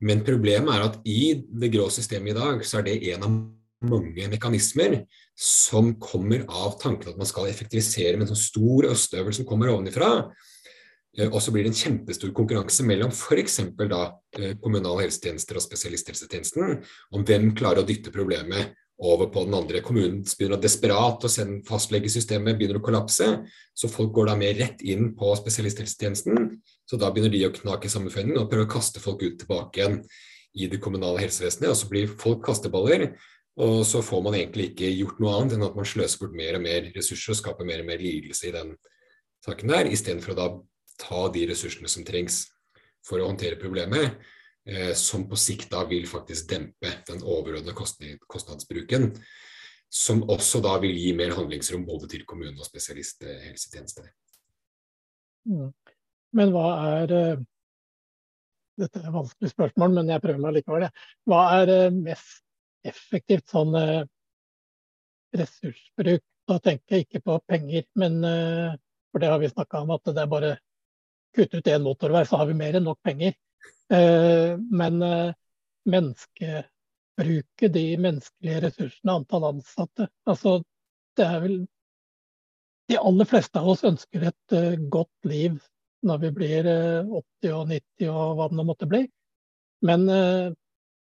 Men 0.02 0.24
problemet 0.26 0.74
er 0.74 0.86
at 0.88 1.02
i 1.06 1.36
det 1.46 1.70
grå 1.74 1.90
systemet 1.94 2.34
i 2.34 2.40
dag, 2.40 2.64
så 2.66 2.80
er 2.80 2.88
det 2.88 3.02
en 3.14 3.26
av 3.28 3.36
mange 3.82 4.28
mekanismer 4.30 5.02
som 5.38 5.94
kommer 6.02 6.46
av 6.48 6.78
tanken 6.82 7.12
at 7.12 7.20
man 7.20 7.30
skal 7.30 7.50
effektivisere 7.50 8.14
med 8.18 8.28
en 8.28 8.34
sånn 8.34 8.46
stor 8.46 8.90
østøvel 8.92 9.34
som 9.34 9.48
kommer 9.50 9.74
ovenifra. 9.74 10.32
Eh, 11.18 11.28
og 11.28 11.42
så 11.44 11.52
blir 11.52 11.66
det 11.66 11.74
en 11.74 11.82
kjempestor 11.82 12.32
konkurranse 12.36 12.86
mellom 12.88 13.12
f.eks. 13.12 13.60
da 13.80 14.04
eh, 14.38 14.54
kommunale 14.62 15.06
helsetjenester 15.06 15.60
og 15.60 15.66
spesialisthelsetjenesten 15.66 16.78
om 17.12 17.26
hvem 17.28 17.52
klarer 17.58 17.84
å 17.84 17.88
dytte 17.88 18.14
problemet 18.14 18.78
over 19.02 19.32
på 19.34 19.44
den 19.48 19.58
andre. 19.58 19.82
Kommunen 19.84 20.22
begynner 20.24 20.60
å 20.60 20.62
desperat 20.62 21.26
å 21.26 21.32
sende 21.32 21.66
fastlegesystemet 21.68 22.58
begynner 22.58 22.78
å 22.78 22.86
kollapse, 22.86 23.28
så 23.74 23.90
folk 23.90 24.14
går 24.14 24.30
da 24.30 24.38
mer 24.38 24.60
rett 24.60 24.84
inn 24.86 25.12
på 25.18 25.34
spesialisthelsetjenesten. 25.40 26.52
Så 26.86 27.00
da 27.02 27.10
begynner 27.12 27.34
de 27.34 27.48
å 27.48 27.54
knake 27.56 27.90
sammenføyning 27.90 28.38
og 28.38 28.50
prøve 28.52 28.70
å 28.70 28.74
kaste 28.76 29.02
folk 29.02 29.24
ut 29.26 29.40
tilbake 29.42 29.82
igjen 29.82 30.02
i 30.54 30.68
det 30.70 30.82
kommunale 30.84 31.24
helsevesenet. 31.24 31.72
Og 31.72 31.80
så 31.80 31.90
blir 31.90 32.14
folk 32.22 32.44
kasteballer, 32.46 33.10
og 33.62 33.82
så 33.90 34.04
får 34.06 34.22
man 34.24 34.38
egentlig 34.38 34.70
ikke 34.72 34.94
gjort 34.94 35.20
noe 35.20 35.34
annet 35.40 35.58
enn 35.58 35.66
at 35.66 35.76
man 35.76 35.88
sløser 35.88 36.22
bort 36.22 36.38
mer 36.38 36.60
og 36.60 36.64
mer 36.64 36.92
ressurser 36.94 37.34
og 37.34 37.42
skaper 37.42 37.68
mer 37.68 37.82
og 37.82 37.90
mer 37.90 38.04
lidelse 38.04 38.52
i 38.52 38.54
den 38.54 38.76
saken 39.42 39.74
der, 39.74 39.90
istedenfor 39.90 40.36
å 40.36 40.38
da 40.38 40.48
ta 41.02 41.26
de 41.34 41.48
ressursene 41.50 41.90
som 41.92 42.06
trengs 42.08 42.46
for 43.06 43.22
å 43.22 43.28
håndtere 43.30 43.60
problemet, 43.62 44.20
eh, 44.70 44.94
som 44.98 45.26
på 45.30 45.40
sikt 45.40 45.72
da 45.74 45.84
vil 45.90 46.08
faktisk 46.10 46.50
dempe 46.52 46.94
den 47.08 47.24
overordnede 47.24 47.74
kostnadsbruken. 47.76 49.12
Som 49.92 50.24
også 50.32 50.62
da 50.64 50.78
vil 50.80 50.96
gi 50.96 51.12
mer 51.18 51.34
handlingsrom 51.36 51.84
både 51.84 52.08
til 52.14 52.24
kommunen 52.24 52.60
og 52.60 52.68
spesialisthelsetjenester. 52.70 54.06
Mm. 55.50 55.72
Men 56.38 56.54
hva 56.56 56.68
er 57.02 57.16
eh, 57.18 57.42
Dette 58.80 59.02
er 59.02 59.10
et 59.10 59.14
vanskelig 59.14 59.52
spørsmål, 59.52 59.98
men 59.98 60.10
jeg 60.10 60.24
prøver 60.24 60.42
meg 60.42 60.56
likevel. 60.56 60.88
Hva 61.30 61.42
er 61.60 61.74
eh, 61.74 61.94
mest 61.94 62.40
effektivt 62.88 63.52
sånn 63.52 63.76
eh, 63.78 64.06
ressursbruk? 65.38 66.24
Da 66.50 66.58
tenker 66.64 66.98
jeg 66.98 67.06
ikke 67.06 67.22
på 67.28 67.36
penger, 67.48 67.84
men 68.02 68.16
for 69.14 69.22
det 69.22 69.30
har 69.30 69.38
vi 69.40 69.52
snakka 69.52 69.84
om 69.86 69.92
at 69.94 70.10
det 70.10 70.20
er 70.20 70.32
bare 70.32 70.50
kutte 71.36 71.62
ut 71.62 71.68
én 71.68 71.84
motorvei, 71.84 72.26
så 72.26 72.42
har 72.42 72.50
vi 72.50 72.58
mer 72.58 72.78
enn 72.78 72.88
nok 72.88 73.00
penger. 73.06 73.36
Eh, 73.92 74.58
men 74.58 75.02
eh, 75.02 75.34
menneskebruket, 75.86 77.74
de 77.74 77.98
menneskelige 77.98 78.62
ressursene, 78.64 79.16
antall 79.18 79.50
ansatte 79.50 80.08
altså 80.30 80.62
det 81.20 81.26
er 81.28 81.42
vel 81.44 81.58
De 82.88 82.98
aller 83.00 83.28
fleste 83.28 83.60
av 83.60 83.68
oss 83.72 83.84
ønsker 83.88 84.24
et 84.30 84.56
eh, 84.56 84.80
godt 84.92 85.28
liv 85.28 85.60
når 86.08 86.22
vi 86.24 86.32
blir 86.36 86.68
80 86.68 87.52
og 87.56 87.68
90 87.70 88.08
og 88.10 88.32
hva 88.38 88.48
det 88.50 88.58
nå 88.58 88.64
måtte 88.66 88.88
bli. 88.90 89.04
Men 89.86 90.08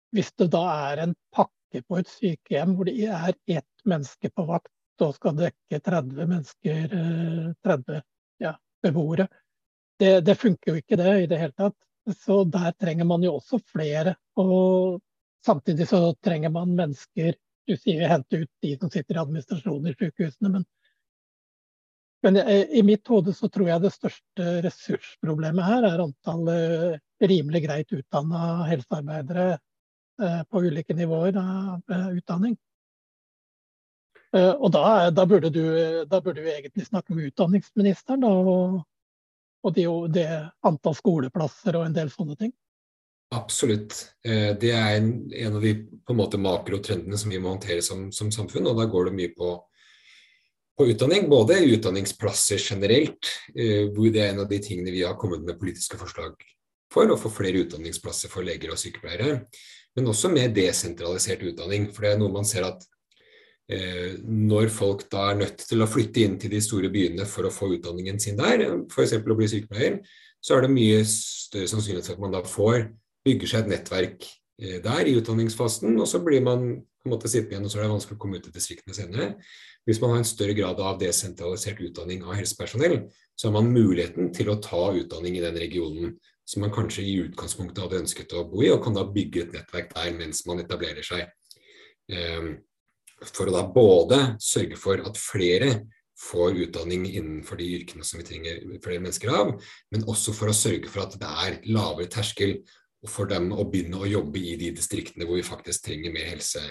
hvis 0.09 0.31
det 0.41 0.47
da 0.55 0.63
er 0.89 1.03
en 1.03 1.13
pakke 1.29 1.83
på 1.85 1.99
et 1.99 2.09
sykehjem 2.09 2.73
hvor 2.73 2.89
det 2.89 2.95
er 3.05 3.35
ett 3.59 3.85
menneske 3.85 4.31
på 4.33 4.47
vakt 4.49 5.05
og 5.05 5.13
skal 5.19 5.37
dekke 5.37 5.79
30 5.85 6.31
mennesker, 6.33 6.97
30 7.61 8.01
ja, 8.41 8.55
beboere, 8.81 9.27
det, 9.99 10.21
det, 10.21 10.35
funker 10.35 10.71
jo 10.71 10.81
ikke 10.81 10.97
det 10.99 11.13
i 11.23 11.27
det 11.29 11.39
hele 11.41 11.55
tatt. 11.57 11.77
Så 12.23 12.43
der 12.47 12.71
trenger 12.79 13.05
man 13.05 13.23
jo 13.25 13.35
også 13.37 13.59
flere. 13.67 14.15
Og 14.39 14.99
samtidig 15.45 15.89
så 15.89 16.13
trenger 16.23 16.53
man 16.53 16.75
mennesker 16.77 17.35
Du 17.67 17.73
sier 17.75 18.07
hente 18.07 18.45
ut 18.45 18.51
de 18.63 18.69
som 18.79 18.87
sitter 18.87 19.17
i 19.17 19.19
administrasjonen 19.19 19.89
i 19.91 19.95
sykehusene, 19.97 20.49
men 20.53 20.67
Men 22.23 22.37
i 22.73 22.81
mitt 22.83 23.07
hode 23.07 23.33
så 23.33 23.47
tror 23.49 23.67
jeg 23.69 23.81
det 23.81 23.91
største 23.93 24.45
ressursproblemet 24.65 25.65
her 25.67 25.85
er 25.85 26.01
antallet 26.01 26.97
rimelig 27.21 27.61
greit 27.67 27.93
utdanna 27.93 28.63
helsearbeidere 28.65 29.59
på 30.49 30.63
ulike 30.65 30.95
nivåer 30.97 31.37
av 31.37 31.93
utdanning. 32.17 32.57
Og 34.33 34.71
da, 34.73 35.11
da, 35.13 35.25
burde 35.29 35.53
du, 35.53 35.61
da, 36.09 36.21
burde 36.21 36.41
vi 36.41 36.55
egentlig 36.55 36.87
snakke 36.87 37.13
med 37.13 37.29
utdanningsministeren 37.29 38.25
da, 38.25 38.33
og, 38.33 38.81
og 39.67 39.75
det, 39.75 39.85
det 40.15 40.27
antall 40.67 40.95
skoleplasser 40.95 41.75
og 41.77 41.87
en 41.87 41.95
del 41.95 42.11
sånne 42.13 42.37
ting. 42.39 42.53
Absolutt. 43.35 43.93
Eh, 44.23 44.53
det 44.59 44.71
er 44.71 44.97
en, 44.97 45.09
en 45.35 45.55
av 45.57 45.63
de 45.63 45.73
på 45.75 46.13
en 46.13 46.19
måte 46.19 46.39
makrotrendene 46.39 47.17
som 47.19 47.31
vi 47.31 47.39
må 47.43 47.51
håndtere 47.51 47.83
som, 47.83 48.07
som 48.15 48.31
samfunn. 48.31 48.69
og 48.71 48.77
Da 48.79 48.87
går 48.87 49.09
det 49.09 49.15
mye 49.17 49.33
på, 49.35 49.49
på, 50.79 50.87
utdanning. 50.87 51.27
Både 51.31 51.59
utdanningsplasser 51.65 52.61
generelt, 52.63 53.33
eh, 53.51 53.89
hvor 53.91 54.13
det 54.13 54.23
er 54.23 54.31
en 54.31 54.45
av 54.45 54.51
de 54.51 54.61
tingene 54.63 54.95
vi 54.95 55.03
har 55.03 55.19
kommet 55.19 55.43
med 55.43 55.59
politiske 55.59 55.99
forslag 55.99 56.37
for, 56.93 57.11
å 57.11 57.19
få 57.19 57.33
flere 57.33 57.65
utdanningsplasser 57.65 58.31
for 58.31 58.47
leger 58.47 58.71
og 58.71 58.79
sykepleiere. 58.79 59.41
Men 59.97 60.07
også 60.13 60.31
med 60.31 60.55
desentralisert 60.55 61.43
utdanning. 61.49 61.89
For 61.91 62.05
det 62.05 62.13
er 62.13 62.21
noe 62.21 62.31
man 62.31 62.47
ser 62.47 62.69
at 62.69 62.87
når 63.67 64.69
folk 64.71 65.01
da 65.11 65.25
er 65.31 65.39
nødt 65.41 65.65
til 65.67 65.81
å 65.83 65.89
flytte 65.91 66.21
inn 66.23 66.37
til 66.39 66.53
de 66.53 66.61
store 66.63 66.87
byene 66.93 67.25
for 67.27 67.47
å 67.47 67.51
få 67.51 67.67
utdanningen 67.75 68.19
sin 68.23 68.37
der, 68.39 68.63
f.eks. 68.87 69.17
å 69.19 69.35
bli 69.35 69.49
sykepleier, 69.51 69.97
så 70.39 70.55
er 70.55 70.63
det 70.63 70.71
mye 70.71 71.01
større 71.09 71.67
sannsynlighet 71.67 72.07
for 72.07 72.15
at 72.15 72.23
man 72.23 72.35
da 72.37 72.43
får 72.47 72.85
bygger 73.27 73.51
seg 73.51 73.65
et 73.65 73.73
nettverk 73.73 74.27
eh, 74.61 74.77
der 74.83 75.09
i 75.09 75.17
utdanningsfasen, 75.19 75.97
og 75.99 76.07
så 76.07 76.21
blir 76.23 76.43
man 76.45 76.69
på 76.77 77.09
en 77.09 77.15
måte 77.15 77.31
sittende 77.31 77.57
igjen, 77.57 77.67
og 77.67 77.73
så 77.73 77.81
er 77.81 77.87
det 77.87 77.93
vanskelig 77.95 78.17
å 78.17 78.21
komme 78.21 78.39
ut 78.39 78.47
i 78.49 78.55
distriktene 78.55 78.95
senere. 78.95 79.27
Hvis 79.87 80.01
man 80.03 80.13
har 80.13 80.21
en 80.21 80.27
større 80.27 80.55
grad 80.57 80.79
av 80.83 80.97
desentralisert 80.99 81.79
utdanning 81.83 82.25
av 82.25 82.35
helsepersonell, 82.35 82.97
så 83.37 83.47
har 83.47 83.55
man 83.55 83.71
muligheten 83.71 84.33
til 84.35 84.51
å 84.51 84.57
ta 84.63 84.89
utdanning 84.97 85.37
i 85.39 85.43
den 85.43 85.59
regionen 85.59 86.17
som 86.47 86.63
man 86.63 86.73
kanskje 86.75 87.03
i 87.03 87.17
utgangspunktet 87.25 87.83
hadde 87.83 88.01
ønsket 88.03 88.35
å 88.35 88.45
bo 88.47 88.63
i, 88.63 88.71
og 88.71 88.81
kan 88.83 88.95
da 88.95 89.03
bygge 89.07 89.45
et 89.45 89.55
nettverk 89.55 89.93
der 89.95 90.13
mens 90.15 90.45
man 90.47 90.63
etablerer 90.63 91.03
seg. 91.03 91.27
Ehm, 92.11 92.53
for 93.25 93.49
å 93.49 93.53
da 93.55 93.63
både 93.73 94.19
sørge 94.43 94.77
for 94.79 95.01
at 95.01 95.19
flere 95.19 95.71
får 96.17 96.57
utdanning 96.65 97.05
innenfor 97.11 97.59
de 97.59 97.69
yrkene 97.77 98.05
som 98.05 98.19
vi 98.21 98.25
trenger 98.25 98.61
flere 98.83 99.01
mennesker 99.03 99.31
av, 99.33 99.53
men 99.93 100.05
også 100.09 100.33
for 100.33 100.49
å 100.49 100.57
sørge 100.57 100.89
for 100.89 101.05
at 101.05 101.17
det 101.21 101.29
er 101.45 101.57
lavere 101.69 102.09
terskel 102.09 102.57
for 103.07 103.29
dem 103.29 103.51
å 103.53 103.67
begynne 103.69 104.01
å 104.01 104.09
jobbe 104.09 104.41
i 104.41 104.55
de 104.59 104.71
distriktene 104.75 105.27
hvor 105.27 105.37
vi 105.37 105.45
faktisk 105.45 105.85
trenger 105.85 106.13
mer 106.13 106.31
helse, 106.31 106.63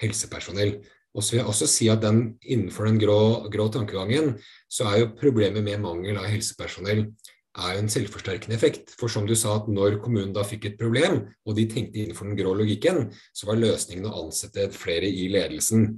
helsepersonell. 0.00 0.76
Og 1.12 1.24
så 1.24 1.34
vil 1.34 1.42
jeg 1.42 1.50
også 1.50 1.68
si 1.68 1.88
at 1.92 2.00
den, 2.00 2.22
Innenfor 2.40 2.88
den 2.88 3.00
grå, 3.02 3.18
grå, 3.52 3.66
tankegangen 3.74 4.36
så 4.70 4.86
er 4.88 5.02
jo 5.02 5.10
problemet 5.18 5.64
med 5.66 5.82
mangel 5.82 6.22
av 6.22 6.30
helsepersonell 6.30 7.08
er 7.52 7.74
jo 7.76 7.82
en 7.82 7.92
selvforsterkende 7.92 8.56
effekt. 8.56 8.94
For 8.98 9.12
som 9.12 9.26
du 9.28 9.34
sa, 9.36 9.58
at 9.58 9.68
når 9.68 9.98
kommunen 10.02 10.32
da 10.34 10.44
fikk 10.46 10.70
et 10.70 10.80
problem, 10.80 11.22
og 11.44 11.56
de 11.58 11.66
tenkte 11.68 12.00
innenfor 12.00 12.28
den 12.28 12.38
grå 12.38 12.54
logikken, 12.56 13.10
så 13.36 13.50
var 13.50 13.60
løsningen 13.60 14.08
å 14.08 14.16
ansette 14.24 14.70
flere 14.74 15.08
i 15.08 15.28
ledelsen. 15.32 15.88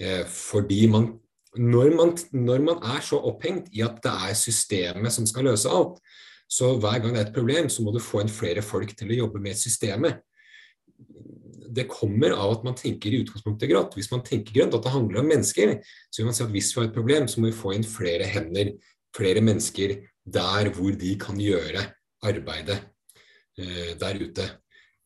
Eh, 0.00 0.24
fordi 0.28 0.86
man 0.92 1.14
når, 1.56 1.94
man 1.96 2.10
når 2.36 2.62
man 2.64 2.82
er 2.84 3.00
så 3.04 3.16
opphengt 3.30 3.70
i 3.72 3.80
at 3.84 4.02
det 4.04 4.12
er 4.12 4.36
systemet 4.36 5.14
som 5.14 5.24
skal 5.28 5.46
løse 5.48 5.70
alt, 5.72 6.00
så 6.48 6.74
hver 6.78 7.00
gang 7.00 7.14
det 7.14 7.22
er 7.22 7.28
et 7.30 7.36
problem, 7.36 7.70
så 7.72 7.82
må 7.82 7.94
du 7.94 8.00
få 8.02 8.20
inn 8.22 8.30
flere 8.30 8.62
folk 8.62 8.92
til 8.96 9.10
å 9.10 9.20
jobbe 9.22 9.40
med 9.42 9.56
systemet. 9.58 10.20
Det 11.76 11.88
kommer 11.90 12.36
av 12.36 12.58
at 12.58 12.66
man 12.66 12.76
tenker 12.78 13.12
i 13.12 13.22
utgangspunktet 13.24 13.72
grått. 13.72 13.96
Hvis 13.98 14.12
man 14.12 14.22
tenker 14.24 14.54
grønt, 14.54 14.76
at 14.76 14.84
det 14.84 14.92
handler 14.94 15.22
om 15.22 15.32
mennesker, 15.32 15.74
så 16.10 16.20
vil 16.20 16.28
man 16.28 16.36
si 16.36 16.44
at 16.44 16.52
hvis 16.52 16.70
vi 16.72 16.80
har 16.80 16.90
et 16.90 16.94
problem, 16.94 17.26
så 17.28 17.40
må 17.40 17.50
vi 17.50 17.56
få 17.56 17.72
inn 17.76 17.88
flere 17.88 18.28
hender, 18.30 18.76
flere 19.16 19.42
mennesker 19.44 19.96
der 20.26 20.70
hvor 20.74 20.94
de 20.98 21.14
kan 21.20 21.38
gjøre 21.40 21.84
arbeidet 22.26 22.80
eh, 23.58 23.94
der 24.00 24.18
ute. 24.20 24.48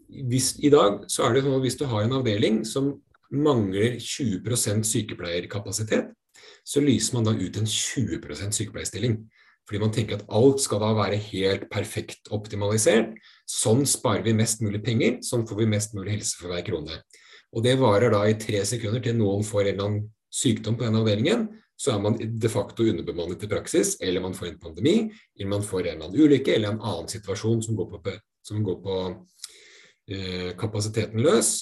Hvis, 0.08 0.56
I 0.58 0.72
dag 0.72 1.04
så 1.08 1.26
er 1.26 1.36
det 1.36 1.44
sånn 1.44 1.58
at 1.58 1.64
hvis 1.64 1.78
du 1.78 1.84
har 1.90 2.06
en 2.06 2.16
avdeling 2.18 2.62
som 2.66 2.96
mangler 3.30 4.00
20% 4.02 4.88
sykepleierkapasitet, 4.88 6.10
så 6.66 6.82
lyser 6.82 7.16
man 7.16 7.28
da 7.28 7.34
ut 7.36 7.60
en 7.60 7.68
20% 7.68 8.56
sykepleierstilling. 8.56 9.20
Fordi 9.68 9.80
man 9.84 9.92
tenker 9.94 10.18
at 10.18 10.26
alt 10.34 10.62
skal 10.64 10.80
da 10.82 10.90
være 10.98 11.18
helt 11.30 11.68
perfekt 11.70 12.30
optimalisert. 12.34 13.12
Sånn 13.46 13.84
sparer 13.86 14.24
vi 14.26 14.34
mest 14.34 14.64
mulig 14.64 14.80
penger, 14.82 15.20
sånn 15.22 15.46
får 15.46 15.60
vi 15.60 15.68
mest 15.70 15.94
mulig 15.94 16.16
helse 16.16 16.40
for 16.40 16.50
hver 16.50 16.64
krone. 16.66 16.96
Og 17.54 17.62
det 17.66 17.76
varer 17.78 18.10
da 18.14 18.24
i 18.26 18.38
tre 18.38 18.64
sekunder 18.66 19.02
til 19.04 19.14
noen 19.18 19.46
får 19.46 19.62
en 19.62 19.70
eller 19.70 19.86
annen 19.86 20.08
sykdom 20.30 20.78
på 20.78 20.86
den 20.86 20.98
avdelingen. 20.98 21.46
Så 21.80 21.94
er 21.94 22.02
man 22.04 22.18
de 22.20 22.50
facto 22.52 22.84
underbemannet 22.84 23.46
i 23.46 23.48
praksis, 23.48 23.94
eller 24.04 24.20
man 24.20 24.36
får 24.36 24.50
en 24.50 24.60
pandemi, 24.60 24.96
eller 25.38 25.48
man 25.48 25.64
får 25.64 25.80
en 25.86 25.86
eller 25.94 26.10
annen 26.10 26.20
ulykke, 26.20 26.54
eller 26.54 26.74
en 26.74 26.82
annen 26.84 27.08
situasjon 27.08 27.62
som 27.64 27.78
går 27.78 27.88
på, 27.94 28.14
som 28.44 28.60
går 28.66 28.76
på 28.84 28.96
eh, 30.12 30.50
kapasiteten 30.60 31.24
løs. 31.24 31.54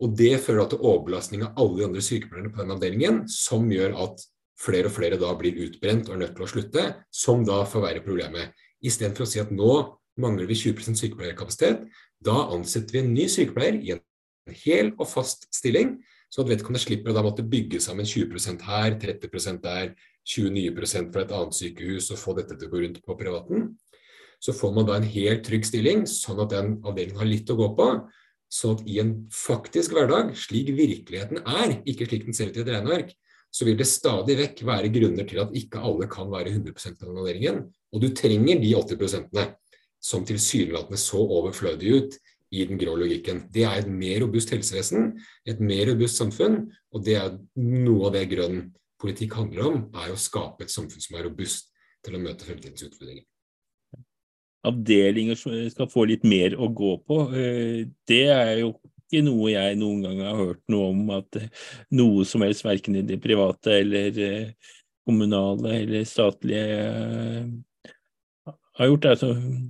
Og 0.00 0.14
det 0.16 0.38
fører 0.40 0.70
til 0.70 0.80
overbelastning 0.80 1.44
av 1.44 1.60
alle 1.60 1.80
de 1.80 1.86
andre 1.88 2.04
sykepleierne 2.06 2.54
på 2.54 2.62
den 2.62 2.74
avdelingen, 2.76 3.22
som 3.28 3.68
gjør 3.72 3.98
at 4.06 4.24
flere 4.58 4.90
og 4.90 4.94
flere 4.94 5.20
da 5.20 5.34
blir 5.38 5.58
utbrent 5.66 6.08
og 6.08 6.16
er 6.16 6.24
nødt 6.24 6.36
til 6.38 6.46
å 6.46 6.50
slutte, 6.50 6.84
som 7.12 7.44
da 7.46 7.60
forverrer 7.68 8.04
problemet. 8.06 8.54
Istedenfor 8.80 9.26
å 9.26 9.30
si 9.30 9.42
at 9.42 9.52
nå 9.54 9.72
mangler 10.18 10.48
vi 10.50 10.56
20% 10.58 10.98
sykepleierkapasitet, 10.98 11.84
da 12.24 12.48
ansetter 12.54 12.96
vi 12.96 13.02
en 13.04 13.12
ny 13.14 13.26
sykepleier 13.30 13.78
i 13.78 13.94
en 13.94 14.56
hel 14.64 14.94
og 14.96 15.06
fast 15.10 15.46
stilling, 15.54 15.98
så 16.28 16.44
at 16.44 16.50
vedkommende 16.50 16.82
slipper 16.82 17.12
å 17.12 17.16
da 17.16 17.24
måtte 17.24 17.46
bygge 17.46 17.80
sammen 17.80 18.06
20% 18.08 18.64
her, 18.68 18.96
30 19.00 19.60
der, 19.64 19.92
20 20.28 20.52
nye 20.52 20.72
prosent 20.76 21.12
fra 21.14 21.24
et 21.24 21.32
annet 21.32 21.56
sykehus 21.56 22.10
og 22.12 22.20
få 22.20 22.34
dette 22.36 22.56
til 22.56 22.68
å 22.68 22.72
gå 22.72 22.82
rundt 22.84 23.00
på 23.04 23.16
privaten. 23.16 23.70
Så 24.38 24.52
får 24.54 24.74
man 24.76 24.86
da 24.86 24.98
en 24.98 25.08
helt 25.08 25.46
trygg 25.46 25.64
stilling, 25.66 26.04
sånn 26.06 26.42
at 26.44 26.52
den 26.52 26.74
avdelingen 26.86 27.22
har 27.22 27.30
litt 27.30 27.48
å 27.50 27.56
gå 27.58 27.70
på. 27.78 27.88
Sånn 28.52 28.76
at 28.76 28.84
i 28.88 29.00
en 29.02 29.14
faktisk 29.34 29.96
hverdag, 29.96 30.34
slik 30.38 30.70
virkeligheten 30.76 31.40
er, 31.42 31.80
ikke 31.88 32.06
slik 32.08 32.28
den 32.28 32.36
ser 32.36 32.52
ut 32.52 32.60
i 32.60 32.62
et 32.62 32.70
regneark, 32.70 33.16
så 33.50 33.64
vil 33.64 33.78
det 33.80 33.88
stadig 33.88 34.36
vekk 34.38 34.62
være 34.68 34.92
grunner 34.92 35.26
til 35.28 35.40
at 35.40 35.54
ikke 35.56 35.80
alle 35.80 36.06
kan 36.12 36.28
være 36.30 36.52
100 36.52 37.08
av 37.08 37.22
avdelingen. 37.22 37.62
Og 37.96 38.04
du 38.04 38.10
trenger 38.12 38.60
de 38.60 38.74
80 38.76 39.54
som 39.98 40.24
tilsynelatende 40.28 41.00
så 41.00 41.18
overflødige 41.18 42.02
ut 42.02 42.18
i 42.50 42.64
den 42.68 42.80
grå 42.80 42.96
logikken. 42.96 43.44
Det 43.52 43.64
er 43.68 43.82
et 43.82 43.88
mer 43.90 44.22
robust 44.24 44.52
helsevesen, 44.54 45.14
et 45.48 45.60
mer 45.60 45.86
robust 45.92 46.20
samfunn, 46.20 46.62
og 46.94 47.04
det 47.04 47.16
er 47.20 47.34
noe 47.60 48.08
av 48.08 48.16
det 48.16 48.26
grønn 48.32 48.60
politikk 48.98 49.36
handler 49.38 49.68
om, 49.68 49.82
er 49.94 50.12
å 50.12 50.20
skape 50.20 50.64
et 50.64 50.74
samfunn 50.74 51.04
som 51.04 51.18
er 51.18 51.28
robust 51.28 51.70
til 52.04 52.16
å 52.16 52.22
møte 52.22 52.46
fremtidens 52.48 52.86
utfordringer. 52.88 53.26
Avdelinger 54.68 55.38
som 55.38 55.54
skal 55.70 55.90
få 55.92 56.08
litt 56.10 56.24
mer 56.26 56.56
å 56.58 56.66
gå 56.74 56.96
på, 57.06 57.20
eh, 57.36 57.84
det 58.10 58.24
er 58.34 58.54
jo 58.64 58.72
ikke 59.08 59.22
noe 59.24 59.52
jeg 59.52 59.78
noen 59.80 60.02
gang 60.04 60.18
har 60.20 60.36
hørt 60.36 60.62
noe 60.68 60.90
om 60.92 61.14
at 61.16 61.38
noe 61.96 62.26
som 62.28 62.42
helst, 62.44 62.66
verken 62.66 62.98
i 62.98 63.06
det 63.06 63.20
private 63.24 63.78
eller 63.80 64.18
eh, 64.24 64.74
kommunale 65.08 65.78
eller 65.78 66.04
statlige, 66.04 66.64
eh, 66.76 68.52
har 68.78 68.90
gjort. 68.90 69.08
Altså, 69.14 69.30
eh, 69.32 69.62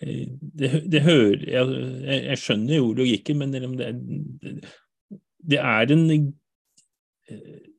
det, 0.00 0.70
det 0.92 1.00
hører 1.06 1.44
jeg, 1.48 1.76
jeg, 2.04 2.38
skjønner 2.38 2.76
jo 2.76 2.90
logikken, 2.98 3.38
men 3.40 3.54
det, 3.54 3.92
det 5.40 5.60
er 5.62 5.94
en 5.94 6.34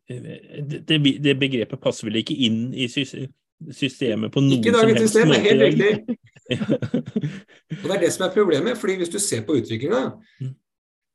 det, 0.08 0.98
det, 1.24 1.36
begrepet 1.40 1.82
passer 1.84 2.08
vel 2.08 2.22
ikke 2.22 2.36
inn 2.48 2.72
i 2.74 2.88
systemet 2.90 4.32
på 4.34 4.44
noen 4.44 4.64
som 4.64 4.80
helst 4.88 5.04
system, 5.04 5.32
måte. 5.32 5.44
Helt 5.46 5.64
riktig. 5.66 6.18
og 7.82 7.86
Det 7.86 7.96
er 7.98 8.04
det 8.06 8.14
som 8.16 8.26
er 8.28 8.34
problemet. 8.34 8.78
fordi 8.78 8.96
Hvis 9.02 9.14
du 9.14 9.20
ser 9.20 9.44
på 9.46 9.58
utviklinga, 9.60 10.02
mm. 10.42 10.54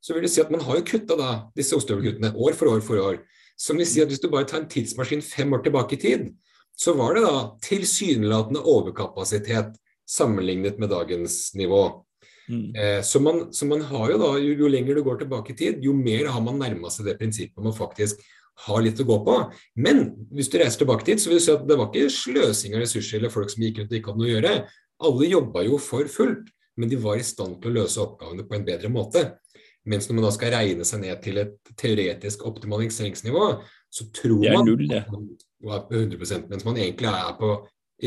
så 0.01 0.13
vil 0.13 0.23
du 0.23 0.29
si 0.29 0.41
at 0.41 0.51
man 0.53 0.61
har 0.61 0.79
jo 0.79 0.87
kutta 0.87 1.29
disse 1.57 1.75
ostehøvelkuttene 1.75 2.35
år 2.35 2.57
for 2.59 2.75
år 2.75 2.81
for 2.85 3.01
år. 3.01 3.21
Som 3.57 3.77
vil 3.77 3.87
si 3.87 4.01
at 4.01 4.07
Hvis 4.07 4.21
du 4.21 4.29
bare 4.29 4.47
tar 4.47 4.61
en 4.61 4.69
tidsmaskin 4.69 5.21
fem 5.21 5.53
år 5.53 5.63
tilbake 5.63 5.97
i 5.97 6.01
tid, 6.01 6.29
så 6.77 6.93
var 6.97 7.15
det 7.15 7.25
da 7.25 7.49
tilsynelatende 7.61 8.61
overkapasitet 8.61 9.75
sammenlignet 10.09 10.79
med 10.81 10.91
dagens 10.93 11.53
nivå. 11.57 11.83
Mm. 12.49 12.75
Eh, 12.75 13.01
så, 13.01 13.19
man, 13.23 13.45
så, 13.53 13.65
man, 13.65 13.81
har 13.87 14.11
jo 14.11 14.19
da, 14.19 14.31
jo, 14.41 14.53
jo, 14.59 14.71
lenger 14.71 14.97
du 14.97 15.03
går 15.05 15.21
tilbake 15.21 15.53
i 15.53 15.57
tid, 15.57 15.83
jo 15.83 15.95
mer 15.95 16.31
har 16.33 16.43
man 16.43 16.59
nærma 16.59 16.91
seg 16.91 17.07
det 17.07 17.17
prinsippet 17.21 17.63
man 17.63 17.75
faktisk 17.75 18.23
har 18.67 18.83
litt 18.85 18.99
å 19.01 19.07
gå 19.07 19.19
på. 19.25 19.37
Men 19.81 20.03
hvis 20.33 20.51
du 20.51 20.59
reiser 20.61 20.83
tilbake 20.83 21.07
dit, 21.07 21.21
så 21.21 21.31
vil 21.31 21.39
du 21.39 21.45
se 21.45 21.55
at 21.55 21.63
det 21.67 21.77
var 21.79 21.89
ikke 21.89 22.11
sløsing 22.13 22.75
av 22.75 22.83
ressurser 22.83 23.19
eller 23.19 23.33
folk 23.33 23.51
som 23.51 23.63
gikk 23.65 23.81
rundt 23.81 23.93
og 23.93 23.99
ikke 23.99 24.11
hadde 24.11 24.21
noe 24.21 24.29
å 24.29 24.33
gjøre. 24.35 24.57
Alle 25.07 25.31
jobba 25.31 25.63
jo 25.67 25.79
for 25.81 26.11
fullt, 26.11 26.51
men 26.77 26.91
de 26.91 26.99
var 27.01 27.21
i 27.21 27.25
stand 27.25 27.57
til 27.61 27.71
å 27.71 27.79
løse 27.81 28.01
oppgavene 28.01 28.45
på 28.49 28.57
en 28.57 28.67
bedre 28.67 28.91
måte. 28.93 29.23
Mens 29.89 30.07
når 30.07 30.17
man 30.17 30.27
da 30.27 30.31
skal 30.35 30.53
regne 30.53 30.85
seg 30.87 31.01
ned 31.01 31.17
til 31.23 31.39
et 31.41 31.73
teoretisk 31.79 32.45
optimaliseringsnivå, 32.47 33.47
så 33.93 34.07
tror 34.15 34.45
man 34.45 34.69
null, 34.69 34.85
at 34.95 35.09
man 35.11 35.27
er 35.73 35.83
på 35.89 35.99
100 35.99 36.47
mens 36.51 36.63
man 36.65 36.79
egentlig 36.79 37.09
er 37.09 37.35
på 37.39 37.51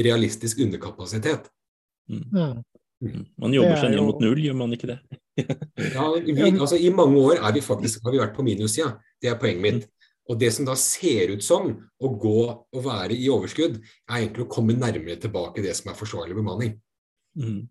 realistisk 0.07 0.63
underkapasitet. 0.65 1.51
Mm. 2.09 2.63
mm. 3.05 3.23
Man 3.37 3.55
jobber 3.55 3.77
seg 3.81 3.93
ned 3.93 4.01
jo... 4.01 4.07
mot 4.09 4.23
null, 4.23 4.41
gjør 4.41 4.57
man 4.57 4.73
ikke 4.77 4.89
det? 4.93 4.99
ja, 5.97 6.07
vi, 6.25 6.49
altså, 6.49 6.79
I 6.79 6.91
mange 6.95 7.21
år 7.21 7.43
vi 7.55 7.63
faktisk, 7.65 8.05
har 8.07 8.15
vi 8.15 8.23
vært 8.23 8.37
på 8.37 8.47
minussida. 8.47 8.95
Det 9.21 9.31
er 9.33 9.39
poenget 9.41 9.65
mitt. 9.65 9.87
Og 10.27 10.39
det 10.41 10.51
som 10.57 10.67
da 10.67 10.75
ser 10.79 11.31
ut 11.37 11.45
som 11.45 11.69
å 11.71 12.09
gå 12.19 12.41
og 12.51 12.81
være 12.83 13.15
i 13.15 13.29
overskudd, 13.31 13.79
er 13.79 14.17
egentlig 14.19 14.47
å 14.47 14.51
komme 14.51 14.75
nærmere 14.75 15.21
tilbake 15.23 15.63
det 15.63 15.77
som 15.79 15.93
er 15.93 15.99
forsvarlig 15.99 16.35
bemanning. 16.35 16.75
Mm. 17.39 17.69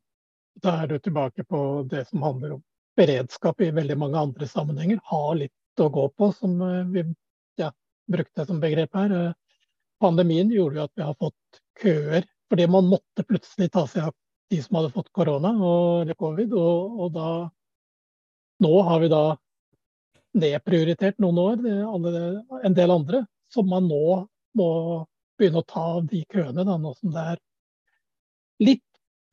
Da 0.63 0.77
er 0.83 0.93
du 0.93 0.99
tilbake 1.03 1.43
på 1.43 1.59
det 1.91 2.05
som 2.07 2.23
handler 2.23 2.55
om 2.55 2.63
beredskap 2.95 3.59
i 3.61 3.73
veldig 3.75 3.97
mange 3.99 4.21
andre 4.21 4.47
sammenhenger. 4.47 5.01
Ha 5.11 5.23
litt 5.35 5.83
å 5.83 5.89
gå 5.91 6.05
på, 6.15 6.29
som 6.37 6.55
eh, 6.63 6.85
vi 6.93 7.03
ja, 7.59 7.73
brukte 8.07 8.45
som 8.47 8.61
begrep 8.63 8.95
her. 8.95 9.11
Eh, 9.11 9.65
pandemien 9.99 10.51
gjorde 10.53 10.79
jo 10.79 10.87
at 10.87 10.95
vi 10.95 11.03
har 11.03 11.19
fått 11.19 11.61
køer 11.81 12.23
fordi 12.45 12.67
man 12.69 12.87
måtte 12.87 13.25
plutselig 13.25 13.71
ta 13.73 13.83
seg 13.89 14.05
av 14.07 14.13
de 14.55 14.61
som 14.63 14.79
hadde 14.79 14.93
fått 14.95 15.11
korona 15.15 15.51
eller 16.01 16.17
covid. 16.19 16.55
Og, 16.55 17.01
og 17.05 17.13
da 17.15 17.29
Nå 18.63 18.69
har 18.87 19.01
vi 19.03 19.09
da 19.11 19.35
nedprioritert 20.39 21.17
noen 21.19 21.39
år, 21.41 21.63
alle, 21.91 22.19
en 22.63 22.75
del 22.75 22.93
andre, 22.93 23.19
som 23.51 23.67
man 23.67 23.83
nå 23.91 24.21
må 24.55 24.67
begynne 25.35 25.59
å 25.59 25.67
ta 25.67 25.83
av 25.97 26.05
de 26.07 26.21
køene, 26.31 26.63
da, 26.63 26.77
nå 26.79 26.93
som 26.95 27.11
det 27.11 27.25
er 27.33 27.41
litt 28.63 28.85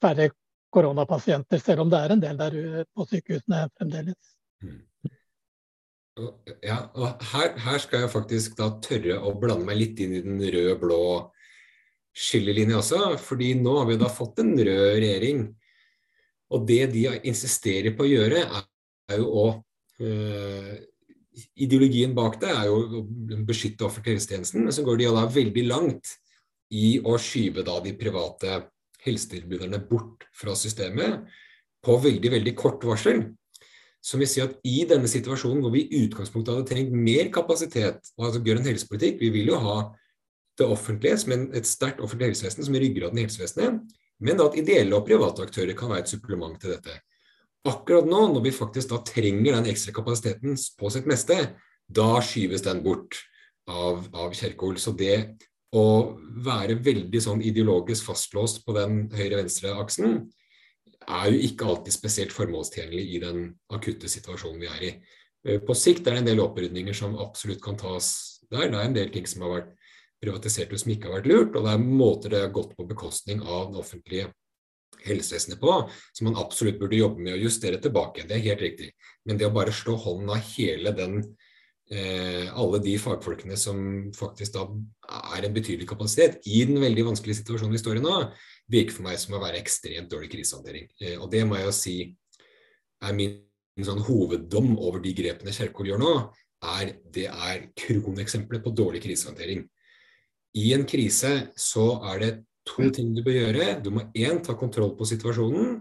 færre 0.03 0.33
koronapasienter, 0.75 1.63
selv 1.63 1.85
om 1.85 1.93
det 1.93 2.01
er 2.03 2.17
en 2.17 2.25
del 2.25 2.41
der 2.41 2.57
på 2.91 3.07
sykehusene 3.13 3.69
fremdeles. 3.77 4.35
Mm. 4.65 4.81
Ja, 6.61 6.77
og 6.93 7.23
her, 7.31 7.55
her, 7.63 7.79
skal 7.81 8.05
jeg 8.05 8.13
faktisk 8.13 8.59
da 8.59 8.69
tørre 8.85 9.21
å 9.23 9.33
blande 9.39 9.65
meg 9.71 9.79
litt 9.79 10.03
inn 10.03 10.13
i 10.19 10.25
den 10.25 10.43
rød-blå 10.43 11.05
skillelinja 12.13 12.79
også. 12.79 13.19
fordi 13.19 13.55
nå 13.59 13.79
har 13.81 13.89
vi 13.89 13.99
da 14.01 14.09
fått 14.13 14.43
en 14.43 14.55
rød 14.59 14.97
regjering. 15.01 15.45
Og 16.53 16.67
det 16.69 16.87
de 16.93 17.07
insisterer 17.25 17.95
på 17.97 18.05
å 18.05 18.11
gjøre, 18.11 18.43
er, 18.45 18.65
er 19.13 19.23
jo 19.23 19.29
å 19.33 19.47
øh, 20.05 20.75
ideologien 21.57 22.13
bak 22.17 22.39
det 22.43 22.51
er 22.53 22.69
jo 22.69 22.81
å 23.01 23.05
beskytte 23.49 23.87
offentlig 23.87 24.19
helsetjenesten, 24.19 24.67
men 24.67 24.75
så 24.75 24.85
går 24.85 25.01
de 25.01 25.13
da 25.17 25.25
veldig 25.33 25.65
langt 25.69 26.17
i 26.73 26.99
å 27.05 27.17
skyve 27.21 27.65
da 27.65 27.79
de 27.85 27.95
private 27.97 28.59
helsetilbyderne 29.03 29.81
bort 29.89 30.27
fra 30.37 30.55
systemet 30.57 31.25
på 31.83 31.97
veldig, 32.05 32.31
veldig 32.37 32.53
kort 32.57 32.85
varsel. 32.87 33.25
Som 34.03 34.23
vil 34.23 34.31
si 34.31 34.43
at 34.43 34.55
i 34.67 34.83
denne 34.89 35.09
situasjonen 35.11 35.63
hvor 35.63 35.73
vi 35.75 35.85
i 35.87 36.05
utgangspunktet 36.07 36.57
hadde 36.57 36.69
trengt 36.69 36.95
mer 36.95 37.29
kapasitet, 37.35 38.13
og 38.19 38.29
altså 38.29 38.43
grønn 38.45 38.67
helsepolitikk, 38.67 39.21
vi 39.23 39.31
vil 39.35 39.53
jo 39.53 39.61
ha 39.63 39.77
det 40.59 40.69
offentlige 40.69 41.19
som 41.23 41.33
et 41.33 41.69
sterkt 41.69 42.03
offentlig 42.05 42.33
helsevesen 42.33 42.67
som 42.67 42.77
ryggraden 42.77 43.19
i 43.19 43.27
helsevesenet, 43.27 43.81
men 44.23 44.43
at 44.45 44.59
ideelle 44.59 44.97
og 44.97 45.07
private 45.09 45.47
aktører 45.47 45.75
kan 45.79 45.91
være 45.91 46.05
et 46.05 46.13
supplement 46.13 46.59
til 46.61 46.75
dette. 46.75 46.99
Akkurat 47.69 48.07
nå, 48.09 48.25
når 48.35 48.45
vi 48.47 48.55
faktisk 48.55 48.91
da 48.91 48.99
trenger 49.07 49.57
den 49.57 49.71
ekstra 49.71 49.95
kapasiteten 49.95 50.59
på 50.79 50.91
sitt 50.91 51.09
meste, 51.11 51.37
da 51.87 52.09
skyves 52.25 52.65
den 52.67 52.83
bort 52.85 53.19
av, 53.71 54.07
av 54.15 54.35
Kjerkol. 54.35 54.79
Så 54.83 54.95
det 54.99 55.17
å 55.73 55.85
være 56.45 56.77
veldig 56.85 57.23
sånn 57.23 57.43
ideologisk 57.45 58.11
fastlåst 58.11 58.65
på 58.67 58.75
den 58.77 59.07
høyre-venstre-aksen, 59.15 60.19
er 61.03 61.31
jo 61.33 61.39
ikke 61.49 61.67
alltid 61.67 61.95
spesielt 61.95 62.35
formålstjenlig 62.35 63.03
i 63.17 63.21
den 63.23 63.47
akutte 63.75 64.11
situasjonen 64.11 64.61
vi 64.63 64.69
er 64.71 64.83
i. 64.87 64.93
Eh, 65.47 65.63
på 65.63 65.75
sikt 65.75 66.07
er 66.07 66.17
det 66.17 66.23
en 66.23 66.29
del 66.31 66.43
opprydninger 66.45 66.95
som 66.95 67.17
absolutt 67.19 67.63
kan 67.65 67.79
tas 67.79 68.11
der. 68.51 68.69
Det 68.71 68.79
er 68.79 68.87
en 68.87 68.99
del 68.99 69.11
ting 69.15 69.27
som 69.27 69.43
har 69.47 69.57
vært 69.57 69.73
privatisert 70.23 70.73
ut 70.73 70.81
som 70.83 70.93
ikke 70.95 71.09
har 71.09 71.19
vært 71.19 71.31
lurt, 71.31 71.57
og 71.57 71.67
det 71.67 71.75
er 71.75 71.83
måter 71.83 72.33
det 72.33 72.45
har 72.45 72.55
gått 72.55 72.77
på 72.79 72.87
bekostning 72.89 73.43
av 73.43 73.73
den 73.73 73.81
offentlige 73.83 74.31
helsevesenet 75.03 75.61
på, 75.61 75.77
som 76.15 76.29
man 76.29 76.39
absolutt 76.39 76.79
burde 76.81 77.01
jobbe 77.01 77.25
med 77.25 77.35
å 77.35 77.43
justere 77.43 77.81
tilbake. 77.83 78.27
Det 78.29 78.37
er 78.37 78.45
helt 78.47 78.63
riktig. 78.63 78.93
Men 79.27 79.41
det 79.41 79.49
å 79.49 79.55
bare 79.55 79.75
slå 79.75 79.97
hånden 79.99 80.31
av 80.31 80.45
hele 80.53 80.93
den 80.95 81.17
eh, 81.91 82.47
alle 82.55 82.81
de 82.85 82.95
fagfolkene 83.03 83.59
som 83.59 83.83
faktisk 84.17 84.55
da 84.57 84.67
er 85.35 85.47
en 85.47 85.57
betydelig 85.57 85.89
kapasitet 85.91 86.39
i 86.47 86.63
den 86.69 86.79
veldig 86.83 87.09
vanskelige 87.11 87.43
situasjonen 87.43 87.75
vi 87.75 87.83
står 87.83 87.99
i 87.99 88.05
nå, 88.05 88.19
virker 88.73 88.99
for 88.99 89.09
meg 89.09 89.19
som 89.21 89.37
å 89.37 89.43
være 89.43 89.61
ekstremt 89.61 90.13
dårlig 90.13 90.31
krisehåndtering. 90.37 90.87
Eh, 91.03 91.17
og 91.19 91.33
det 91.35 91.43
må 91.49 91.59
jeg 91.59 91.69
jo 91.69 91.75
si 91.77 91.97
er 93.03 93.19
min 93.19 93.41
sånn 93.83 94.05
hoveddom 94.07 94.77
over 94.79 95.03
de 95.03 95.15
grepene 95.17 95.55
Kjerkol 95.55 95.91
gjør 95.91 96.03
nå, 96.03 96.15
er 96.63 96.93
det 97.11 97.27
er 97.27 97.65
kroneksempler 97.75 98.63
på 98.63 98.71
dårlig 98.79 99.03
krisehåndtering. 99.03 99.65
I 100.59 100.73
en 100.77 100.85
krise 100.89 101.33
så 101.57 101.87
er 102.13 102.21
det 102.21 102.33
to 102.69 102.91
ting 102.95 103.13
du 103.17 103.23
bør 103.25 103.39
gjøre. 103.39 103.69
Du 103.83 103.91
må 103.95 104.07
én 104.15 104.43
ta 104.45 104.55
kontroll 104.59 104.95
på 104.99 105.09
situasjonen. 105.09 105.81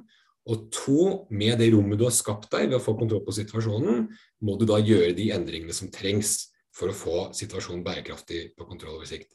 Og 0.49 0.71
to, 0.73 1.01
med 1.29 1.59
det 1.61 1.69
rommet 1.73 1.99
du 1.99 2.07
har 2.07 2.15
skapt 2.15 2.49
deg 2.53 2.71
ved 2.71 2.79
å 2.79 2.81
få 2.81 2.95
kontroll 2.97 3.21
på 3.27 3.35
situasjonen, 3.35 4.07
må 4.41 4.55
du 4.57 4.65
da 4.65 4.79
gjøre 4.81 5.13
de 5.17 5.29
endringene 5.35 5.75
som 5.75 5.91
trengs 5.93 6.47
for 6.73 6.89
å 6.89 6.95
få 6.97 7.17
situasjonen 7.37 7.83
bærekraftig 7.85 8.55
på 8.57 8.65
kontroll 8.65 8.97
over 8.97 9.09
sikt. 9.09 9.29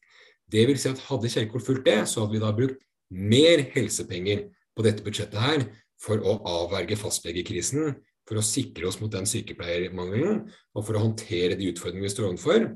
Det 0.51 0.65
vil 0.67 0.79
si 0.81 0.91
at 0.91 1.03
Hadde 1.07 1.31
Kjerkol 1.31 1.63
fulgt 1.63 1.87
det, 1.87 2.01
så 2.11 2.25
hadde 2.25 2.35
vi 2.35 2.43
da 2.43 2.51
brukt 2.55 2.83
mer 3.11 3.63
helsepenger 3.75 4.49
på 4.77 4.85
dette 4.87 5.05
budsjettet 5.07 5.39
her 5.39 5.67
for 6.03 6.21
å 6.21 6.37
avverge 6.65 6.99
fastlegekrisen, 6.99 7.95
for 8.27 8.41
å 8.41 8.45
sikre 8.45 8.89
oss 8.89 8.99
mot 8.99 9.13
den 9.13 9.29
sykepleiermangelen 9.31 10.43
og 10.75 10.83
for 10.83 10.99
å 10.99 11.05
håndtere 11.05 11.55
de 11.59 11.71
utfordringene 11.71 12.09
vi 12.09 12.15
står 12.15 12.33
overfor. 12.33 12.67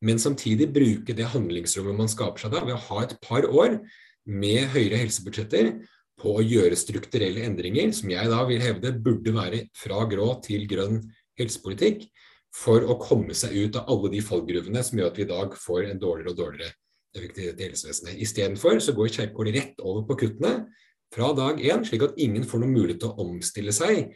Men 0.00 0.20
samtidig 0.20 0.70
bruke 0.72 1.16
det 1.16 1.28
handlingsrommet 1.34 1.98
man 1.98 2.10
skaper 2.10 2.44
seg 2.44 2.54
da 2.54 2.62
ved 2.64 2.76
å 2.76 2.84
ha 2.88 3.02
et 3.04 3.16
par 3.24 3.46
år 3.48 3.80
med 4.30 4.70
høyere 4.72 5.00
helsebudsjetter 5.02 5.74
på 6.20 6.34
å 6.36 6.44
gjøre 6.44 6.76
strukturelle 6.76 7.44
endringer, 7.48 7.92
som 7.96 8.12
jeg 8.12 8.28
da 8.32 8.40
vil 8.48 8.62
hevde 8.64 8.92
burde 9.04 9.32
være 9.36 9.64
fra 9.76 10.04
grå 10.08 10.32
til 10.44 10.66
grønn 10.68 11.00
helsepolitikk, 11.40 12.04
for 12.50 12.82
å 12.82 12.98
komme 13.00 13.36
seg 13.36 13.54
ut 13.54 13.78
av 13.78 13.90
alle 13.92 14.10
de 14.16 14.20
fallgruvene 14.26 14.82
som 14.84 14.98
gjør 14.98 15.12
at 15.12 15.18
vi 15.20 15.26
i 15.26 15.30
dag 15.30 15.52
får 15.56 15.84
en 15.86 16.00
dårligere 16.02 16.32
og 16.32 16.40
dårligere 16.40 16.72
effektivitet 17.16 17.60
i 17.60 17.68
helsevesenet. 17.68 18.16
Istedenfor 18.24 18.80
så 18.82 18.94
går 18.96 19.12
Kjerkol 19.14 19.52
rett 19.54 19.78
over 19.84 20.02
på 20.08 20.16
kuttene 20.24 20.54
fra 21.14 21.30
dag 21.36 21.62
én, 21.62 21.84
slik 21.86 22.04
at 22.06 22.18
ingen 22.22 22.46
får 22.46 22.62
noen 22.62 22.74
mulighet 22.74 23.04
til 23.04 23.12
å 23.12 23.26
omstille 23.26 23.74
seg 23.74 24.10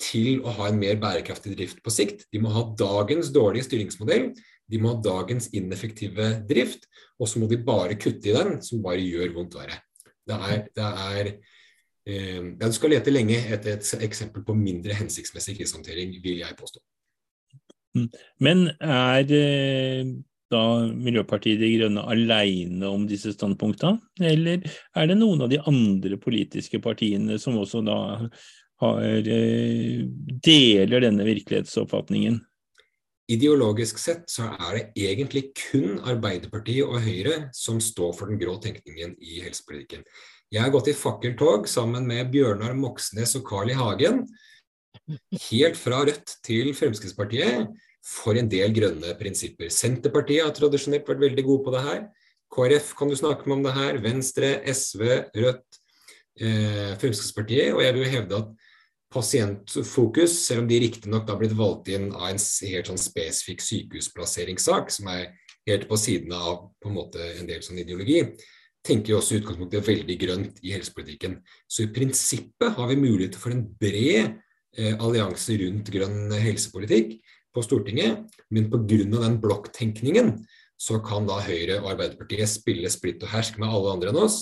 til 0.00 0.42
å 0.42 0.52
ha 0.56 0.68
en 0.68 0.80
mer 0.80 0.96
bærekraftig 1.00 1.54
drift 1.54 1.84
på 1.84 1.92
sikt. 1.92 2.26
De 2.32 2.40
må 2.42 2.50
ha 2.52 2.64
dagens 2.78 3.30
dårlige 3.32 3.68
styringsmodell 3.68 4.32
de 4.70 4.80
må 4.80 4.94
ha 4.94 5.02
dagens 5.04 5.50
ineffektive 5.56 6.30
drift, 6.48 6.88
og 7.20 7.28
så 7.28 7.40
må 7.40 7.48
de 7.50 7.60
bare 7.64 7.98
kutte 8.00 8.30
i 8.30 8.36
den, 8.36 8.56
som 8.64 8.82
bare 8.84 9.02
gjør 9.02 9.34
vondt 9.36 9.58
verre. 9.58 9.80
Det 10.24 10.36
er, 10.36 10.60
det 10.72 10.84
er 10.88 11.30
eh, 12.08 12.44
ja, 12.56 12.68
Du 12.68 12.72
skal 12.72 12.94
lete 12.94 13.12
lenge 13.12 13.36
etter 13.36 13.76
et 13.76 14.04
eksempel 14.06 14.44
på 14.46 14.56
mindre 14.56 14.96
hensiktsmessig 14.96 15.58
krisehåndtering, 15.58 16.16
vil 16.24 16.40
jeg 16.40 16.56
påstå. 16.58 16.80
Mm. 17.94 18.08
Men 18.42 18.64
er 18.80 19.34
eh, 19.36 20.14
da 20.54 20.64
Miljøpartiet 20.88 21.60
De 21.60 21.70
Grønne 21.76 22.04
alene 22.10 22.88
om 22.88 23.06
disse 23.10 23.34
standpunktene, 23.34 24.00
eller 24.32 24.64
er 24.96 25.10
det 25.10 25.18
noen 25.20 25.44
av 25.44 25.52
de 25.52 25.60
andre 25.60 26.18
politiske 26.20 26.80
partiene 26.82 27.38
som 27.42 27.60
også 27.60 27.84
da 27.86 27.98
har, 28.82 29.04
eh, 29.28 30.02
deler 30.48 31.04
denne 31.04 31.28
virkelighetsoppfatningen? 31.28 32.40
Ideologisk 33.32 33.98
sett 34.02 34.26
så 34.28 34.50
er 34.52 34.76
det 34.76 35.04
egentlig 35.06 35.46
kun 35.56 35.96
Arbeiderpartiet 36.04 36.84
og 36.84 37.00
Høyre 37.06 37.46
som 37.56 37.78
står 37.80 38.12
for 38.18 38.28
den 38.28 38.40
grå 38.40 38.58
tenkningen 38.60 39.14
i 39.16 39.38
helsepolitikken. 39.44 40.04
Jeg 40.52 40.60
har 40.60 40.72
gått 40.74 40.90
i 40.92 40.96
fakkeltog 40.96 41.64
sammen 41.70 42.04
med 42.06 42.28
Bjørnar 42.34 42.76
Moxnes 42.76 43.32
og 43.38 43.46
Carl 43.48 43.72
I. 43.72 43.78
Hagen, 43.78 44.26
helt 45.48 45.80
fra 45.80 46.02
Rødt 46.04 46.36
til 46.44 46.74
Fremskrittspartiet, 46.76 47.72
for 48.04 48.36
en 48.36 48.50
del 48.52 48.74
grønne 48.76 49.14
prinsipper. 49.16 49.70
Senterpartiet 49.72 50.44
har 50.44 50.52
tradisjonelt 50.52 51.08
vært 51.08 51.22
veldig 51.24 51.44
gode 51.46 51.64
på 51.64 51.72
det 51.72 51.82
her. 51.86 52.02
KrF 52.52 52.92
kan 52.98 53.08
du 53.08 53.16
snakke 53.16 53.48
med 53.48 53.56
om 53.56 53.64
det 53.64 53.72
her. 53.78 53.98
Venstre, 54.04 54.50
SV, 54.68 55.06
Rødt, 55.40 55.80
eh, 56.38 56.92
Fremskrittspartiet. 57.00 57.72
Og 57.72 57.80
jeg 57.82 57.96
vil 57.96 58.12
hevde 58.12 58.42
at 58.42 58.63
pasientfokus, 59.14 60.34
selv 60.48 60.64
om 60.64 60.68
de 60.68 60.80
riktignok 60.82 61.30
har 61.30 61.38
blitt 61.40 61.54
valgt 61.56 61.88
inn 61.94 62.10
av 62.12 62.28
en 62.32 62.40
helt 62.42 62.90
sånn 62.90 63.00
spesifikk 63.00 63.62
sykehusplasseringssak, 63.64 64.90
som 64.92 65.08
er 65.12 65.30
helt 65.68 65.86
på 65.88 65.98
siden 66.00 66.34
av 66.36 66.68
på 66.82 66.90
en 66.90 66.98
måte 66.98 67.22
en 67.38 67.48
del 67.48 67.62
sånn 67.64 67.80
ideologi, 67.80 68.20
tenker 68.84 69.14
jo 69.14 69.20
også 69.20 69.36
i 69.36 69.40
utgangspunktet 69.40 69.86
veldig 69.86 70.16
grønt 70.20 70.58
i 70.64 70.74
helsepolitikken. 70.74 71.38
Så 71.66 71.86
i 71.86 71.92
prinsippet 71.94 72.74
har 72.76 72.90
vi 72.90 73.00
muligheter 73.00 73.40
for 73.40 73.54
en 73.54 73.64
bred 73.80 74.34
eh, 74.76 74.98
allianse 74.98 75.56
rundt 75.62 75.88
grønn 75.94 76.34
helsepolitikk 76.34 77.16
på 77.54 77.64
Stortinget, 77.64 78.26
men 78.52 78.68
pga. 78.68 78.98
den 79.14 79.38
blokktenkningen 79.40 80.34
så 80.76 80.98
kan 81.00 81.28
da 81.28 81.38
Høyre 81.40 81.78
og 81.80 81.94
Arbeiderpartiet 81.94 82.50
spille 82.50 82.90
splitt 82.92 83.22
og 83.24 83.30
hersk 83.32 83.60
med 83.62 83.70
alle 83.70 83.94
andre 83.94 84.12
enn 84.12 84.20
oss, 84.26 84.38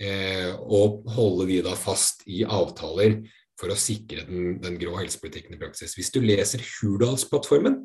eh, 0.00 0.54
og 0.54 1.04
holde 1.12 1.48
de 1.50 1.60
da 1.66 1.74
fast 1.76 2.24
i 2.30 2.44
avtaler 2.46 3.18
for 3.58 3.72
å 3.72 3.78
sikre 3.78 4.24
den, 4.28 4.58
den 4.62 4.78
grå 4.80 4.96
helsepolitikken 5.00 5.56
i 5.56 5.60
praksis. 5.60 5.96
Hvis 5.98 6.12
du 6.14 6.20
leser 6.22 6.62
Hurdalsplattformen, 6.62 7.82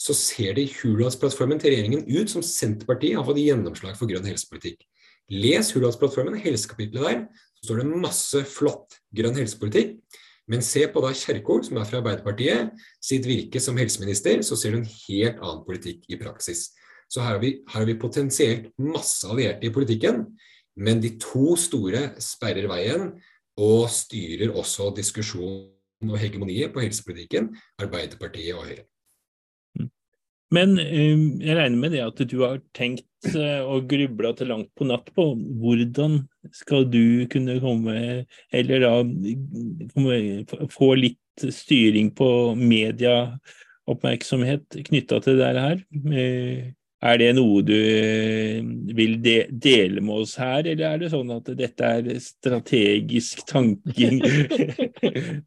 så 0.00 0.16
ser 0.16 0.56
det 0.56 0.64
i 0.64 0.74
Hurdalsplattformen 0.78 1.60
til 1.60 1.74
regjeringen 1.74 2.06
ut 2.08 2.32
som 2.32 2.44
Senterpartiet 2.44 3.18
har 3.18 3.26
fått 3.26 3.40
gjennomslag 3.42 3.96
for 3.98 4.10
grønn 4.10 4.28
helsepolitikk. 4.28 4.82
Les 5.30 5.70
Hurdalsplattformen, 5.74 6.38
helsekapitlet 6.42 7.06
der, 7.06 7.22
så 7.60 7.68
står 7.68 7.82
det 7.82 8.02
masse 8.02 8.42
flott 8.48 8.96
grønn 9.16 9.36
helsepolitikk. 9.38 9.98
Men 10.50 10.64
se 10.66 10.82
på 10.90 11.02
da 11.04 11.12
Kjerkol, 11.14 11.62
som 11.62 11.78
er 11.78 11.86
fra 11.86 12.00
Arbeiderpartiet, 12.00 12.72
sitt 13.04 13.28
virke 13.28 13.60
som 13.62 13.76
helseminister, 13.78 14.40
så 14.42 14.58
ser 14.58 14.74
du 14.74 14.80
en 14.80 14.88
helt 14.88 15.38
annen 15.38 15.66
politikk 15.66 16.08
i 16.10 16.18
praksis. 16.18 16.70
Så 17.10 17.22
her 17.22 17.36
har 17.36 17.42
vi, 17.42 17.52
her 17.70 17.82
har 17.82 17.86
vi 17.86 17.98
potensielt 18.00 18.70
masse 18.82 19.28
allierte 19.30 19.68
i 19.68 19.74
politikken, 19.74 20.24
men 20.80 21.02
de 21.02 21.12
to 21.22 21.54
store 21.60 22.08
sperrer 22.22 22.66
veien 22.70 23.12
og 23.60 23.90
styrer 23.92 24.54
også 24.56 24.88
diskusjonen 24.96 26.08
og 26.08 26.16
hegemoniet 26.20 26.72
på 26.72 26.80
helsepolitikken, 26.84 27.44
Arbeiderpartiet 27.82 28.56
og 28.56 28.64
Høyre. 28.64 28.84
Men 30.50 30.74
um, 30.74 31.38
jeg 31.38 31.54
regner 31.56 31.78
med 31.78 31.90
det 31.94 32.02
at 32.02 32.18
du 32.26 32.42
har 32.42 32.58
tenkt 32.74 33.06
uh, 33.36 33.62
og 33.70 33.86
grubla 33.90 34.32
til 34.34 34.46
langt 34.50 34.74
på 34.74 34.84
natt 34.88 35.10
på 35.14 35.34
hvordan 35.62 36.26
skal 36.56 36.84
du 36.90 37.26
kunne 37.30 37.60
komme, 37.62 38.26
eller 38.50 38.80
da 38.82 39.06
komme, 39.94 40.44
få 40.74 40.94
litt 40.98 41.18
styring 41.54 42.10
på 42.16 42.54
medieoppmerksomhet 42.58 44.66
knytta 44.90 45.20
til 45.22 45.38
det 45.38 45.54
her? 45.54 45.78
Er 47.00 47.16
det 47.16 47.30
noe 47.32 47.62
du 47.64 47.76
vil 48.96 49.14
de 49.24 49.36
dele 49.48 50.02
med 50.04 50.26
oss 50.26 50.34
her, 50.40 50.66
eller 50.66 50.84
er 50.90 50.98
det 51.00 51.12
sånn 51.14 51.32
at 51.32 51.48
dette 51.56 51.92
er 51.96 52.10
strategisk 52.20 53.46
tanking? 53.48 54.20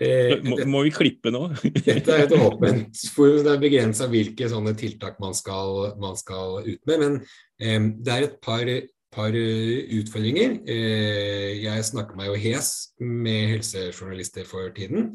Eh, 0.00 0.38
må, 0.40 0.56
må, 0.64 0.78
vi 0.86 0.92
klippe 0.96 1.28
nå? 1.28 1.42
Dette 1.84 2.14
er 2.14 2.22
et 2.24 2.32
åpent 2.32 3.02
forum. 3.12 3.42
Det 3.44 3.50
er 3.52 3.60
begrensa 3.60 4.06
hvilke 4.08 4.48
sånne 4.48 4.72
tiltak 4.80 5.18
man 5.20 5.36
skal, 5.36 5.90
man 6.00 6.16
skal 6.16 6.62
ut 6.64 6.80
med. 6.88 7.02
Men 7.02 7.18
eh, 7.60 7.90
det 8.00 8.14
er 8.14 8.26
et 8.30 8.38
par, 8.40 8.70
par 9.12 9.36
utfordringer. 9.36 10.56
Eh, 10.64 11.60
jeg 11.66 11.84
snakker 11.90 12.16
meg 12.16 12.30
jo 12.30 12.40
hes 12.46 12.72
med 13.04 13.58
helsejournalister 13.58 14.48
for 14.48 14.72
tiden. 14.76 15.12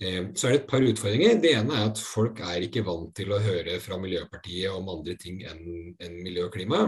Eh, 0.00 0.28
så 0.34 0.48
er 0.48 0.54
det 0.54 0.60
et 0.60 0.68
par 0.70 0.84
utfordringer. 0.86 1.40
Det 1.42 1.54
ene 1.58 1.74
er 1.74 1.88
at 1.90 2.00
folk 2.02 2.42
er 2.46 2.66
ikke 2.66 2.84
vant 2.86 3.10
til 3.16 3.32
å 3.34 3.40
høre 3.42 3.78
fra 3.82 3.98
Miljøpartiet 4.00 4.70
om 4.70 4.90
andre 4.92 5.16
ting 5.18 5.40
enn 5.48 5.96
enn 5.98 6.20
miljø 6.22 6.46
og 6.46 6.54
klima, 6.54 6.82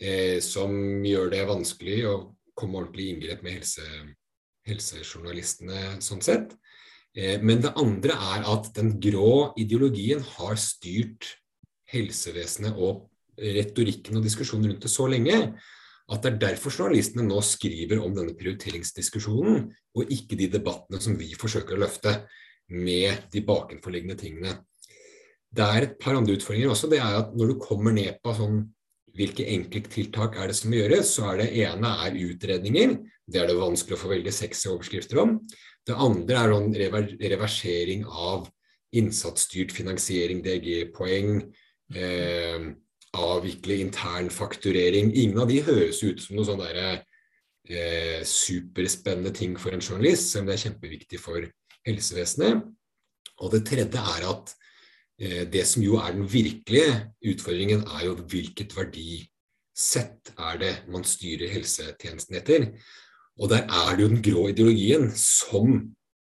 eh, 0.00 0.38
som 0.40 0.72
gjør 1.04 1.30
det 1.34 1.44
vanskelig 1.48 1.98
å 2.08 2.14
komme 2.56 2.80
ordentlig 2.80 3.08
i 3.08 3.14
inngrep 3.16 3.44
med 3.44 3.58
helse 3.58 3.84
helsejournalistene 4.68 6.00
sånn 6.04 6.20
sett. 6.24 6.54
Eh, 7.16 7.40
men 7.42 7.60
det 7.64 7.74
andre 7.80 8.16
er 8.16 8.48
at 8.48 8.72
den 8.76 8.94
grå 9.02 9.52
ideologien 9.58 10.22
har 10.36 10.56
styrt 10.60 11.34
helsevesenet 11.90 12.76
og 12.76 13.08
retorikken 13.40 14.20
og 14.20 14.24
diskusjonen 14.24 14.70
rundt 14.70 14.84
det 14.84 14.92
så 14.92 15.08
lenge 15.10 15.36
at 16.10 16.24
det 16.24 16.32
er 16.32 16.40
derfor 16.42 16.74
journalistene 16.74 17.24
nå 17.26 17.38
skriver 17.46 18.00
om 18.02 18.14
denne 18.16 18.34
prioriteringsdiskusjonen, 18.38 19.68
og 19.94 20.10
ikke 20.14 20.38
de 20.38 20.48
debattene 20.50 20.98
som 21.02 21.14
vi 21.18 21.30
forsøker 21.38 21.76
å 21.76 21.84
løfte 21.84 22.16
med 22.70 23.30
de 23.30 23.42
bakenforliggende 23.46 24.18
tingene. 24.18 24.56
Det 25.50 25.66
er 25.66 25.86
et 25.86 25.96
par 26.02 26.18
andre 26.18 26.36
utfordringer 26.38 26.70
også. 26.70 26.90
det 26.90 27.00
er 27.02 27.16
at 27.22 27.32
Når 27.34 27.46
du 27.46 27.62
kommer 27.62 27.94
ned 27.94 28.18
på 28.22 28.34
sånn 28.34 28.62
hvilke 29.18 29.46
enkelttiltak 29.50 30.36
er 30.38 30.50
det 30.50 30.56
som 30.58 30.70
må 30.70 30.78
gjøres, 30.78 31.14
så 31.16 31.32
er 31.32 31.40
det 31.40 31.48
ene 31.64 31.90
er 32.06 32.18
utredninger. 32.28 32.94
Det 33.26 33.40
er 33.40 33.50
det 33.50 33.58
vanskelig 33.58 33.96
å 33.96 34.02
få 34.04 34.12
veldig 34.12 34.34
sexy 34.34 34.68
overskrifter 34.70 35.18
om. 35.22 35.34
Det 35.86 35.96
andre 35.98 36.38
er 36.38 36.54
sånn 36.54 36.70
reversering 37.18 38.04
av 38.06 38.46
innsatsstyrt 38.94 39.74
finansiering, 39.74 40.42
DG-poeng. 40.46 41.42
Eh, 41.94 42.70
avvikle 43.16 43.80
internfakturering. 43.84 45.14
Ingen 45.14 45.40
av 45.42 45.50
de 45.50 45.62
høres 45.66 46.02
ut 46.04 46.22
som 46.22 46.36
noe 46.38 46.46
sånn 46.46 46.62
derre 46.62 47.00
eh, 47.68 48.20
superspennende 48.26 49.32
ting 49.36 49.56
for 49.58 49.74
en 49.74 49.82
journalist, 49.82 50.30
selv 50.30 50.44
om 50.44 50.50
det 50.50 50.58
er 50.58 50.64
kjempeviktig 50.68 51.22
for 51.22 51.48
helsevesenet. 51.88 52.64
Og 53.40 53.54
det 53.54 53.64
tredje 53.66 54.02
er 54.14 54.26
at 54.28 54.54
Eh, 55.20 55.44
det 55.52 55.66
som 55.68 55.84
jo 55.84 55.98
er 56.00 56.14
den 56.16 56.24
virkelige 56.32 56.94
utfordringen, 57.32 57.84
er 57.84 58.06
jo 58.06 58.16
hvilket 58.16 58.72
verdisett 58.76 60.32
er 60.38 60.60
det 60.60 60.72
man 60.88 61.04
styrer 61.04 61.52
helsetjenesten 61.52 62.38
etter. 62.40 62.70
Og 63.40 63.52
der 63.52 63.66
er 63.68 63.96
det 63.96 64.04
jo 64.04 64.12
den 64.14 64.24
grå 64.24 64.46
ideologien 64.48 65.10
som 65.16 65.74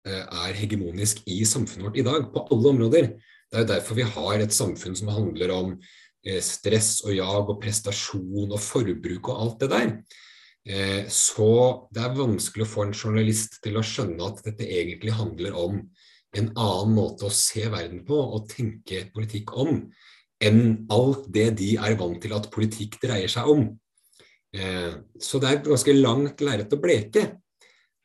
eh, 0.08 0.26
er 0.26 0.58
hegemonisk 0.58 1.22
i 1.30 1.44
samfunnet 1.46 1.86
vårt 1.86 2.02
i 2.02 2.08
dag, 2.10 2.26
på 2.34 2.48
alle 2.50 2.74
områder. 2.74 3.12
Det 3.48 3.60
er 3.60 3.66
jo 3.68 3.74
derfor 3.76 4.00
vi 4.00 4.10
har 4.18 4.42
et 4.42 4.56
samfunn 4.56 4.98
som 4.98 5.14
handler 5.14 5.54
om 5.54 5.76
stress 6.43 7.01
og 7.05 7.13
jag 7.15 7.51
og 7.53 7.59
prestasjon 7.61 8.51
og 8.51 8.59
forbruk 8.61 9.30
og 9.32 9.43
alt 9.43 9.61
det 9.63 9.69
der. 9.71 9.91
Så 11.13 11.51
det 11.95 12.01
er 12.03 12.17
vanskelig 12.17 12.65
å 12.65 12.67
få 12.67 12.84
en 12.84 12.91
journalist 12.91 13.61
til 13.63 13.78
å 13.80 13.84
skjønne 13.86 14.25
at 14.28 14.41
dette 14.43 14.67
egentlig 14.67 15.13
handler 15.15 15.55
om 15.55 15.78
en 16.36 16.49
annen 16.59 16.93
måte 16.97 17.28
å 17.28 17.34
se 17.34 17.63
verden 17.71 18.03
på 18.07 18.17
og 18.19 18.49
tenke 18.51 19.05
politikk 19.13 19.53
om 19.55 19.80
enn 20.43 20.88
alt 20.93 21.25
det 21.34 21.49
de 21.61 21.73
er 21.82 21.97
vant 21.99 22.19
til 22.21 22.36
at 22.38 22.49
politikk 22.53 22.99
dreier 23.01 23.32
seg 23.32 23.49
om. 23.49 23.63
Eh, 24.53 24.93
så 25.19 25.41
det 25.41 25.49
er 25.49 25.59
et 25.59 25.69
ganske 25.69 25.95
langt 25.97 26.43
lerret 26.45 26.73
å 26.73 26.82
bleke. 26.82 27.25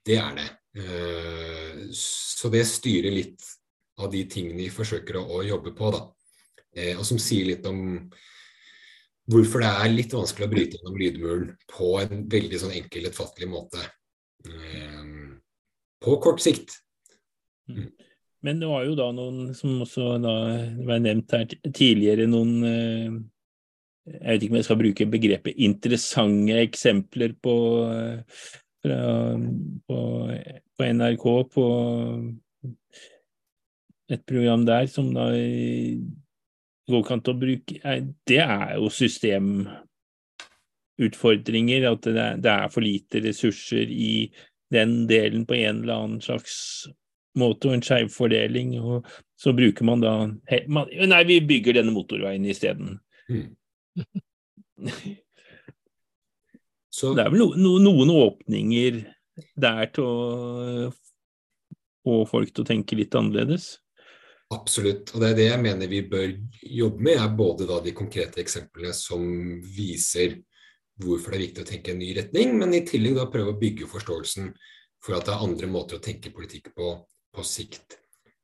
Det 0.03 0.19
er 0.19 0.39
det. 0.39 0.49
Eh, 0.83 1.83
så 1.97 2.51
det 2.53 2.65
styrer 2.69 3.13
litt 3.15 3.45
av 4.01 4.11
de 4.13 4.25
tingene 4.31 4.65
vi 4.65 4.73
forsøker 4.73 5.21
å 5.21 5.43
jobbe 5.45 5.75
på, 5.77 5.93
da. 5.93 6.07
Eh, 6.77 6.95
og 6.97 7.05
som 7.07 7.21
sier 7.21 7.51
litt 7.51 7.67
om 7.69 7.83
hvorfor 9.33 9.63
det 9.63 9.71
er 9.71 9.93
litt 9.93 10.15
vanskelig 10.17 10.49
å 10.49 10.53
bryte 10.53 10.79
gjennom 10.79 10.99
lydmuren 10.99 11.51
på 11.71 11.95
en 12.01 12.25
veldig 12.31 12.59
sånn 12.59 12.77
enkel, 12.77 13.05
lettfattelig 13.07 13.49
måte. 13.53 13.85
På 16.03 16.17
kort 16.23 16.43
sikt. 16.43 16.75
Mm. 17.71 17.93
Men 18.43 18.59
det 18.59 18.71
var 18.71 18.83
jo 18.89 18.97
da 18.99 19.07
noen 19.15 19.53
som 19.55 19.85
også 19.85 20.17
da 20.23 20.35
var 20.83 21.03
nevnt 21.05 21.31
her 21.37 21.47
tidligere, 21.71 22.27
noen 22.31 22.67
eh, 22.67 23.21
Jeg 24.11 24.27
vet 24.27 24.43
ikke 24.43 24.53
om 24.53 24.59
jeg 24.59 24.67
skal 24.67 24.81
bruke 24.81 25.07
begrepet 25.13 25.61
interessante 25.63 26.57
eksempler 26.59 27.37
på, 27.39 27.53
fra, 28.83 28.99
på, 29.87 29.99
på 30.75 30.89
NRK, 30.99 31.27
på 31.55 31.67
et 34.11 34.25
program 34.27 34.67
der 34.67 34.91
som 34.91 35.13
da 35.15 35.29
går 36.93 37.01
ikke 37.03 37.17
an 37.17 37.31
å 37.33 37.41
bruke 37.41 37.75
Det 38.29 38.43
er 38.45 38.71
jo 38.77 38.87
systemutfordringer. 38.93 41.81
At 41.91 42.03
det 42.07 42.21
er, 42.21 42.37
det 42.45 42.53
er 42.53 42.69
for 42.73 42.81
lite 42.85 43.17
ressurser 43.25 43.87
i 43.89 44.33
den 44.73 45.09
delen 45.09 45.47
på 45.49 45.55
en 45.59 45.83
eller 45.83 45.97
annen 45.99 46.21
slags 46.25 46.55
måte 47.39 47.69
og 47.69 47.75
en 47.77 47.85
skjevfordeling, 47.85 48.81
og 48.81 49.07
så 49.41 49.53
bruker 49.57 49.85
man 49.89 50.01
da 50.03 50.13
man, 50.69 50.87
Nei, 51.09 51.23
vi 51.29 51.41
bygger 51.49 51.73
denne 51.79 51.93
motorveien 51.95 52.45
isteden. 52.49 52.89
Mm. 53.33 53.49
det 57.17 57.23
er 57.25 57.31
vel 57.33 57.41
no, 57.41 57.49
no, 57.57 57.79
noen 57.81 58.11
åpninger 58.13 58.93
der 59.57 59.87
til 59.97 60.05
å 60.05 60.93
få 62.03 62.25
folk 62.29 62.51
til 62.53 62.63
å 62.65 62.69
tenke 62.69 62.97
litt 62.99 63.15
annerledes? 63.17 63.65
Absolutt. 64.53 65.15
Og 65.15 65.23
det 65.23 65.31
er 65.31 65.39
det 65.39 65.49
jeg 65.49 65.63
mener 65.63 65.91
vi 65.91 66.03
bør 66.09 66.33
jobbe 66.63 67.07
med, 67.09 67.21
er 67.21 67.37
både 67.37 67.69
da 67.69 67.79
de 67.85 67.95
konkrete 67.97 68.43
eksemplene 68.43 68.93
som 68.97 69.25
viser 69.65 70.41
hvorfor 71.03 71.33
det 71.33 71.39
er 71.39 71.47
viktig 71.47 71.65
å 71.65 71.69
tenke 71.71 71.95
en 71.95 72.03
ny 72.03 72.11
retning, 72.15 72.53
men 72.61 72.75
i 72.77 72.85
tillegg 72.87 73.17
da 73.17 73.25
prøve 73.33 73.55
å 73.55 73.59
bygge 73.59 73.89
forståelsen 73.91 74.53
for 75.03 75.17
at 75.17 75.27
det 75.27 75.35
er 75.35 75.47
andre 75.47 75.71
måter 75.73 75.99
å 75.99 76.05
tenke 76.05 76.35
politikk 76.35 76.71
på 76.77 76.99
på 77.33 77.45
sikt. 77.47 77.99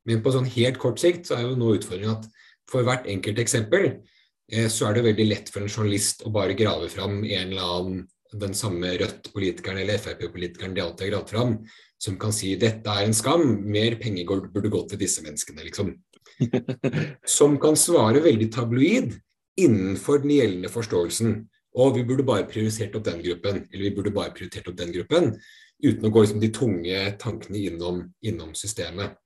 Men 0.09 0.23
på 0.25 0.33
sånn 0.33 0.47
helt 0.49 0.79
kort 0.81 1.01
sikt 1.01 1.29
så 1.29 1.37
er 1.37 1.45
jo 1.45 1.57
nå 1.59 1.75
utfordringen 1.77 2.15
at 2.17 2.45
for 2.69 2.85
hvert 2.85 3.07
enkelt 3.09 3.41
eksempel 3.41 3.85
eh, 3.89 4.69
så 4.71 4.87
er 4.87 4.97
det 4.97 5.05
veldig 5.09 5.27
lett 5.29 5.51
for 5.53 5.63
en 5.63 5.71
journalist 5.71 6.23
å 6.25 6.33
bare 6.33 6.57
grave 6.57 6.89
fram 6.91 7.19
en 7.21 7.51
eller 7.53 7.75
annen 7.75 8.07
den 8.33 8.53
samme 8.53 8.91
Rødt-politikeren 8.99 9.81
eller 9.81 10.01
Frp-politikeren 10.01 10.75
de 10.75 10.83
alltid 10.83 11.07
har 11.07 11.13
gravd 11.13 11.31
fram, 11.33 11.55
som 11.99 12.17
kan 12.19 12.33
si 12.35 12.53
dette 12.59 12.89
er 12.89 13.07
en 13.07 13.15
skam, 13.15 13.45
mer 13.65 13.97
penger 13.99 14.27
burde 14.53 14.71
gått 14.71 14.93
til 14.93 15.01
disse 15.01 15.23
menneskene, 15.25 15.65
liksom. 15.65 15.95
Som 17.27 17.57
kan 17.59 17.75
svare 17.75 18.21
veldig 18.23 18.47
tabloid 18.53 19.17
innenfor 19.59 20.21
den 20.23 20.35
gjeldende 20.37 20.71
forståelsen. 20.71 21.33
Og 21.79 21.97
vi 21.97 22.05
burde 22.07 22.25
bare 22.25 22.47
prioritert 22.49 22.95
opp 22.97 23.05
den 23.05 23.19
gruppen, 23.23 23.65
eller 23.69 23.83
vi 23.89 23.95
burde 23.97 24.13
bare 24.15 24.33
prioritert 24.35 24.69
opp 24.71 24.77
den 24.79 24.93
gruppen 24.95 25.33
uten 25.79 26.07
å 26.07 26.11
gå 26.11 26.23
liksom, 26.23 26.39
de 26.41 26.51
tunge 26.55 27.01
tankene 27.21 27.59
innom, 27.69 28.01
innom, 28.25 28.55
systemet. 28.57 29.17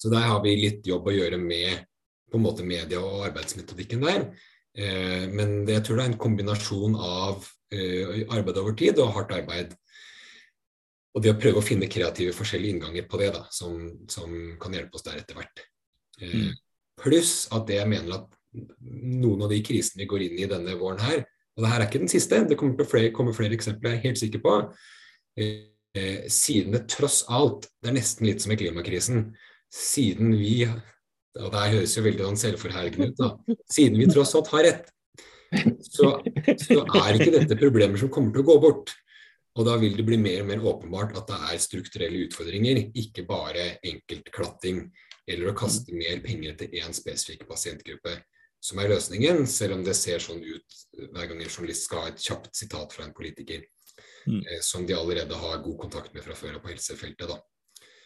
Så 0.00 0.10
der 0.12 0.26
har 0.28 0.42
vi 0.44 0.56
litt 0.58 0.86
jobb 0.86 1.08
å 1.08 1.14
gjøre 1.14 1.38
med 1.40 1.84
på 2.30 2.40
en 2.40 2.44
måte 2.44 2.66
media 2.66 3.00
og 3.00 3.28
arbeidsmetodikken 3.28 4.02
der. 4.04 4.26
Eh, 4.74 5.24
men 5.30 5.62
jeg 5.70 5.84
tror 5.84 5.98
det 5.98 6.04
er 6.04 6.12
en 6.12 6.20
kombinasjon 6.24 6.96
av 6.98 7.46
eh, 7.74 8.24
arbeid 8.34 8.60
over 8.60 8.76
tid 8.78 9.00
og 9.02 9.14
hardt 9.16 9.34
arbeid. 9.36 9.74
Og 11.14 11.22
det 11.22 11.30
å 11.30 11.38
prøve 11.38 11.60
å 11.60 11.64
finne 11.66 11.90
kreative 11.90 12.34
forskjellige 12.34 12.74
innganger 12.74 13.06
på 13.10 13.20
det, 13.20 13.30
da, 13.36 13.44
som, 13.54 13.76
som 14.10 14.32
kan 14.60 14.74
hjelpe 14.74 14.98
oss 14.98 15.06
der 15.06 15.20
etter 15.20 15.38
hvert. 15.38 15.62
Eh, 16.20 16.34
mm. 16.34 16.50
Pluss 17.04 17.36
at 17.54 17.68
det 17.70 17.78
jeg 17.78 17.90
mener 17.90 18.18
at 18.18 18.26
noen 18.54 19.46
av 19.46 19.50
de 19.50 19.60
krisene 19.66 20.02
vi 20.02 20.10
går 20.10 20.26
inn 20.26 20.42
i 20.42 20.50
denne 20.50 20.74
våren 20.78 21.02
her, 21.02 21.24
og 21.54 21.62
det 21.62 21.70
her 21.70 21.82
er 21.82 21.86
ikke 21.86 22.02
den 22.02 22.10
siste, 22.10 22.40
det 22.50 22.58
kommer, 22.58 22.86
flere, 22.86 23.12
kommer 23.14 23.34
flere 23.34 23.54
eksempler 23.54 23.94
jeg 23.94 24.00
er 24.00 24.06
helt 24.08 24.20
sikker 24.20 24.42
på, 24.42 24.54
Eh, 25.36 25.66
eh, 25.94 26.28
siden 26.28 26.72
det 26.72 26.86
tross 26.88 27.24
alt 27.26 27.66
Det 27.82 27.90
er 27.90 27.96
nesten 27.96 28.28
litt 28.28 28.42
som 28.42 28.52
i 28.54 28.58
klimakrisen. 28.58 29.32
Siden 29.70 30.34
vi 30.38 30.62
og 31.40 31.48
det 31.50 31.62
høres 31.74 31.94
jo 31.96 32.04
veldig 32.04 32.26
selvforhergende 32.38 32.42
selvforherligende 32.42 33.08
ut, 33.10 33.22
da. 33.22 33.56
Siden 33.76 33.98
vi 33.98 34.10
tross 34.10 34.34
alt 34.38 34.50
har 34.54 34.66
rett, 34.68 34.92
så, 35.86 36.12
så 36.66 36.82
er 37.00 37.18
ikke 37.18 37.32
dette 37.34 37.58
problemer 37.58 38.00
som 38.00 38.12
kommer 38.12 38.34
til 38.34 38.44
å 38.44 38.48
gå 38.52 38.60
bort. 38.62 38.94
Og 39.54 39.66
da 39.68 39.76
vil 39.78 39.94
det 39.94 40.06
bli 40.06 40.18
mer 40.18 40.42
og 40.42 40.48
mer 40.50 40.64
åpenbart 40.66 41.14
at 41.18 41.28
det 41.30 41.40
er 41.52 41.62
strukturelle 41.62 42.24
utfordringer, 42.26 42.80
ikke 42.98 43.26
bare 43.28 43.76
enkeltklatting 43.86 44.82
eller 45.30 45.50
å 45.50 45.56
kaste 45.56 45.94
mer 45.94 46.18
penger 46.24 46.56
til 46.58 46.74
én 46.80 46.96
spesifikk 46.96 47.46
pasientgruppe 47.48 48.16
som 48.64 48.80
er 48.80 48.90
løsningen, 48.94 49.44
selv 49.48 49.78
om 49.78 49.84
det 49.84 49.94
ser 49.96 50.22
sånn 50.24 50.42
ut 50.42 50.78
hver 51.12 51.28
gang 51.28 51.38
en 51.38 51.50
journalist 51.50 51.86
skal 51.86 52.02
ha 52.02 52.12
et 52.12 52.22
kjapt 52.24 52.54
sitat 52.56 52.94
fra 52.96 53.06
en 53.06 53.14
politiker 53.16 53.60
mm. 54.26 54.40
eh, 54.40 54.60
som 54.64 54.86
de 54.88 54.96
allerede 54.96 55.36
har 55.36 55.62
god 55.64 55.78
kontakt 55.84 56.14
med 56.16 56.24
fra 56.24 56.36
før 56.38 56.58
på 56.62 56.72
helsefeltet. 56.72 57.28
da. 57.28 57.38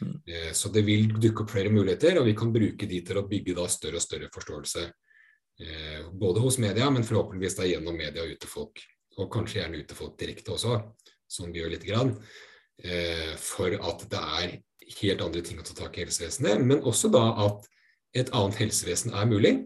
Mm. 0.00 0.20
Eh, 0.26 0.52
så 0.52 0.68
det 0.68 0.84
vil 0.86 1.08
dukke 1.20 1.44
opp 1.44 1.52
flere 1.52 1.72
muligheter, 1.74 2.20
og 2.20 2.28
vi 2.28 2.36
kan 2.38 2.52
bruke 2.54 2.88
de 2.90 3.00
til 3.04 3.18
å 3.18 3.26
bygge 3.28 3.56
da 3.58 3.66
større 3.70 3.98
og 4.00 4.04
større 4.04 4.30
forståelse. 4.34 4.84
Eh, 5.58 6.10
både 6.12 6.42
hos 6.44 6.60
media, 6.62 6.90
men 6.90 7.06
forhåpentligvis 7.06 7.58
da 7.58 7.66
gjennom 7.66 7.98
media 7.98 8.26
ut 8.26 8.38
til 8.40 8.52
folk. 8.52 8.82
Og 9.18 9.30
kanskje 9.32 9.62
gjerne 9.62 9.80
ut 9.80 9.88
til 9.90 9.98
folk 9.98 10.14
direkte 10.20 10.54
også, 10.54 10.78
som 11.26 11.50
vi 11.50 11.62
gjør 11.62 11.74
lite 11.74 11.88
grann. 11.88 12.14
Eh, 12.78 13.34
for 13.42 13.74
at 13.74 14.04
det 14.10 14.22
er 14.42 14.58
helt 15.00 15.24
andre 15.24 15.42
ting 15.44 15.58
å 15.58 15.66
ta 15.66 15.74
tak 15.76 15.98
i 15.98 16.04
helsevesenet, 16.04 16.62
men 16.62 16.84
også 16.86 17.10
da 17.12 17.24
at 17.48 17.66
et 18.16 18.30
annet 18.32 18.60
helsevesen 18.62 19.12
er 19.18 19.26
mulig. 19.28 19.56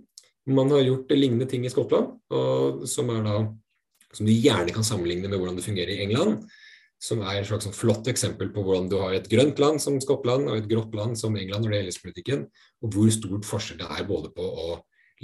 Man 0.49 0.73
har 0.73 0.83
gjort 0.83 1.13
lignende 1.15 1.47
ting 1.47 1.63
i 1.63 1.71
Skottland, 1.71 2.17
som, 2.91 3.13
da, 3.23 3.37
som 4.11 4.27
du 4.27 4.33
gjerne 4.33 4.75
kan 4.75 4.83
sammenligne 4.83 5.29
med 5.31 5.39
hvordan 5.39 5.61
det 5.61 5.63
fungerer 5.63 5.93
i 5.95 6.01
England. 6.03 6.49
Som 7.03 7.23
er 7.27 7.41
et 7.41 7.49
slags 7.49 7.67
sånn 7.67 7.75
flott 7.75 8.07
eksempel 8.11 8.53
på 8.55 8.63
hvordan 8.63 8.89
du 8.91 8.97
har 9.01 9.17
et 9.17 9.27
grønt 9.31 9.59
land 9.59 9.83
som 9.83 9.99
Skottland 10.03 10.47
og 10.47 10.61
et 10.61 10.69
grått 10.71 10.95
land 10.95 11.19
som 11.19 11.35
England 11.35 11.65
når 11.65 11.73
det 11.73 11.79
gjelder 11.79 11.91
helsepolitikken, 11.91 12.45
og 12.83 12.95
hvor 12.95 13.11
stort 13.15 13.49
forskjell 13.49 13.81
det 13.81 13.89
er 13.91 14.07
både 14.07 14.31
på 14.37 14.47
å 14.47 14.77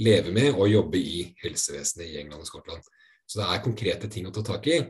leve 0.02 0.34
med 0.34 0.58
og 0.58 0.70
jobbe 0.70 0.98
i 0.98 1.22
helsevesenet 1.42 2.06
i 2.08 2.18
England 2.22 2.42
og 2.42 2.50
Skottland. 2.50 2.82
Så 3.28 3.40
det 3.40 3.46
er 3.46 3.62
konkrete 3.62 4.10
ting 4.10 4.26
å 4.26 4.34
ta 4.34 4.42
tak 4.46 4.66
i. 4.70 4.80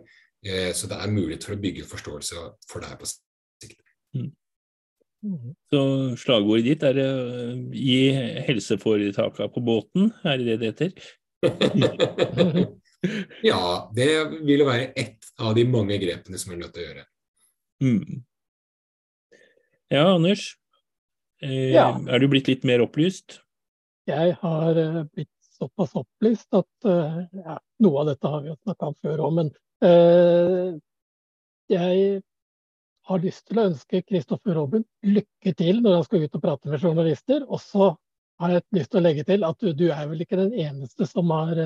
Eh, 0.46 0.72
så 0.72 0.88
det 0.88 0.96
er 0.96 1.12
mulighet 1.12 1.44
for 1.44 1.56
å 1.56 1.60
bygge 1.60 1.88
forståelse 1.90 2.48
for 2.70 2.80
det 2.80 2.92
her 2.92 3.00
på 3.00 3.08
sikt. 3.10 3.80
Mm. 4.16 4.32
Så 5.72 5.80
slagordet 6.22 6.68
ditt 6.68 6.84
er 6.86 7.00
å 7.02 7.12
gi 7.74 8.02
helseforetaka 8.46 9.48
på 9.50 9.64
båten, 9.66 10.12
er 10.22 10.38
det 10.38 10.46
det 10.54 10.58
det 10.62 10.70
heter? 10.72 10.92
ja, 13.50 13.90
det 13.94 14.08
vil 14.46 14.64
jo 14.64 14.68
være 14.68 14.92
ett 14.98 15.28
av 15.38 15.54
de 15.58 15.64
mange 15.68 15.98
grepene 16.02 16.40
som 16.40 16.52
vi 16.52 16.58
er 16.58 16.62
nødt 16.64 16.74
til 16.74 16.84
å 16.84 16.88
gjøre. 16.88 17.04
Mm. 17.84 18.22
Ja, 19.94 20.06
Anders. 20.14 20.48
Eh, 21.42 21.74
ja. 21.76 21.92
Er 22.10 22.18
du 22.18 22.28
blitt 22.30 22.50
litt 22.50 22.66
mer 22.66 22.82
opplyst? 22.84 23.40
Jeg 24.08 24.34
har 24.40 24.78
uh, 24.78 25.04
blitt 25.14 25.30
såpass 25.58 25.94
opplyst 25.98 26.54
at 26.56 26.88
uh, 26.88 27.20
ja, 27.36 27.58
noe 27.84 28.02
av 28.02 28.10
dette 28.10 28.32
har 28.32 28.42
vi 28.42 28.50
jo 28.50 28.56
snakka 28.62 28.90
om 28.90 28.96
før 29.04 29.22
òg, 29.26 29.36
men 29.38 29.52
uh, 29.84 30.74
jeg 31.68 32.22
har 33.08 33.24
lyst 33.24 33.46
til 33.48 33.60
å 33.60 33.66
ønske 33.70 34.02
Kristoffer 34.04 34.56
Robin 34.56 34.84
lykke 35.06 35.54
til 35.56 35.82
når 35.84 35.98
han 35.98 36.06
skal 36.06 36.24
ut 36.24 36.36
og 36.36 36.44
prate 36.44 36.72
med 36.72 36.84
journalister. 36.84 37.44
Og 37.48 37.60
så 37.62 37.92
har 38.42 38.54
jeg 38.54 38.64
lyst 38.76 38.92
til 38.92 39.00
å 39.00 39.04
legge 39.04 39.24
til 39.28 39.46
at 39.48 39.60
du, 39.62 39.70
du 39.76 39.88
er 39.92 40.08
vel 40.10 40.24
ikke 40.24 40.40
den 40.40 40.54
eneste 40.56 41.08
som 41.08 41.30
har, 41.34 41.60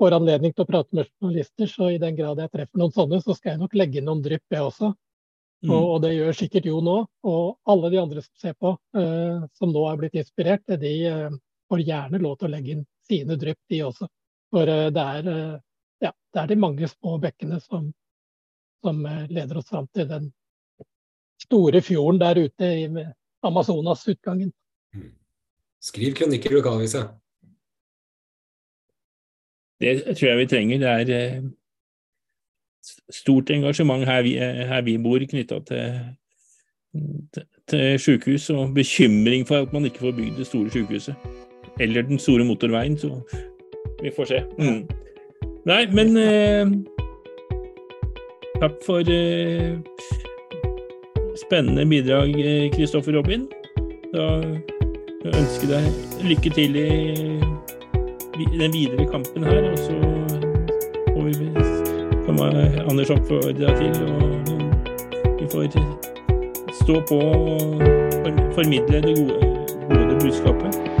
får 0.00 0.16
anledning 0.16 0.52
til 0.54 0.64
å 0.64 0.68
prate 0.68 0.96
med 0.96 1.08
journalister, 1.08 1.70
så 1.70 1.90
i 1.92 2.00
den 2.02 2.16
grad 2.18 2.40
jeg 2.42 2.52
treffer 2.52 2.80
noen 2.80 2.94
sånne, 2.94 3.20
så 3.22 3.36
skal 3.36 3.54
jeg 3.54 3.62
nok 3.62 3.76
legge 3.78 4.00
inn 4.00 4.08
noen 4.10 4.22
drypp, 4.24 4.44
jeg 4.50 4.66
også. 4.66 4.92
Mm. 5.64 5.72
Og, 5.72 5.84
og, 5.84 5.98
det 6.04 6.12
gjør 6.12 6.36
sikkert 6.36 6.68
Jo 6.68 6.80
nå. 6.84 6.96
Og 7.30 7.72
alle 7.72 7.90
de 7.92 8.00
andre 8.02 8.24
som 8.24 8.42
ser 8.42 8.56
på, 8.60 8.74
uh, 8.98 9.44
som 9.56 9.72
nå 9.72 9.84
er 9.88 10.00
blitt 10.00 10.18
inspirert, 10.20 10.64
de 10.82 10.94
uh, 11.08 11.36
får 11.72 11.84
gjerne 11.86 12.20
lov 12.20 12.36
til 12.40 12.50
å 12.50 12.54
legge 12.56 12.74
inn 12.74 12.86
sine 13.08 13.38
drypp, 13.40 13.60
de 13.72 13.84
også. 13.86 14.10
For 14.52 14.68
uh, 14.68 14.88
det, 14.92 15.04
er, 15.18 15.60
ja, 16.04 16.12
det 16.12 16.42
er 16.42 16.50
de 16.50 16.60
mange 16.66 16.90
små 16.90 17.16
bekkene 17.22 17.62
som 17.64 17.92
som 18.84 19.26
leder 19.28 19.56
oss 19.56 19.68
fram 19.68 19.86
til 19.96 20.08
den 20.08 20.26
store 21.40 21.80
fjorden 21.82 22.20
der 22.20 22.40
ute 22.44 22.64
i 22.64 23.04
Amazonas-utgangen. 23.44 24.50
Mm. 24.94 25.12
Skriv 25.80 26.14
kronikker 26.18 26.52
i 26.52 26.58
lokalavisa. 26.58 27.06
Det 29.80 30.16
tror 30.16 30.28
jeg 30.28 30.38
vi 30.38 30.46
trenger. 30.46 30.78
Det 30.78 30.88
er 30.88 31.34
eh, 31.36 31.42
stort 33.10 33.50
engasjement 33.50 34.04
her 34.04 34.22
vi, 34.22 34.36
eh, 34.36 34.66
her 34.68 34.82
vi 34.82 34.98
bor 34.98 35.18
knytta 35.30 35.60
til, 35.68 36.00
til, 37.68 37.98
sykehus, 37.98 38.50
og 38.50 38.74
bekymring 38.74 39.46
for 39.48 39.62
at 39.62 39.72
man 39.72 39.84
ikke 39.84 39.98
får 39.98 40.12
bygd 40.12 40.38
det 40.38 40.46
store 40.46 40.70
sykehuset. 40.70 41.14
Eller 41.80 42.02
den 42.02 42.18
store 42.18 42.44
motorveien, 42.44 42.98
så 42.98 43.20
vi 44.02 44.10
får 44.16 44.24
se. 44.24 44.42
Mm. 44.58 44.88
Nei, 45.66 45.86
men 45.92 46.16
eh, 46.16 46.66
Takk 48.60 48.78
for 48.86 49.10
eh, 49.10 49.74
spennende 51.46 51.86
bidrag, 51.86 52.32
Kristoffer 52.72 53.12
Robin. 53.12 53.48
Da 54.14 54.28
ønsker 55.24 55.68
jeg 55.68 55.82
deg 55.82 56.28
lykke 56.30 56.52
til 56.54 56.76
i 56.78 56.88
den 58.34 58.72
videre 58.72 59.06
kampen 59.10 59.44
her. 59.44 59.70
Og 59.70 59.78
så 59.78 59.94
får 61.12 61.22
vi 61.24 61.50
komme 62.26 62.44
Anders 62.90 63.10
oppfordra 63.10 63.76
til, 63.78 63.92
og 64.12 65.38
vi 65.40 65.46
får 65.52 65.64
stå 66.82 67.00
på 67.08 67.18
og 67.18 67.60
formidle 68.54 69.02
det 69.02 69.16
gode, 69.18 69.56
gode 69.90 70.18
budskapet. 70.20 70.93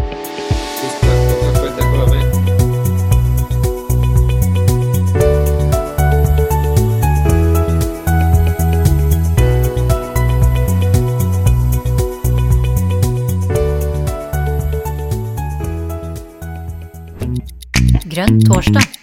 Torsdag. 18.40 18.93